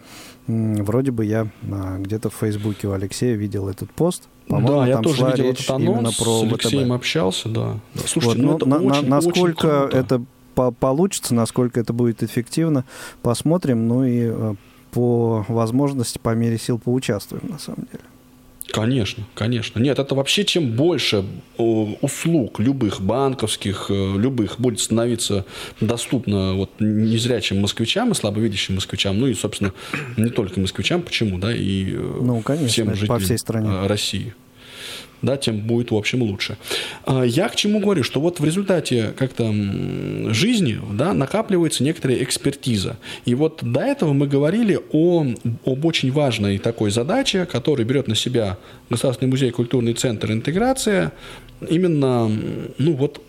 Вроде 0.47 1.11
бы 1.11 1.25
я 1.25 1.47
а, 1.71 1.97
где-то 1.99 2.29
в 2.29 2.34
Фейсбуке 2.36 2.89
у 2.89 2.91
Алексея 2.91 3.36
видел 3.36 3.69
этот 3.69 3.91
пост. 3.91 4.23
Да, 4.49 4.86
я 4.86 4.97
тоже 4.97 5.25
видел 5.25 5.45
этот 5.51 5.69
анонс, 5.69 6.17
про 6.17 6.39
с 6.39 6.43
Алексеем 6.43 6.88
ВТБ. 6.88 6.95
общался, 6.95 7.49
да. 7.49 7.79
да. 7.93 8.01
Слушайте, 8.05 8.45
вот, 8.45 8.65
ну, 8.65 8.75
ну, 8.79 8.89
это 8.89 8.89
на, 8.89 8.97
очень, 8.97 9.07
насколько 9.07 9.86
очень 9.86 9.97
это 9.97 10.23
по 10.55 10.71
получится, 10.71 11.34
насколько 11.34 11.79
это 11.79 11.93
будет 11.93 12.23
эффективно, 12.23 12.84
посмотрим. 13.21 13.88
Ну 13.88 14.03
и 14.03 14.31
э, 14.31 14.55
по 14.91 15.45
возможности, 15.47 16.19
по 16.19 16.36
мере 16.36 16.57
сил 16.57 16.77
поучаствуем, 16.77 17.43
на 17.49 17.57
самом 17.57 17.88
деле. 17.91 18.03
Конечно, 18.72 19.26
конечно. 19.36 19.80
Нет, 19.80 19.99
это 19.99 20.16
вообще 20.16 20.45
чем 20.45 20.72
больше 20.72 21.26
услуг 21.57 22.59
любых 22.59 23.01
банковских, 23.01 23.88
э, 23.89 24.18
любых 24.18 24.59
будет 24.59 24.80
становиться 24.80 25.45
доступно 25.80 26.53
вот 26.53 26.72
незрячим 26.80 27.61
москвичам 27.61 28.11
и 28.11 28.16
слабовидящим 28.16 28.76
москвичам, 28.76 29.20
ну 29.20 29.28
и, 29.28 29.34
собственно, 29.34 29.74
не 30.18 30.30
только 30.30 30.59
москвичам, 30.59 31.01
почему, 31.01 31.38
да, 31.38 31.53
и 31.55 31.93
э, 31.93 32.20
ну, 32.22 32.41
конечно, 32.41 32.68
всем 32.68 32.95
жителям 32.95 33.20
по 33.20 33.24
всей 33.24 33.38
стране. 33.38 33.70
Э, 33.70 33.88
России 33.88 34.34
да, 35.24 35.38
тем 35.38 35.61
будет, 35.61 35.89
в 35.89 35.95
общем, 35.95 36.21
лучше. 36.21 36.57
А, 37.05 37.24
я 37.24 37.49
к 37.49 37.55
чему 37.55 37.80
говорю, 37.80 38.03
что 38.03 38.21
вот 38.21 38.39
в 38.39 38.45
результате 38.45 39.13
как-то 39.17 39.51
жизни 40.34 40.80
да, 40.91 41.13
накапливается 41.13 41.84
некоторая 41.84 42.21
экспертиза. 42.21 42.97
И 43.26 43.34
вот 43.34 43.59
до 43.63 43.80
этого 43.80 44.13
мы 44.13 44.28
говорили 44.28 44.80
о, 44.91 45.26
об 45.65 45.86
очень 45.86 46.11
важной 46.11 46.59
такой 46.59 46.91
задаче, 46.91 47.45
которую 47.45 47.88
берет 47.88 48.07
на 48.07 48.15
себя 48.15 48.57
Государственный 48.89 49.30
музей 49.30 49.51
культурный 49.51 49.93
центр 49.93 50.32
интеграция, 50.32 51.13
именно, 51.67 52.30
ну 52.78 52.93
вот, 52.93 53.21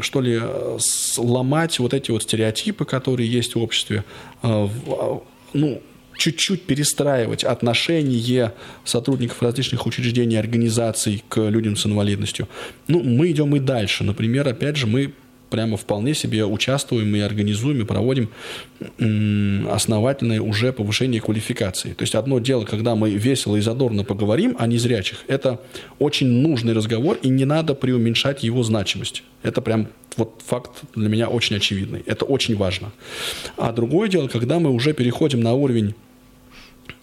что 0.00 0.20
ли, 0.20 0.40
сломать 0.78 1.78
вот 1.80 1.92
эти 1.92 2.12
вот 2.12 2.22
стереотипы, 2.22 2.84
которые 2.84 3.30
есть 3.30 3.56
в 3.56 3.62
обществе, 3.62 4.04
а, 4.42 4.70
а, 4.86 5.20
ну, 5.52 5.82
чуть-чуть 6.20 6.64
перестраивать 6.64 7.44
отношение 7.44 8.52
сотрудников 8.84 9.42
различных 9.42 9.86
учреждений, 9.86 10.38
организаций 10.38 11.24
к 11.28 11.40
людям 11.48 11.76
с 11.76 11.86
инвалидностью. 11.86 12.46
Ну, 12.88 13.02
мы 13.02 13.30
идем 13.30 13.56
и 13.56 13.58
дальше. 13.58 14.04
Например, 14.04 14.46
опять 14.46 14.76
же, 14.76 14.86
мы 14.86 15.14
прямо 15.48 15.78
вполне 15.78 16.14
себе 16.14 16.44
участвуем 16.44 17.16
и 17.16 17.20
организуем, 17.20 17.80
и 17.80 17.84
проводим 17.84 18.28
основательное 19.70 20.42
уже 20.42 20.74
повышение 20.74 21.22
квалификации. 21.22 21.94
То 21.94 22.02
есть 22.02 22.14
одно 22.14 22.38
дело, 22.38 22.66
когда 22.66 22.94
мы 22.94 23.10
весело 23.10 23.56
и 23.56 23.60
задорно 23.60 24.04
поговорим 24.04 24.56
о 24.58 24.66
незрячих, 24.66 25.24
это 25.26 25.58
очень 25.98 26.28
нужный 26.28 26.74
разговор, 26.74 27.18
и 27.22 27.30
не 27.30 27.46
надо 27.46 27.74
преуменьшать 27.74 28.44
его 28.44 28.62
значимость. 28.62 29.22
Это 29.42 29.62
прям 29.62 29.88
вот 30.16 30.42
факт 30.46 30.82
для 30.94 31.08
меня 31.08 31.28
очень 31.28 31.56
очевидный. 31.56 32.02
Это 32.04 32.26
очень 32.26 32.56
важно. 32.56 32.92
А 33.56 33.72
другое 33.72 34.08
дело, 34.10 34.28
когда 34.28 34.58
мы 34.58 34.70
уже 34.70 34.92
переходим 34.92 35.40
на 35.40 35.54
уровень 35.54 35.94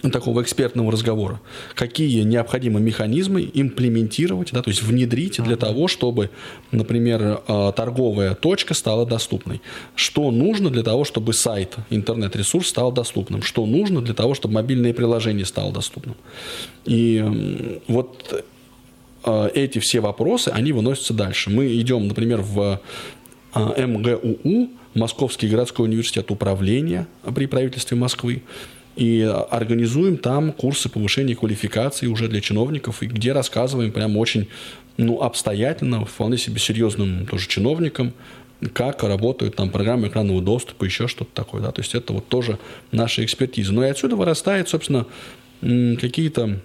такого 0.02 0.41
экспертного 0.41 0.91
разговора. 0.91 1.41
Какие 1.74 2.22
необходимы 2.22 2.80
механизмы 2.80 3.50
имплементировать, 3.52 4.52
да, 4.52 4.62
то 4.62 4.70
есть 4.70 4.84
внедрить 4.84 5.41
для 5.41 5.56
того, 5.56 5.88
чтобы, 5.88 6.30
например, 6.72 7.41
э, 7.48 7.72
торговая 7.76 8.36
точка 8.36 8.74
стала 8.74 9.06
доступной. 9.06 9.62
Что 9.95 10.30
нужно 10.32 10.70
для 10.70 10.84
того, 10.84 11.04
чтобы 11.04 11.34
сайт, 11.34 11.76
интернет-ресурс 11.89 12.68
стал 12.68 12.91
доступным. 12.91 13.41
Что 13.41 13.66
нужно 13.66 14.02
для 14.02 14.14
того, 14.14 14.36
чтобы 14.36 14.56
мобильное 14.56 14.93
приложение 14.93 15.45
стало 15.45 15.74
доступным. 15.74 16.16
И 16.86 17.82
вот 17.88 18.45
э, 19.26 19.50
эти 19.56 19.80
все 19.80 20.00
вопросы, 20.00 20.50
они 20.50 20.74
выносятся 20.74 21.14
дальше. 21.14 21.50
Мы 21.50 21.76
идем, 21.80 22.08
например, 22.08 22.41
в 22.41 22.82
э, 23.56 23.86
МГУУ, 23.86 24.70
Московский 24.93 25.48
городской 25.48 25.88
университет 25.88 26.32
управления 26.32 27.08
при 27.36 27.45
правительстве 27.45 27.98
Москвы 27.98 28.43
и 28.98 29.22
организуем 29.22 30.18
там 30.18 30.52
курсы 30.52 30.89
повышения 30.89 31.36
квалификации 31.36 32.08
уже 32.08 32.28
для 32.28 32.41
чиновников, 32.41 33.04
и 33.04 33.06
где 33.06 33.32
рассказываем 33.32 33.91
прям 33.91 34.18
очень 34.18 34.48
ну, 34.98 35.22
обстоятельно, 35.22 36.04
вполне 36.06 36.38
себе 36.38 36.60
серьезным 36.60 37.28
тоже 37.28 37.48
чиновникам, 37.48 38.14
как 38.74 39.04
работают 39.04 39.56
там 39.56 39.70
программы 39.70 40.08
экранного 40.08 40.41
доступа, 40.41 40.86
еще 40.86 41.08
что-то 41.08 41.32
такое. 41.34 41.62
Да? 41.62 41.72
То 41.72 41.82
есть 41.82 41.93
это 41.93 42.14
вот 42.14 42.28
тоже 42.28 42.58
наша 42.91 43.24
экспертиза. 43.24 43.72
Но 43.72 43.86
и 43.86 43.89
отсюда 43.89 44.16
вырастает, 44.16 44.68
собственно, 44.68 45.06
какие-то 45.62 46.60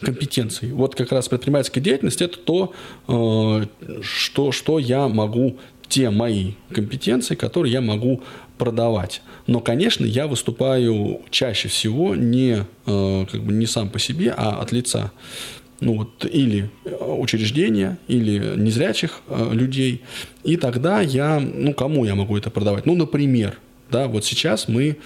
компетенции. 0.00 0.72
Вот 0.72 0.94
как 0.94 1.12
раз 1.12 1.28
предпринимательская 1.28 1.84
деятельность– 1.84 2.22
это 2.22 2.38
то, 2.38 2.72
э, 3.08 3.66
что, 4.02 4.50
что 4.50 4.78
я 4.78 5.08
могу, 5.08 5.58
те 5.88 6.10
мои 6.10 6.52
компетенции, 6.72 7.34
которые 7.34 7.72
я 7.72 7.80
могу 7.80 8.22
продавать. 8.58 9.22
Но, 9.46 9.60
конечно, 9.60 10.04
я 10.04 10.26
выступаю 10.26 11.20
чаще 11.30 11.68
всего 11.68 12.14
не, 12.14 12.64
э, 12.86 13.26
как 13.30 13.42
бы 13.42 13.52
не 13.52 13.66
сам 13.66 13.90
по 13.90 13.98
себе, 13.98 14.32
а 14.36 14.60
от 14.60 14.72
лица 14.72 15.12
ну, 15.80 15.98
вот, 15.98 16.24
или 16.24 16.70
учреждения, 17.00 17.98
или 18.08 18.56
незрячих 18.56 19.20
э, 19.28 19.50
людей. 19.52 20.02
И 20.44 20.56
тогда 20.56 21.00
я, 21.00 21.40
ну, 21.40 21.74
кому 21.74 22.04
я 22.04 22.14
могу 22.14 22.36
это 22.36 22.50
продавать? 22.50 22.86
Ну, 22.86 22.94
например, 22.94 23.58
да, 23.90 24.08
вот 24.08 24.24
сейчас 24.24 24.66
мы 24.66 24.96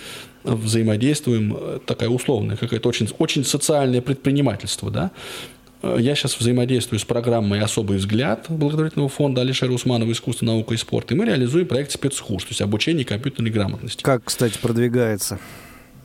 взаимодействуем, 0.44 1.56
э, 1.58 1.78
такая 1.84 2.08
условная, 2.08 2.56
какая-то 2.56 2.88
очень, 2.88 3.08
очень 3.18 3.44
социальное 3.44 4.00
предпринимательство, 4.00 4.90
да, 4.90 5.10
Э, 5.10 5.57
я 5.82 6.14
сейчас 6.14 6.38
взаимодействую 6.38 6.98
с 6.98 7.04
программой 7.04 7.60
«Особый 7.60 7.98
взгляд» 7.98 8.46
благотворительного 8.48 9.08
фонда 9.08 9.42
Алишера 9.42 9.72
Усманова 9.72 10.10
«Искусство, 10.10 10.46
наука 10.46 10.74
и 10.74 10.76
спорт», 10.76 11.12
и 11.12 11.14
мы 11.14 11.26
реализуем 11.26 11.66
проект 11.66 11.92
«Спецкурс», 11.92 12.44
то 12.44 12.50
есть 12.50 12.60
обучение 12.60 13.04
компьютерной 13.04 13.50
грамотности. 13.50 14.02
Как, 14.02 14.24
кстати, 14.24 14.58
продвигается? 14.58 15.38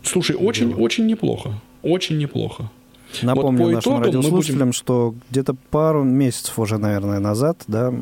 Слушай, 0.04 0.36
очень, 0.36 0.74
очень 0.74 1.06
неплохо, 1.06 1.60
очень 1.82 2.18
неплохо. 2.18 2.70
Напомню 3.22 3.66
вот 3.66 3.74
нашим 3.74 4.02
радиослушателям, 4.02 4.70
будем... 4.70 4.74
что 4.74 5.16
где-то 5.30 5.56
пару 5.70 6.04
месяцев 6.04 6.58
уже, 6.58 6.78
наверное, 6.78 7.20
назад, 7.20 7.62
да, 7.68 7.94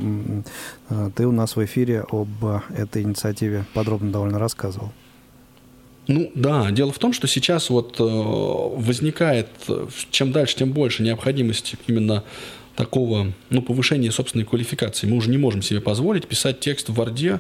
э, 0.90 1.10
ты 1.16 1.28
у 1.28 1.32
нас 1.32 1.56
в 1.56 1.66
эфире 1.66 2.06
об 2.10 2.30
этой 2.76 3.04
инициативе 3.04 3.66
подробно 3.74 4.12
довольно 4.12 4.40
рассказывал. 4.40 4.92
Ну 6.08 6.32
да, 6.36 6.72
дело 6.72 6.92
в 6.92 7.00
том, 7.00 7.14
что 7.14 7.28
сейчас 7.28 7.70
вот 7.70 8.00
э, 8.00 8.04
возникает 8.04 9.48
чем 10.10 10.32
дальше, 10.32 10.56
тем 10.56 10.72
больше 10.72 11.04
необходимость 11.04 11.76
именно 11.88 12.24
такого 12.76 13.34
ну, 13.50 13.62
повышения 13.62 14.12
собственной 14.12 14.46
квалификации. 14.46 15.08
Мы 15.08 15.18
уже 15.18 15.30
не 15.30 15.38
можем 15.38 15.62
себе 15.62 15.82
позволить 15.82 16.28
писать 16.28 16.60
текст 16.60 16.90
в 16.90 16.96
Варде 16.96 17.40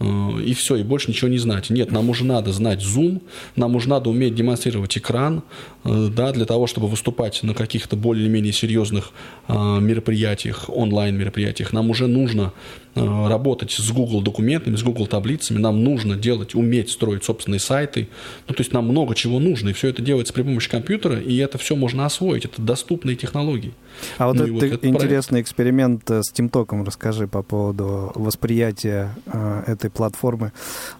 Э, 0.00 0.40
и 0.44 0.54
все, 0.54 0.76
и 0.76 0.82
больше 0.82 1.10
ничего 1.10 1.28
не 1.28 1.38
знать. 1.38 1.70
Нет, 1.70 1.90
нам 1.90 2.08
уже 2.10 2.24
надо 2.24 2.52
знать 2.52 2.82
Zoom, 2.82 3.22
нам 3.56 3.76
уже 3.76 3.88
надо 3.88 4.10
уметь 4.10 4.34
демонстрировать 4.34 4.96
экран, 4.96 5.42
э, 5.84 6.08
да, 6.14 6.32
для 6.32 6.44
того, 6.44 6.66
чтобы 6.66 6.88
выступать 6.88 7.42
на 7.42 7.54
каких-то 7.54 7.96
более-менее 7.96 8.52
серьезных 8.52 9.12
э, 9.48 9.52
мероприятиях, 9.80 10.68
онлайн-мероприятиях. 10.68 11.72
Нам 11.72 11.90
уже 11.90 12.06
нужно 12.06 12.52
э, 12.87 12.87
работать 12.98 13.70
с 13.72 13.90
Google 13.90 14.22
документами, 14.22 14.76
с 14.76 14.82
Google 14.82 15.06
таблицами, 15.06 15.58
нам 15.58 15.82
нужно 15.82 16.16
делать, 16.16 16.54
уметь 16.54 16.90
строить 16.90 17.24
собственные 17.24 17.60
сайты. 17.60 18.08
Ну, 18.46 18.54
то 18.54 18.60
есть 18.60 18.72
нам 18.72 18.86
много 18.86 19.14
чего 19.14 19.38
нужно, 19.38 19.70
и 19.70 19.72
все 19.72 19.88
это 19.88 20.02
делается 20.02 20.32
при 20.32 20.42
помощи 20.42 20.70
компьютера, 20.70 21.20
и 21.20 21.36
это 21.36 21.58
все 21.58 21.76
можно 21.76 22.06
освоить, 22.06 22.44
это 22.44 22.62
доступные 22.62 23.16
технологии. 23.16 23.72
А 24.18 24.26
вот 24.26 24.36
Ну, 24.36 24.42
этот 24.42 24.48
и 24.48 24.52
вот 24.52 24.62
этот 24.62 24.84
интересный 24.84 25.40
эксперимент 25.40 26.10
э, 26.10 26.22
с 26.22 26.32
Тимтоком 26.32 26.84
расскажи 26.84 27.26
по 27.26 27.42
поводу 27.42 28.12
восприятия 28.14 29.14
э, 29.26 29.62
этой 29.66 29.90
платформы 29.90 30.52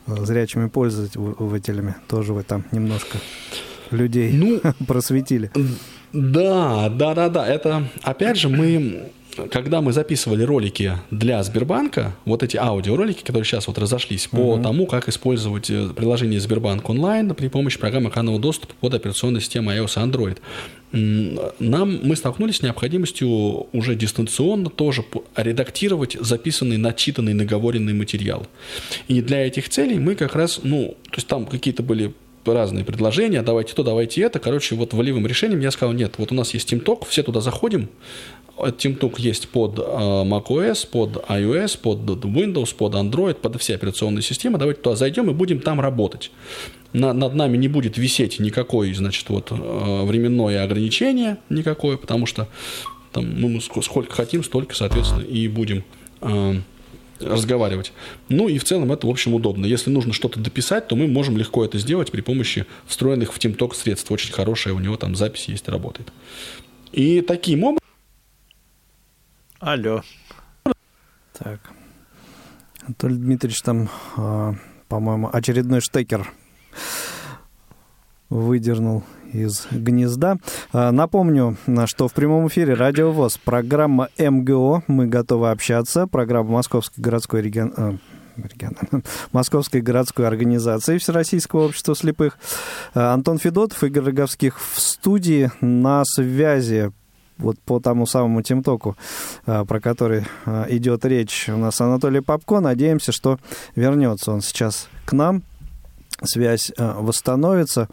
э, 0.07 0.25
зрячими 0.25 0.69
пользователями. 0.69 1.95
Тоже 2.09 2.33
вы 2.33 2.43
там 2.43 2.65
немножко 2.73 3.19
людей 3.91 4.33
Ну, 4.33 4.61
просветили. 4.87 5.51
Да, 6.13 6.89
да, 6.89 7.15
да, 7.15 7.29
да. 7.29 7.47
Это, 7.47 7.89
опять 8.03 8.37
же, 8.39 8.49
мы, 8.49 9.11
когда 9.51 9.81
мы 9.81 9.93
записывали 9.93 10.43
ролики 10.43 10.95
для 11.11 11.43
Сбербанка, 11.43 12.17
вот 12.25 12.43
эти 12.43 12.57
аудиоролики, 12.57 13.23
которые 13.23 13.45
сейчас 13.45 13.67
вот 13.67 13.79
разошлись, 13.79 14.27
по 14.27 14.59
тому, 14.59 14.87
как 14.87 15.09
использовать 15.09 15.71
э, 15.71 15.91
приложение 15.95 16.41
Сбербанк 16.41 16.89
онлайн 16.89 17.35
при 17.35 17.49
помощи 17.49 17.79
программы 17.79 18.11
экранного 18.11 18.39
доступа 18.39 18.75
под 18.81 18.95
операционной 18.95 19.41
системой 19.41 19.79
iOS 19.79 20.03
и 20.03 20.09
Android, 20.09 20.39
нам, 20.91 22.01
мы 22.03 22.17
столкнулись 22.17 22.57
с 22.57 22.63
необходимостью 22.63 23.29
уже 23.73 23.95
дистанционно 23.95 24.71
тоже 24.71 25.05
редактировать 25.37 26.17
записанный, 26.19 26.79
начитанный, 26.79 27.35
наговоренный 27.35 27.93
материал. 27.93 28.47
И 29.07 29.21
для 29.21 29.47
этих 29.47 29.69
целей 29.69 29.99
мы 29.99 30.15
как 30.15 30.35
раз, 30.35 30.61
ну, 30.63 30.97
то 31.05 31.17
есть 31.17 31.27
там 31.27 31.45
какие-то 31.45 31.83
были 31.83 32.15
разные 32.55 32.85
предложения, 32.85 33.43
давайте 33.43 33.75
то, 33.75 33.83
давайте 33.83 34.23
это. 34.23 34.39
Короче, 34.39 34.75
вот 34.75 34.93
волевым 34.95 35.27
решением 35.27 35.61
я 35.61 35.71
сказал, 35.71 35.95
нет, 35.95 36.15
вот 36.19 36.33
у 36.33 36.35
нас 36.35 36.55
есть 36.55 36.73
TeamTalk, 36.73 37.07
все 37.09 37.23
туда 37.23 37.41
заходим. 37.41 37.89
Этот 38.59 38.85
TeamTalk 38.85 39.15
есть 39.19 39.49
под 39.49 39.79
э, 39.79 39.83
macOS, 39.83 40.89
под 40.91 41.25
iOS, 41.29 41.79
под 41.81 41.99
Windows, 42.25 42.75
под 42.75 42.95
Android, 42.95 43.35
под 43.35 43.61
все 43.61 43.75
операционные 43.77 44.23
системы. 44.23 44.59
Давайте 44.59 44.81
туда 44.83 44.97
зайдем 44.97 45.31
и 45.31 45.33
будем 45.33 45.61
там 45.61 45.81
работать. 45.81 46.31
На- 46.93 47.13
над 47.13 47.35
нами 47.35 47.57
не 47.57 47.69
будет 47.69 47.99
висеть 47.99 48.41
никакое, 48.41 48.93
значит, 48.95 49.29
вот 49.29 49.53
э, 49.53 50.05
временное 50.05 50.65
ограничение 50.65 51.37
никакое, 51.51 51.97
потому 51.99 52.27
что 52.27 52.49
там, 53.13 53.41
ну, 53.41 53.49
мы 53.49 53.59
ск- 53.59 53.83
сколько 53.83 54.15
хотим, 54.15 54.43
столько, 54.43 54.75
соответственно, 54.75 55.23
и 55.23 55.47
будем 55.49 55.85
э, 56.21 56.55
разговаривать. 57.21 57.93
Ну 58.29 58.49
и 58.49 58.59
в 58.59 58.65
целом 58.65 58.93
это, 58.93 59.07
в 59.07 59.11
общем, 59.11 59.35
удобно. 59.35 59.67
Если 59.67 59.91
нужно 59.91 60.13
что-то 60.13 60.41
дописать, 60.41 60.89
то 60.89 60.97
мы 60.97 61.07
можем 61.09 61.37
легко 61.37 61.65
это 61.65 61.79
сделать 61.79 62.11
при 62.11 62.21
помощи 62.21 62.67
встроенных 62.87 63.33
в 63.33 63.39
TeamTalk 63.39 63.75
средств. 63.75 64.11
Очень 64.11 64.33
хорошая 64.33 64.75
у 64.75 64.79
него 64.79 64.97
там 64.97 65.15
запись 65.15 65.49
есть 65.49 65.69
работает. 65.69 66.13
И 66.93 67.21
таким 67.21 67.65
образом 67.65 67.79
Алло. 69.61 70.03
Так. 71.33 71.61
Анатолий 72.85 73.17
Дмитриевич 73.17 73.61
там, 73.63 73.91
а, 74.17 74.55
по-моему, 74.89 75.29
очередной 75.33 75.81
штекер 75.81 76.33
выдернул 78.31 79.03
из 79.33 79.67
гнезда. 79.71 80.39
А, 80.73 80.91
Напомню, 80.93 81.57
что 81.87 82.09
в 82.09 82.13
прямом 82.13 82.49
эфире 82.49 82.75
Радио 82.75 83.11
ВОЗ, 83.13 83.39
программа 83.39 84.09
МГО 84.19 84.83
«Мы 84.87 85.07
готовы 85.07 85.51
общаться», 85.51 86.07
программа 86.07 86.51
Московской 86.51 87.03
городской 87.03 87.43
регион... 87.43 87.73
а, 87.77 87.97
региона- 88.37 89.03
Московской 89.33 89.81
городской 89.81 90.27
организации 90.27 90.99
Всероссийского 90.99 91.67
общества 91.67 91.95
слепых. 91.95 92.39
А, 92.95 93.13
Антон 93.15 93.39
Федотов, 93.39 93.83
Игорь 93.85 94.05
Роговских 94.05 94.59
в 94.61 94.81
студии 94.81 95.51
на 95.61 96.03
связи 96.05 96.93
вот 97.37 97.57
по 97.61 97.79
тому 97.79 98.05
самому 98.05 98.43
Тимтоку, 98.43 98.97
про 99.45 99.81
который 99.81 100.25
идет 100.71 101.05
речь. 101.05 101.49
У 101.49 101.57
нас 101.57 101.81
Анатолий 101.81 102.21
Попко. 102.21 102.59
Надеемся, 102.59 103.13
что 103.13 103.39
вернется 103.77 104.33
он 104.33 104.41
сейчас 104.41 104.89
к 105.05 105.13
нам. 105.13 105.45
Связь 106.25 106.73
восстановится. 106.77 107.89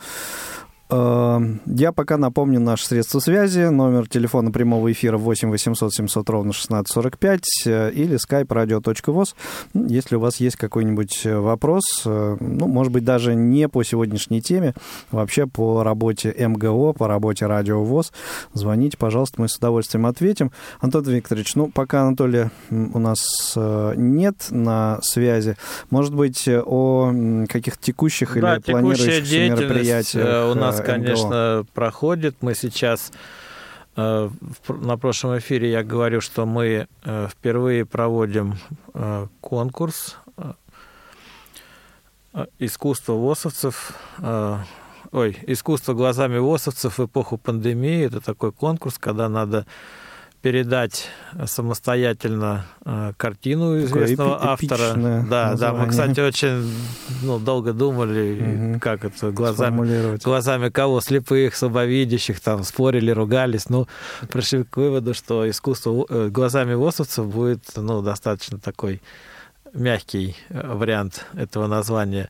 Э, 0.89 1.39
Я 1.65 1.91
пока 1.91 2.17
напомню 2.17 2.59
наши 2.59 2.85
средства 2.85 3.19
связи. 3.19 3.69
Номер 3.69 4.07
телефона 4.07 4.51
прямого 4.51 4.91
эфира 4.91 5.17
8 5.17 5.49
800 5.49 5.93
700 5.93 6.29
ровно 6.29 6.51
1645 6.51 7.41
э, 7.65 7.91
или 7.91 8.17
skype 8.17 8.47
radio.voz. 8.47 9.35
Ну, 9.73 9.87
Если 9.87 10.15
у 10.15 10.19
вас 10.19 10.37
есть 10.37 10.57
какой-нибудь 10.57 11.25
э, 11.25 11.37
вопрос, 11.37 11.83
ну, 12.05 12.67
может 12.67 12.91
быть, 12.91 13.03
даже 13.03 13.35
не 13.35 13.67
по 13.67 13.83
сегодняшней 13.83 14.41
теме, 14.41 14.73
вообще 15.11 15.47
по 15.47 15.83
работе 15.83 16.33
МГО, 16.37 16.93
по 16.93 17.07
работе 17.07 17.47
Радио 17.47 17.83
ВОЗ, 17.83 18.11
звоните, 18.53 18.97
пожалуйста, 18.97 19.41
мы 19.41 19.49
с 19.49 19.57
удовольствием 19.57 20.05
ответим. 20.05 20.51
Антон 20.79 21.03
Викторович, 21.05 21.55
ну, 21.55 21.67
пока 21.67 22.03
Анатолия 22.03 22.51
у 22.69 22.99
нас 22.99 23.19
нет 23.95 24.47
на 24.51 24.99
связи, 25.01 25.57
может 25.89 26.13
быть, 26.13 26.47
о 26.47 27.11
каких-то 27.49 27.81
текущих 27.81 28.39
Да, 28.39 28.55
или 28.55 28.61
планирующихся 28.61 29.49
мероприятиях 29.49 30.55
у 30.55 30.59
нас, 30.59 30.74
э, 30.79 30.83
МГО? 30.83 30.91
конечно, 30.91 31.65
проходит. 31.73 32.37
Мы 32.41 32.55
сейчас 32.55 33.11
э, 33.95 34.29
на 34.67 34.97
прошлом 34.97 35.37
эфире 35.37 35.71
я 35.71 35.83
говорю, 35.83 36.21
что 36.21 36.45
мы 36.45 36.87
э, 37.03 37.27
впервые 37.29 37.85
проводим 37.85 38.55
э, 38.93 39.27
конкурс 39.41 40.17
искусство 42.59 43.13
ВОСовцев, 43.13 43.93
ой, 45.13 45.37
искусство 45.47 45.93
глазами 45.93 46.37
ВОСовцев 46.37 46.97
в 46.97 47.05
эпоху 47.05 47.37
пандемии. 47.37 48.07
Это 48.07 48.19
такой 48.19 48.51
конкурс, 48.51 48.97
когда 48.97 49.29
надо 49.29 49.65
передать 50.45 51.07
самостоятельно 51.47 52.65
э, 52.85 53.13
картину 53.17 53.81
Такое 53.81 54.03
известного 54.03 54.35
эпи- 54.35 54.47
автора. 54.47 55.25
Да, 55.27 55.55
да, 55.55 55.73
мы, 55.73 55.87
кстати, 55.87 56.19
очень 56.19 56.71
ну, 57.23 57.39
долго 57.39 57.73
думали, 57.73 58.39
Мгм. 58.39 58.79
как 58.79 59.05
это 59.05 59.31
глазами 59.31 60.17
глазами 60.23 60.69
кого? 60.69 61.01
Слепых, 61.01 61.55
слабовидящих, 61.55 62.39
там 62.41 62.63
спорили, 62.63 63.09
ругались. 63.09 63.69
Ну, 63.69 63.87
пришли 64.29 64.63
к 64.63 64.77
выводу, 64.77 65.15
что 65.15 65.49
искусство 65.49 66.05
э, 66.07 66.29
глазами 66.29 66.75
ВОСовцев 66.75 67.25
будет 67.25 67.63
ну, 67.75 68.03
достаточно 68.03 68.59
такой 68.59 69.01
мягкий 69.73 70.35
э, 70.49 70.75
вариант 70.75 71.25
этого 71.33 71.65
названия. 71.65 72.29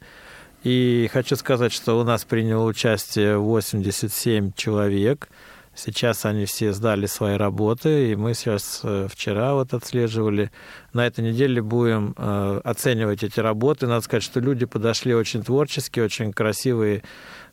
И 0.63 1.09
хочу 1.11 1.36
сказать, 1.36 1.74
что 1.74 1.99
у 1.99 2.05
нас 2.05 2.24
приняло 2.24 2.63
участие 2.63 3.38
87 3.38 4.53
человек. 4.55 5.28
Сейчас 5.76 6.26
они 6.26 6.45
все 6.45 6.71
сдали 6.71 7.05
свои 7.05 7.36
работы, 7.36 8.11
и 8.11 8.15
мы 8.15 8.34
сейчас 8.34 8.80
э, 8.84 9.07
вчера 9.11 9.55
вот 9.55 9.73
отслеживали. 9.73 10.49
На 10.93 11.05
этой 11.05 11.26
неделе 11.26 11.61
будем 11.61 12.15
э, 12.17 12.61
оценивать 12.63 13.23
эти 13.23 13.41
работы. 13.41 13.86
Надо 13.86 13.99
сказать, 13.99 14.23
что 14.23 14.39
люди 14.39 14.65
подошли 14.65 15.13
очень 15.13 15.43
творчески, 15.43 15.99
очень 15.99 16.32
красивые 16.32 17.03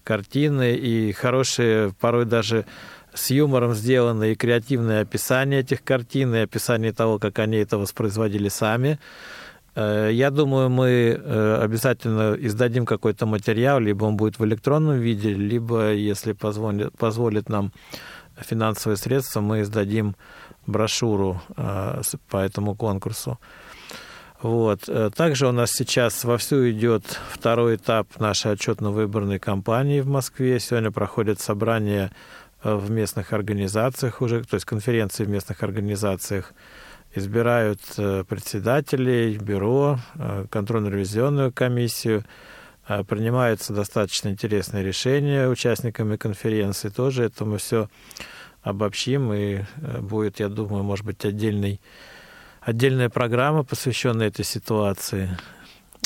картины 0.05 0.75
и 0.77 1.11
хорошие, 1.11 1.93
порой 2.01 2.25
даже 2.25 2.65
с 3.13 3.31
юмором 3.31 3.75
сделанные 3.75 4.33
и 4.33 4.37
креативные 4.37 5.01
описания 5.01 5.59
этих 5.59 5.83
картин 5.83 6.33
и 6.35 6.39
описание 6.39 6.93
того, 6.93 7.19
как 7.19 7.41
они 7.41 7.57
это 7.57 7.77
воспроизводили 7.77 8.49
сами. 8.49 9.01
Э, 9.75 10.11
Я 10.13 10.31
думаю, 10.31 10.69
мы 10.69 10.89
э, 10.89 11.63
обязательно 11.63 12.37
издадим 12.39 12.87
какой-то 12.87 13.27
материал, 13.27 13.81
либо 13.81 14.05
он 14.05 14.17
будет 14.17 14.39
в 14.39 14.45
электронном 14.45 14.99
виде, 14.99 15.35
либо, 15.35 15.93
если 15.93 16.33
позволит, 16.33 16.97
позволит 16.99 17.49
нам 17.49 17.73
финансовые 18.37 18.97
средства, 18.97 19.41
мы 19.41 19.63
издадим 19.63 20.15
брошюру 20.67 21.41
э, 21.57 22.03
по 22.29 22.37
этому 22.37 22.75
конкурсу. 22.75 23.39
Вот. 24.43 24.89
Также 25.15 25.47
у 25.47 25.53
нас 25.53 25.71
сейчас 25.71 26.25
вовсю 26.25 26.69
идет 26.69 27.05
второй 27.31 27.77
этап 27.77 28.19
нашей 28.19 28.51
отчетно-выборной 28.51 29.39
кампании 29.39 30.01
в 30.01 30.09
Москве. 30.09 30.59
Сегодня 30.59 30.91
проходит 30.91 31.39
собрание 31.39 32.11
в 32.65 32.91
местных 32.91 33.33
организациях 33.33 34.21
уже, 34.21 34.43
то 34.43 34.55
есть 34.55 34.67
конференции 34.67 35.25
в 35.25 35.29
местных 35.29 35.63
организациях. 35.63 36.55
Избирают 37.15 37.81
э, 37.99 38.25
председателей, 38.27 39.37
бюро, 39.37 39.99
э, 40.15 40.47
контрольно-ревизионную 40.49 41.53
комиссию. 41.53 42.25
Э, 42.89 43.05
Принимаются 43.05 43.75
достаточно 43.75 44.31
интересные 44.31 44.83
решения 44.83 45.47
участниками 45.47 46.17
конференции. 46.17 46.89
Тоже 46.89 47.25
это 47.25 47.45
мы 47.45 47.59
все 47.59 47.91
обобщим, 48.63 49.33
и 49.35 49.63
будет, 50.01 50.41
я 50.41 50.49
думаю, 50.49 50.85
может 50.85 51.05
быть, 51.05 51.25
отдельный 51.25 51.81
отдельная 52.61 53.11
программа, 53.11 53.65
посвященная 53.65 54.29
этой 54.29 54.45
ситуации. 54.45 55.37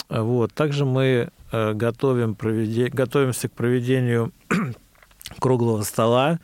Вот. 0.08 0.54
Также 0.54 0.86
мы 0.86 1.28
готовим 1.52 2.34
проведе... 2.34 2.88
готовимся 2.88 3.48
к 3.48 3.52
проведению 3.52 4.32
круглого 5.38 5.82
стола 5.82 6.40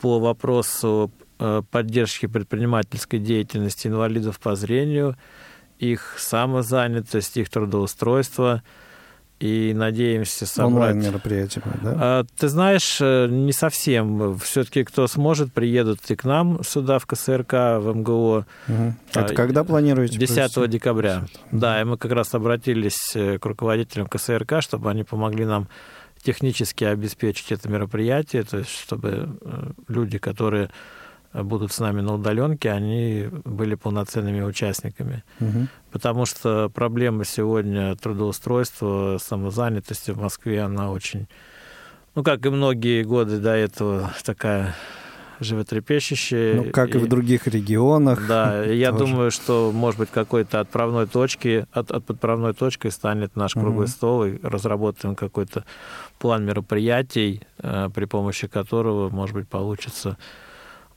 по 0.00 0.20
вопросу 0.20 1.10
поддержки 1.38 2.26
предпринимательской 2.26 3.18
деятельности 3.18 3.88
инвалидов 3.88 4.38
по 4.38 4.54
зрению, 4.54 5.16
их 5.78 6.14
самозанятость, 6.18 7.36
их 7.36 7.50
трудоустройство. 7.50 8.62
и 9.40 9.72
надеемся 9.74 10.46
собрать... 10.46 10.94
Онлайн-мероприятие, 10.94 11.64
да? 11.82 11.96
А, 11.96 12.24
ты 12.38 12.46
знаешь, 12.46 12.98
э, 13.00 13.26
не 13.28 13.52
совсем. 13.52 14.38
Все-таки 14.38 14.84
кто 14.84 15.08
сможет, 15.08 15.52
приедут 15.52 15.98
и 16.08 16.14
к 16.14 16.22
нам 16.22 16.62
сюда, 16.62 17.00
в 17.00 17.06
КСРК, 17.06 17.52
в 17.52 17.92
МГО. 17.92 18.46
Угу. 18.68 18.94
Это 19.14 19.34
когда 19.34 19.64
планируете? 19.64 20.16
10 20.16 20.54
провести? 20.54 20.68
декабря. 20.68 21.24
Да, 21.50 21.80
и 21.80 21.84
мы 21.84 21.96
как 21.96 22.12
раз 22.12 22.32
обратились 22.34 23.16
э, 23.16 23.38
к 23.40 23.44
руководителям 23.44 24.06
КСРК, 24.06 24.60
чтобы 24.62 24.88
они 24.88 25.02
помогли 25.02 25.44
нам 25.44 25.66
технически 26.22 26.84
обеспечить 26.84 27.50
это 27.50 27.68
мероприятие, 27.68 28.44
то 28.44 28.58
есть 28.58 28.70
чтобы 28.70 29.38
э, 29.40 29.70
люди, 29.88 30.18
которые 30.18 30.70
будут 31.32 31.72
с 31.72 31.80
нами 31.80 32.00
на 32.00 32.14
удаленке, 32.14 32.70
они 32.70 33.28
были 33.44 33.74
полноценными 33.74 34.42
участниками. 34.42 35.24
Угу. 35.40 35.68
Потому 35.90 36.26
что 36.26 36.70
проблема 36.74 37.24
сегодня 37.24 37.96
трудоустройства, 37.96 39.18
самозанятости 39.20 40.10
в 40.10 40.18
Москве, 40.18 40.62
она 40.62 40.90
очень, 40.90 41.28
ну, 42.14 42.22
как 42.22 42.44
и 42.44 42.50
многие 42.50 43.02
годы 43.02 43.38
до 43.38 43.54
этого, 43.54 44.12
такая 44.24 44.74
животрепещущая. 45.40 46.54
Ну, 46.54 46.70
как 46.70 46.94
и, 46.94 46.98
и 46.98 47.00
в 47.00 47.08
других 47.08 47.46
регионах. 47.46 48.26
Да, 48.26 48.64
я 48.72 48.92
думаю, 48.92 49.30
что, 49.30 49.72
может 49.72 49.98
быть, 49.98 50.10
какой-то 50.10 50.60
отправной 50.60 51.06
точки, 51.06 51.66
от, 51.72 51.90
от 51.90 52.04
подправной 52.04 52.54
точкой 52.54 52.90
станет 52.90 53.36
наш 53.36 53.54
круглый 53.54 53.84
угу. 53.84 53.90
стол, 53.90 54.24
и 54.24 54.38
разработаем 54.42 55.14
какой-то 55.14 55.64
план 56.18 56.44
мероприятий, 56.44 57.42
э, 57.58 57.88
при 57.94 58.04
помощи 58.04 58.46
которого, 58.46 59.10
может 59.10 59.34
быть, 59.34 59.48
получится 59.48 60.16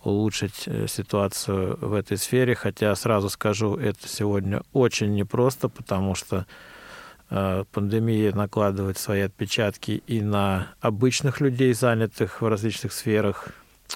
улучшить 0.06 0.64
э, 0.68 0.88
ситуацию 0.88 1.78
в 1.82 1.94
этой 1.94 2.18
сфере, 2.18 2.56
хотя 2.56 2.96
сразу 2.96 3.30
скажу, 3.30 3.76
это 3.76 4.08
сегодня 4.08 4.62
очень 4.74 5.14
непросто, 5.14 5.70
потому 5.70 6.16
что 6.16 6.46
э, 7.30 7.64
пандемия 7.72 8.34
накладывает 8.34 8.98
свои 8.98 9.22
отпечатки 9.22 10.04
и 10.08 10.22
на 10.22 10.70
обычных 10.80 11.42
людей, 11.42 11.74
занятых 11.74 12.42
в 12.42 12.48
различных 12.48 12.94
сферах, 12.94 13.50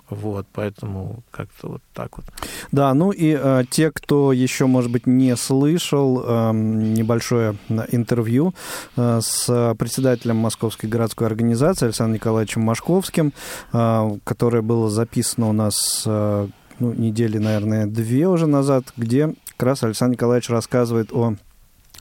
вот, 0.09 0.47
поэтому 0.53 1.23
как-то 1.31 1.69
вот 1.69 1.81
так 1.93 2.17
вот. 2.17 2.25
Да, 2.71 2.93
ну 2.93 3.11
и 3.11 3.37
э, 3.39 3.63
те, 3.69 3.91
кто 3.91 4.33
еще, 4.33 4.65
может 4.65 4.91
быть, 4.91 5.05
не 5.05 5.35
слышал 5.35 6.23
э, 6.25 6.51
небольшое 6.53 7.55
интервью 7.91 8.53
э, 8.97 9.19
с 9.21 9.75
председателем 9.77 10.37
Московской 10.37 10.89
городской 10.89 11.27
организации 11.27 11.85
Александром 11.85 12.15
Николаевичем 12.15 12.61
Машковским, 12.61 13.33
э, 13.71 14.17
которое 14.23 14.61
было 14.61 14.89
записано 14.89 15.49
у 15.49 15.53
нас 15.53 16.03
э, 16.05 16.47
ну, 16.79 16.93
недели, 16.93 17.37
наверное, 17.37 17.85
две 17.85 18.27
уже 18.27 18.47
назад, 18.47 18.85
где 18.97 19.33
как 19.57 19.67
раз 19.67 19.83
Александр 19.83 20.13
Николаевич 20.13 20.49
рассказывает 20.49 21.11
о 21.11 21.35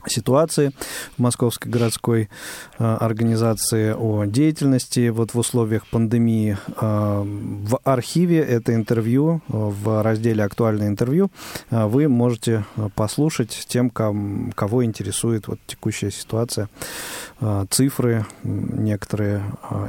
ситуации 0.07 0.71
в 1.17 1.19
Московской 1.19 1.71
городской 1.71 2.29
э, 2.77 2.83
организации, 2.83 3.93
о 3.97 4.25
деятельности 4.25 5.09
вот 5.09 5.33
в 5.33 5.39
условиях 5.39 5.85
пандемии. 5.87 6.57
Э, 6.79 7.23
в 7.23 7.79
архиве 7.83 8.39
это 8.39 8.73
интервью, 8.73 9.41
в 9.47 10.01
разделе 10.03 10.43
«Актуальное 10.43 10.87
интервью» 10.87 11.31
э, 11.69 11.85
вы 11.85 12.07
можете 12.07 12.65
послушать 12.95 13.65
тем, 13.67 13.89
кого 13.89 14.85
интересует 14.85 15.47
вот 15.47 15.59
текущая 15.67 16.11
ситуация, 16.11 16.69
цифры 17.69 18.25
некоторые 18.43 19.43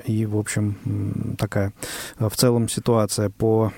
и, 0.06 0.26
в 0.26 0.36
общем, 0.36 1.34
такая 1.38 1.72
в 2.18 2.34
целом 2.36 2.68
ситуация 2.68 3.28
по 3.30 3.72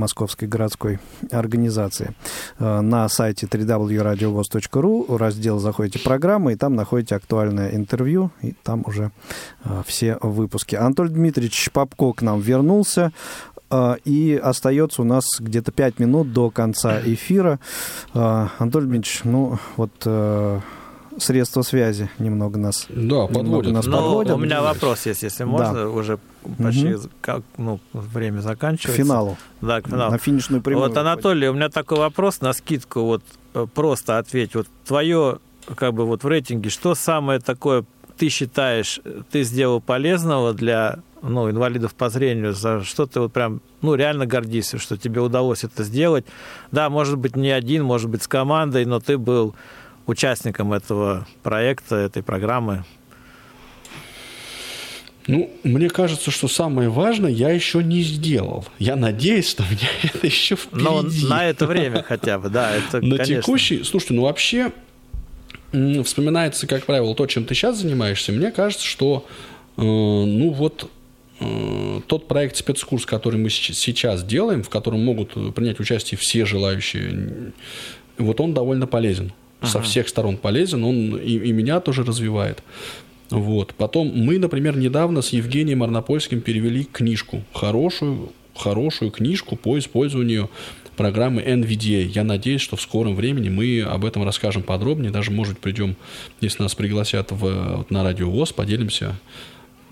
Московской 0.00 0.48
городской 0.48 0.98
организации. 1.30 2.14
На 2.58 3.08
сайте 3.08 3.46
www.radiovoz.ru 3.46 5.16
раздел 5.16 5.58
заходите 5.58 5.98
программы, 5.98 6.54
и 6.54 6.56
там 6.56 6.74
находите 6.74 7.14
актуальное 7.14 7.74
интервью, 7.74 8.30
и 8.42 8.54
там 8.62 8.82
уже 8.86 9.12
а, 9.62 9.82
все 9.86 10.18
выпуски. 10.20 10.74
Анатолий 10.74 11.10
Дмитриевич 11.10 11.70
Попко 11.72 12.12
к 12.12 12.22
нам 12.22 12.40
вернулся. 12.40 13.12
А, 13.68 13.96
и 14.04 14.40
остается 14.42 15.02
у 15.02 15.04
нас 15.04 15.24
где-то 15.38 15.70
5 15.70 15.98
минут 16.00 16.32
до 16.32 16.50
конца 16.50 17.00
эфира. 17.00 17.60
Анатолий 18.14 18.86
Дмитриевич, 18.86 19.20
ну 19.24 19.58
вот 19.76 19.92
э, 20.04 20.60
средства 21.18 21.62
связи 21.62 22.10
немного 22.18 22.58
нас, 22.58 22.86
да, 22.88 23.26
подводят. 23.26 23.72
нас 23.72 23.86
Но 23.86 23.98
подводят. 23.98 24.34
У 24.34 24.38
меня 24.38 24.62
вопрос 24.62 25.06
есть, 25.06 25.22
если 25.22 25.44
можно, 25.44 25.74
да. 25.74 25.88
уже 25.88 26.18
почти 26.58 26.94
угу. 26.94 27.08
как, 27.20 27.42
ну, 27.56 27.80
время 27.92 28.40
заканчивается. 28.40 29.02
К 29.02 29.04
финалу. 29.04 29.36
Да, 29.60 29.80
к 29.80 29.88
финалу. 29.88 30.12
На 30.12 30.18
финишную 30.18 30.62
прямую. 30.62 30.88
Вот, 30.88 30.96
Анатолий, 30.96 31.48
у 31.48 31.54
меня 31.54 31.68
такой 31.68 31.98
вопрос 31.98 32.40
на 32.40 32.52
скидку. 32.52 33.00
Вот 33.00 33.22
Э, 33.54 33.66
просто 33.72 34.18
ответь. 34.18 34.54
Вот 34.54 34.66
твое, 34.86 35.38
как 35.76 35.94
бы 35.94 36.06
вот 36.06 36.24
в 36.24 36.28
рейтинге, 36.28 36.70
что 36.70 36.94
самое 36.94 37.40
такое 37.40 37.84
ты 38.16 38.28
считаешь, 38.28 39.00
ты 39.30 39.44
сделал 39.44 39.80
полезного 39.80 40.52
для 40.52 40.98
ну, 41.22 41.50
инвалидов 41.50 41.94
по 41.94 42.10
зрению, 42.10 42.52
за 42.52 42.82
что 42.82 43.06
ты 43.06 43.20
вот 43.20 43.32
прям, 43.32 43.60
ну, 43.80 43.94
реально 43.94 44.26
гордишься, 44.26 44.78
что 44.78 44.96
тебе 44.98 45.20
удалось 45.20 45.64
это 45.64 45.84
сделать. 45.84 46.26
Да, 46.70 46.90
может 46.90 47.18
быть, 47.18 47.34
не 47.36 47.50
один, 47.50 47.82
может 47.82 48.10
быть, 48.10 48.22
с 48.22 48.28
командой, 48.28 48.84
но 48.84 49.00
ты 49.00 49.16
был 49.16 49.54
участником 50.06 50.72
этого 50.72 51.26
проекта, 51.42 51.96
этой 51.96 52.22
программы. 52.22 52.84
Ну, 55.26 55.50
мне 55.62 55.88
кажется, 55.88 56.30
что 56.30 56.48
самое 56.48 56.88
важное 56.88 57.30
я 57.30 57.50
еще 57.50 57.84
не 57.84 58.02
сделал. 58.02 58.66
Я 58.78 58.96
надеюсь, 58.96 59.48
что 59.48 59.62
у 59.62 59.66
меня 59.70 59.88
это 60.02 60.26
еще 60.26 60.56
впереди. 60.56 60.84
Но 60.84 61.02
на 61.28 61.46
это 61.46 61.66
время 61.66 62.02
хотя 62.02 62.38
бы, 62.38 62.48
да. 62.48 62.74
Это, 62.74 63.00
На 63.00 63.16
конечно. 63.16 63.42
текущий... 63.42 63.84
Слушайте, 63.84 64.14
ну 64.14 64.22
вообще 64.22 64.72
вспоминается, 66.04 66.66
как 66.66 66.84
правило, 66.84 67.14
то, 67.14 67.26
чем 67.26 67.44
ты 67.44 67.54
сейчас 67.54 67.78
занимаешься. 67.78 68.32
Мне 68.32 68.50
кажется, 68.50 68.84
что, 68.84 69.24
э, 69.76 69.82
ну 69.82 70.50
вот, 70.50 70.90
э, 71.38 72.00
тот 72.08 72.26
проект 72.26 72.56
спецкурс, 72.56 73.06
который 73.06 73.38
мы 73.38 73.50
сейчас 73.50 74.24
делаем, 74.24 74.64
в 74.64 74.68
котором 74.68 75.04
могут 75.04 75.54
принять 75.54 75.78
участие 75.78 76.18
все 76.18 76.44
желающие, 76.44 77.52
вот 78.18 78.40
он 78.40 78.52
довольно 78.52 78.86
полезен. 78.86 79.32
Со 79.62 79.82
всех 79.82 80.08
сторон 80.08 80.36
полезен, 80.36 80.84
он 80.84 81.16
и, 81.16 81.32
и 81.36 81.52
меня 81.52 81.80
тоже 81.80 82.02
развивает. 82.02 82.62
Вот. 83.30 83.74
Потом 83.74 84.08
мы, 84.14 84.38
например, 84.38 84.76
недавно 84.76 85.22
с 85.22 85.30
Евгением 85.30 85.82
Арнопольским 85.82 86.40
перевели 86.40 86.84
книжку, 86.84 87.42
хорошую, 87.52 88.32
хорошую 88.56 89.10
книжку 89.10 89.56
по 89.56 89.78
использованию 89.78 90.50
программы 90.96 91.40
NVDA. 91.40 92.02
Я 92.02 92.24
надеюсь, 92.24 92.60
что 92.60 92.76
в 92.76 92.82
скором 92.82 93.14
времени 93.14 93.48
мы 93.48 93.80
об 93.80 94.04
этом 94.04 94.24
расскажем 94.24 94.62
подробнее. 94.62 95.10
Даже, 95.10 95.30
может, 95.30 95.58
придем, 95.58 95.96
если 96.42 96.62
нас 96.62 96.74
пригласят 96.74 97.30
в, 97.30 97.86
на 97.88 98.02
радио 98.02 98.28
ВОЗ, 98.28 98.52
поделимся 98.52 99.18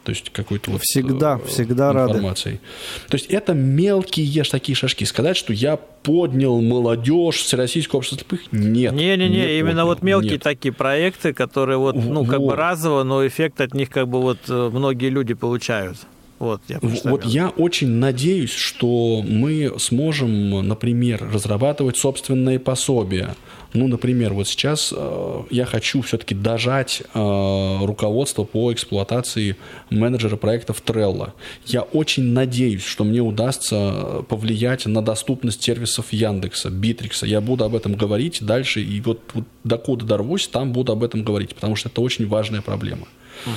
то 0.09 0.13
есть 0.13 0.31
какой-то 0.31 0.71
вот 0.71 0.81
всегда, 0.85 1.39
э, 1.39 1.47
всегда 1.49 1.91
информацией. 1.93 2.55
Рады. 2.55 3.09
То 3.11 3.15
есть 3.17 3.27
это 3.27 3.53
мелкие 3.53 4.43
такие 4.45 4.75
шажки. 4.75 5.05
Сказать, 5.05 5.37
что 5.37 5.53
я 5.53 5.77
поднял 5.77 6.63
молодежь, 6.63 7.43
Всероссийское 7.43 7.99
общество 7.99 8.21
слепых, 8.21 8.51
нет. 8.51 8.95
Не-не-не, 8.95 9.29
не 9.29 9.59
именно 9.59 9.85
вот 9.85 10.01
мелкие 10.01 10.33
нет. 10.33 10.43
такие 10.43 10.73
проекты, 10.73 11.35
которые 11.35 11.77
вот, 11.77 11.95
ну, 11.95 12.23
вот. 12.23 12.29
как 12.31 12.41
бы 12.41 12.57
разово, 12.57 13.03
но 13.03 13.27
эффект 13.27 13.61
от 13.61 13.75
них 13.75 13.91
как 13.91 14.09
бы 14.09 14.23
вот 14.23 14.39
э, 14.49 14.71
многие 14.73 15.11
люди 15.11 15.35
получают. 15.35 15.99
Вот 16.39 16.61
я, 16.69 16.79
вот 16.81 17.25
я 17.25 17.49
очень 17.49 17.89
надеюсь, 17.89 18.53
что 18.53 19.23
мы 19.27 19.75
сможем, 19.79 20.67
например, 20.67 21.29
разрабатывать 21.33 21.97
собственные 21.97 22.61
пособия. 22.61 23.35
Ну, 23.75 23.87
например, 23.87 24.33
вот 24.33 24.49
сейчас 24.49 24.95
э, 24.97 25.43
я 25.51 25.67
хочу 25.67 26.01
все-таки 26.01 26.35
дожать 26.35 27.03
э, 27.13 27.79
руководство 27.85 28.45
по 28.45 28.73
эксплуатации 28.73 29.57
менеджера 29.91 30.37
проектов 30.37 30.83
Trello. 30.85 31.33
Я 31.67 31.83
очень 31.83 32.33
надеюсь, 32.33 32.85
что 32.85 33.05
мне 33.05 33.21
удастся 33.21 34.25
повлиять 34.29 34.87
на 34.87 35.03
доступность 35.03 35.63
сервисов 35.63 36.13
Яндекса, 36.13 36.71
Битрикса. 36.71 37.27
Я 37.27 37.43
буду 37.43 37.65
об 37.65 37.75
этом 37.75 37.95
говорить 37.95 38.39
дальше, 38.41 38.81
и 38.81 39.01
вот, 39.03 39.21
вот 39.35 39.45
докуда 39.65 40.07
дорвусь, 40.07 40.49
там 40.49 40.73
буду 40.73 40.93
об 40.93 41.05
этом 41.05 41.23
говорить, 41.23 41.55
потому 41.55 41.77
что 41.77 41.91
это 41.91 42.01
очень 42.01 42.27
важная 42.27 42.63
проблема. 42.63 43.07
Угу. 43.47 43.55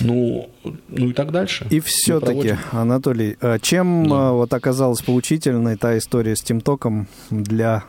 Ну, 0.00 0.50
ну 0.88 1.08
и 1.08 1.12
так 1.12 1.30
дальше. 1.30 1.66
И 1.70 1.80
все-таки, 1.80 2.56
Анатолий, 2.72 3.36
а 3.40 3.58
чем 3.58 4.08
да. 4.08 4.32
вот 4.32 4.52
оказалась 4.52 5.02
поучительной 5.02 5.76
та 5.76 5.96
история 5.98 6.36
с 6.36 6.42
Тимтоком 6.42 7.08
для 7.30 7.84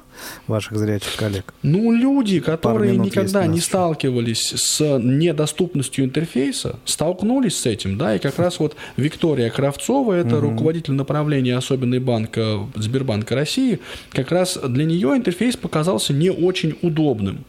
ваших 0.47 0.78
зрячих 0.78 1.16
коллег? 1.16 1.53
Ну, 1.63 1.91
люди, 1.91 2.39
которые 2.39 2.97
никогда 2.97 3.45
не 3.47 3.59
сталкивались 3.59 4.53
с 4.55 4.99
недоступностью 4.99 6.05
интерфейса, 6.05 6.80
столкнулись 6.86 7.57
с 7.57 7.66
этим, 7.66 7.97
да, 7.97 8.16
и 8.16 8.20
как 8.20 8.39
раз 8.39 8.59
вот 8.59 8.76
Виктория 8.97 9.49
Кравцова, 9.49 10.13
это 10.13 10.38
угу. 10.38 10.49
руководитель 10.49 10.93
направления 10.93 11.57
особенный 11.57 11.99
банка 11.99 12.59
Сбербанка 12.76 13.36
России, 13.36 13.80
как 14.11 14.32
раз 14.32 14.57
для 14.57 14.86
нее 14.86 15.09
интерфейс 15.16 15.57
показался 15.57 16.13
не 16.13 16.30
очень 16.30 16.78
удобным. 16.82 17.45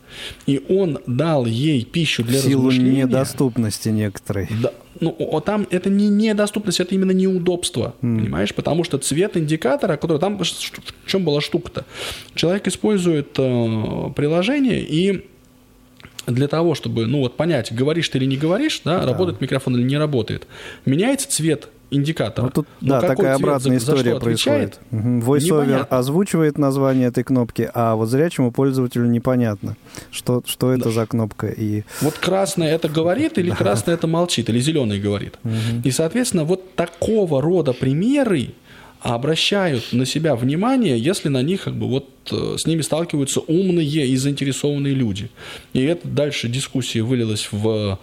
И 0.47 0.64
он 0.69 0.99
дал 1.07 1.47
ей 1.47 1.85
пищу 1.85 2.25
для 2.25 2.41
В 2.41 2.43
силу 2.43 2.69
размышления. 2.69 3.03
недоступности 3.05 3.89
некоторой. 3.89 4.49
Да, 4.62 4.73
ну, 5.01 5.42
там 5.44 5.66
это 5.70 5.90
не 5.90 6.09
недоступность, 6.09 6.80
это 6.80 6.94
именно 6.94 7.12
неудобство, 7.12 7.94
mm. 8.01 8.18
понимаешь? 8.18 8.55
Потому 8.55 8.84
что 8.84 8.99
цвет 8.99 9.36
индикатора, 9.36 9.97
который 9.97 10.18
там, 10.18 10.38
в 10.38 10.44
чем 11.07 11.24
была 11.24 11.40
штука-то? 11.40 11.84
Человек 12.34 12.66
использует 12.68 13.38
э, 13.38 14.11
приложение 14.14 14.80
и 14.80 15.28
для 16.26 16.49
того, 16.49 16.74
чтобы, 16.74 17.07
ну 17.07 17.20
вот 17.20 17.36
понять, 17.36 17.72
говоришь 17.72 18.09
ты 18.09 18.18
или 18.18 18.24
не 18.24 18.36
говоришь, 18.36 18.82
да, 18.84 19.01
да. 19.01 19.07
работает 19.07 19.40
микрофон 19.40 19.76
или 19.76 19.84
не 19.84 19.97
работает, 19.97 20.47
меняется 20.84 21.28
цвет 21.30 21.68
индикатора. 21.91 22.47
Вот 22.47 22.55
тут, 22.55 22.66
Но 22.80 23.01
да, 23.01 23.09
такая 23.09 23.34
обратная 23.34 23.78
за, 23.78 23.84
история 23.84 24.14
за 24.14 24.20
происходит. 24.20 24.80
VoiceOver 24.91 25.87
озвучивает 25.89 26.59
название 26.59 27.09
этой 27.09 27.24
кнопки, 27.24 27.70
а 27.72 27.95
вот 27.95 28.09
зрячему 28.09 28.53
пользователю 28.53 29.07
непонятно, 29.07 29.76
что, 30.11 30.43
что 30.47 30.72
это 30.72 30.84
да. 30.84 30.91
за 30.91 31.07
кнопка. 31.07 31.49
И... 31.49 31.84
Вот 32.01 32.14
красное 32.14 32.74
это 32.74 32.89
говорит, 32.89 33.39
или 33.39 33.51
красное 33.51 33.95
это 33.95 34.07
молчит, 34.07 34.49
или 34.49 34.59
зеленый 34.61 35.01
говорит. 35.01 35.34
Угу. 35.45 35.82
И, 35.84 35.91
соответственно, 35.91 36.45
вот 36.45 36.74
такого 36.74 37.41
рода 37.41 37.72
примеры, 37.72 38.51
обращают 39.01 39.93
на 39.93 40.05
себя 40.07 40.34
внимание, 40.34 40.99
если 40.99 41.28
на 41.28 41.43
них 41.43 41.64
как 41.64 41.74
бы 41.74 41.87
вот 41.87 42.09
э, 42.32 42.57
с 42.59 42.66
ними 42.66 42.80
сталкиваются 42.80 43.41
умные 43.41 44.07
и 44.07 44.16
заинтересованные 44.16 44.95
люди. 44.95 45.30
И 45.74 45.82
это 45.84 46.09
дальше 46.09 46.49
дискуссия 46.49 47.03
вылилась 47.03 47.49
в 47.53 47.99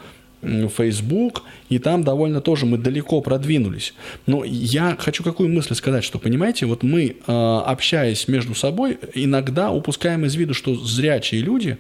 Facebook, 0.75 1.43
и 1.69 1.79
там 1.79 2.03
довольно 2.03 2.41
тоже 2.41 2.65
мы 2.65 2.77
далеко 2.77 3.21
продвинулись. 3.21 3.93
Но 4.25 4.43
я 4.43 4.95
хочу 4.99 5.23
какую 5.23 5.49
мысль 5.49 5.75
сказать, 5.75 6.03
что, 6.03 6.19
понимаете, 6.19 6.65
вот 6.65 6.83
мы, 6.83 7.15
э, 7.25 7.61
общаясь 7.65 8.27
между 8.27 8.55
собой, 8.55 8.97
иногда 9.13 9.71
упускаем 9.71 10.25
из 10.25 10.35
виду, 10.35 10.53
что 10.53 10.75
зрячие 10.75 11.41
люди, 11.41 11.77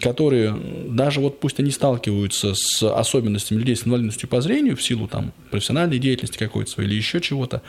которые 0.00 0.56
даже 0.86 1.18
вот 1.20 1.40
пусть 1.40 1.58
они 1.58 1.72
сталкиваются 1.72 2.54
с 2.54 2.84
особенностями 2.84 3.58
людей 3.58 3.74
с 3.74 3.84
инвалидностью 3.84 4.28
по 4.28 4.40
зрению 4.40 4.76
в 4.76 4.82
силу 4.82 5.08
там 5.08 5.32
профессиональной 5.50 5.98
деятельности 5.98 6.38
какой-то 6.38 6.70
своей 6.70 6.88
или 6.88 6.96
еще 6.96 7.20
чего-то, 7.20 7.60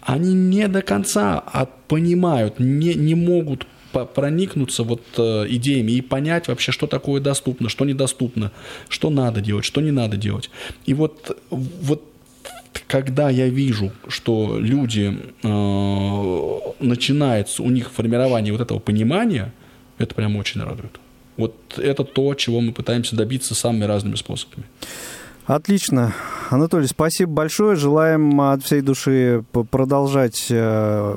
они 0.00 0.32
не 0.32 0.68
до 0.68 0.80
конца 0.80 1.40
понимают, 1.88 2.60
не, 2.60 2.94
не 2.94 3.16
могут 3.16 3.66
проникнуться 3.94 4.82
вот 4.82 5.02
э, 5.16 5.46
идеями 5.48 5.92
и 5.92 6.00
понять 6.00 6.48
вообще, 6.48 6.72
что 6.72 6.86
такое 6.86 7.20
доступно, 7.20 7.68
что 7.68 7.84
недоступно, 7.84 8.50
что 8.88 9.10
надо 9.10 9.40
делать, 9.40 9.64
что 9.64 9.80
не 9.80 9.90
надо 9.90 10.16
делать. 10.16 10.50
И 10.86 10.94
вот, 10.94 11.38
вот 11.50 12.02
когда 12.86 13.30
я 13.30 13.48
вижу, 13.48 13.92
что 14.08 14.58
люди 14.58 15.16
э, 15.42 16.84
начинается 16.84 17.62
у 17.62 17.70
них 17.70 17.90
формирование 17.90 18.52
вот 18.52 18.60
этого 18.60 18.78
понимания, 18.78 19.52
это 19.98 20.14
прям 20.14 20.36
очень 20.36 20.62
радует. 20.62 20.98
Вот 21.36 21.54
это 21.78 22.04
то, 22.04 22.34
чего 22.34 22.60
мы 22.60 22.72
пытаемся 22.72 23.16
добиться 23.16 23.54
самыми 23.54 23.84
разными 23.84 24.16
способами. 24.16 24.66
Отлично. 25.46 26.14
Анатолий, 26.50 26.86
спасибо 26.86 27.32
большое. 27.32 27.76
Желаем 27.76 28.40
от 28.40 28.64
всей 28.64 28.80
души 28.80 29.44
продолжать 29.70 30.46
э, 30.50 31.14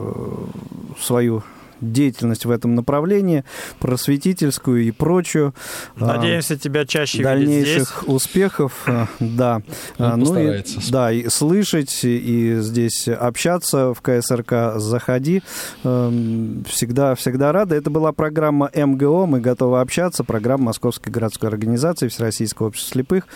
свою 0.99 1.43
деятельность 1.81 2.45
в 2.45 2.51
этом 2.51 2.75
направлении, 2.75 3.43
просветительскую 3.79 4.83
и 4.83 4.91
прочую. 4.91 5.53
Надеемся 5.95 6.55
а, 6.55 6.57
тебя 6.57 6.85
чаще 6.85 7.23
Дальнейших 7.23 8.01
здесь. 8.01 8.07
успехов, 8.07 8.73
а, 8.85 9.07
да. 9.19 9.61
Он 9.97 10.05
а, 10.05 10.15
ну 10.17 10.39
и, 10.39 10.63
да, 10.89 11.11
и 11.11 11.29
слышать, 11.29 11.99
и 12.03 12.57
здесь 12.59 13.07
общаться 13.07 13.93
в 13.93 14.01
КСРК 14.01 14.79
«Заходи». 14.79 15.41
Эм, 15.83 16.63
всегда, 16.67 17.15
всегда 17.15 17.51
рада. 17.51 17.75
Это 17.75 17.89
была 17.89 18.11
программа 18.11 18.69
МГО 18.73 19.25
«Мы 19.25 19.39
готовы 19.39 19.79
общаться», 19.79 20.23
программа 20.23 20.65
Московской 20.65 21.11
городской 21.11 21.49
организации 21.49 22.07
Всероссийского 22.07 22.67
общества 22.67 22.93
слепых. 22.93 23.27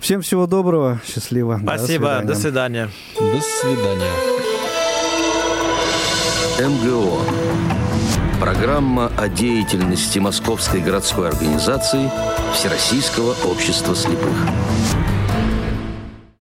Всем 0.00 0.22
всего 0.22 0.46
доброго, 0.46 1.00
счастливо. 1.06 1.60
Спасибо, 1.62 2.20
до 2.24 2.34
свидания. 2.34 2.90
До 3.18 3.40
свидания. 3.40 4.49
МГО 6.60 7.20
Программа 8.38 9.10
о 9.16 9.28
деятельности 9.28 10.18
Московской 10.18 10.80
городской 10.82 11.28
организации 11.28 12.10
Всероссийского 12.52 13.34
общества 13.50 13.96
слепых. 13.96 14.36